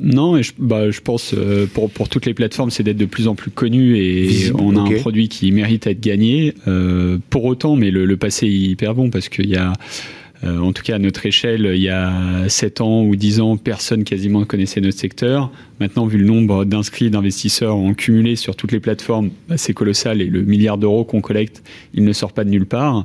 non, 0.00 0.36
et 0.36 0.42
je, 0.42 0.52
bah, 0.58 0.90
je 0.90 1.00
pense 1.00 1.34
euh, 1.34 1.66
pour, 1.66 1.90
pour 1.90 2.08
toutes 2.08 2.26
les 2.26 2.34
plateformes, 2.34 2.70
c'est 2.70 2.82
d'être 2.82 2.96
de 2.96 3.06
plus 3.06 3.28
en 3.28 3.34
plus 3.34 3.50
connu 3.50 3.96
et 3.98 4.50
on 4.58 4.76
a 4.76 4.80
un 4.80 4.98
produit 4.98 5.28
qui 5.28 5.50
mérite 5.52 5.86
à 5.86 5.90
être 5.90 6.00
gagné. 6.00 6.54
Euh, 6.66 7.18
pour 7.30 7.44
autant, 7.44 7.76
mais 7.76 7.90
le, 7.90 8.04
le, 8.04 8.16
passé 8.16 8.46
est 8.46 8.50
hyper 8.50 8.94
bon 8.94 9.10
parce 9.10 9.28
qu'il 9.28 9.48
y 9.48 9.56
a, 9.56 9.72
euh, 10.44 10.60
en 10.60 10.72
tout 10.72 10.82
cas 10.82 10.96
à 10.96 10.98
notre 10.98 11.26
échelle, 11.26 11.72
il 11.74 11.82
y 11.82 11.88
a 11.88 12.48
7 12.48 12.80
ans 12.80 13.02
ou 13.02 13.16
10 13.16 13.40
ans, 13.40 13.56
personne 13.56 14.04
quasiment 14.04 14.40
ne 14.40 14.44
connaissait 14.44 14.80
notre 14.80 14.98
secteur. 14.98 15.50
Maintenant, 15.80 16.06
vu 16.06 16.18
le 16.18 16.26
nombre 16.26 16.64
d'inscrits, 16.64 17.10
d'investisseurs 17.10 17.74
en 17.74 17.94
cumulé 17.94 18.36
sur 18.36 18.54
toutes 18.54 18.72
les 18.72 18.80
plateformes, 18.80 19.30
bah, 19.48 19.56
c'est 19.56 19.72
colossal 19.72 20.22
et 20.22 20.26
le 20.26 20.42
milliard 20.42 20.78
d'euros 20.78 21.04
qu'on 21.04 21.20
collecte, 21.20 21.62
il 21.94 22.04
ne 22.04 22.12
sort 22.12 22.32
pas 22.32 22.44
de 22.44 22.50
nulle 22.50 22.66
part. 22.66 23.04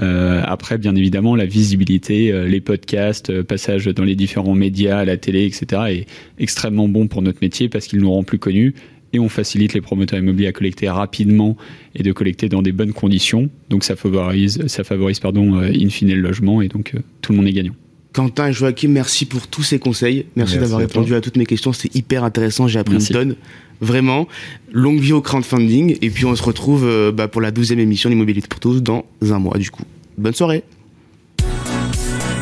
Euh, 0.00 0.42
après, 0.44 0.78
bien 0.78 0.94
évidemment, 0.94 1.36
la 1.36 1.44
visibilité, 1.44 2.32
euh, 2.32 2.46
les 2.46 2.60
podcasts, 2.60 3.30
euh, 3.30 3.42
passage 3.42 3.86
dans 3.86 4.04
les 4.04 4.14
différents 4.14 4.54
médias, 4.54 5.04
la 5.04 5.16
télé, 5.16 5.44
etc., 5.44 5.82
est 5.88 6.06
extrêmement 6.38 6.88
bon 6.88 7.08
pour 7.08 7.22
notre 7.22 7.38
métier 7.42 7.68
parce 7.68 7.86
qu'ils 7.86 8.00
nous 8.00 8.10
rend 8.10 8.22
plus 8.22 8.38
connus 8.38 8.74
et 9.12 9.18
on 9.18 9.28
facilite 9.28 9.74
les 9.74 9.82
promoteurs 9.82 10.18
immobiliers 10.18 10.46
à 10.46 10.52
collecter 10.52 10.88
rapidement 10.88 11.58
et 11.94 12.02
de 12.02 12.12
collecter 12.12 12.48
dans 12.48 12.62
des 12.62 12.72
bonnes 12.72 12.94
conditions. 12.94 13.50
Donc 13.68 13.84
ça 13.84 13.94
favorise, 13.94 14.66
ça 14.68 14.84
favorise 14.84 15.20
pardon, 15.20 15.60
in 15.60 15.88
fine 15.90 16.08
le 16.08 16.20
logement 16.20 16.62
et 16.62 16.68
donc 16.68 16.94
tout 17.20 17.32
le 17.32 17.38
monde 17.38 17.46
est 17.46 17.52
gagnant. 17.52 17.74
Quentin 18.12 18.48
et 18.48 18.52
Joachim, 18.52 18.88
merci 18.88 19.24
pour 19.24 19.46
tous 19.46 19.62
ces 19.62 19.78
conseils. 19.78 20.26
Merci, 20.36 20.58
d'avoir 20.58 20.80
répondu 20.80 21.14
à, 21.14 21.20
toutes 21.20 21.36
mes 21.36 21.46
questions. 21.46 21.72
C'est 21.72 21.94
hyper 21.94 22.24
intéressant. 22.24 22.68
J'ai 22.68 22.78
appris 22.78 22.96
une 22.96 23.06
tonne. 23.06 23.36
Vraiment. 23.80 24.28
Longue 24.70 25.00
vie 25.00 25.12
au 25.12 25.20
crowdfunding. 25.20 25.98
Et 26.02 26.10
puis 26.10 26.24
on 26.24 26.36
se 26.36 26.42
retrouve 26.42 26.84
euh, 26.84 27.10
bah, 27.10 27.28
pour 27.28 27.40
la 27.40 27.50
douzième 27.50 27.80
émission 27.80 28.10
d'Immobilier 28.10 28.42
pour 28.48 28.60
tous 28.60 28.82
dans 28.82 29.04
un 29.22 29.38
mois 29.38 29.58
du 29.58 29.70
coup. 29.70 29.82
Bonne 30.18 30.34
soirée. 30.34 30.62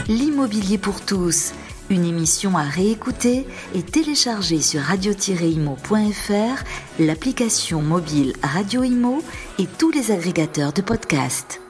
L'immobilier 0.09 0.77
pour 0.77 1.05
tous. 1.05 1.53
Une 1.89 2.05
émission 2.05 2.57
à 2.57 2.63
réécouter 2.63 3.47
et 3.75 3.83
télécharger 3.83 4.61
sur 4.61 4.81
radio-imo.fr, 4.81 6.65
l'application 7.01 7.83
mobile 7.83 8.33
Radio 8.43 8.85
Imo 8.85 9.23
et 9.59 9.67
tous 9.79 9.91
les 9.91 10.13
agrégateurs 10.13 10.73
de 10.73 10.83
podcasts. 10.83 11.61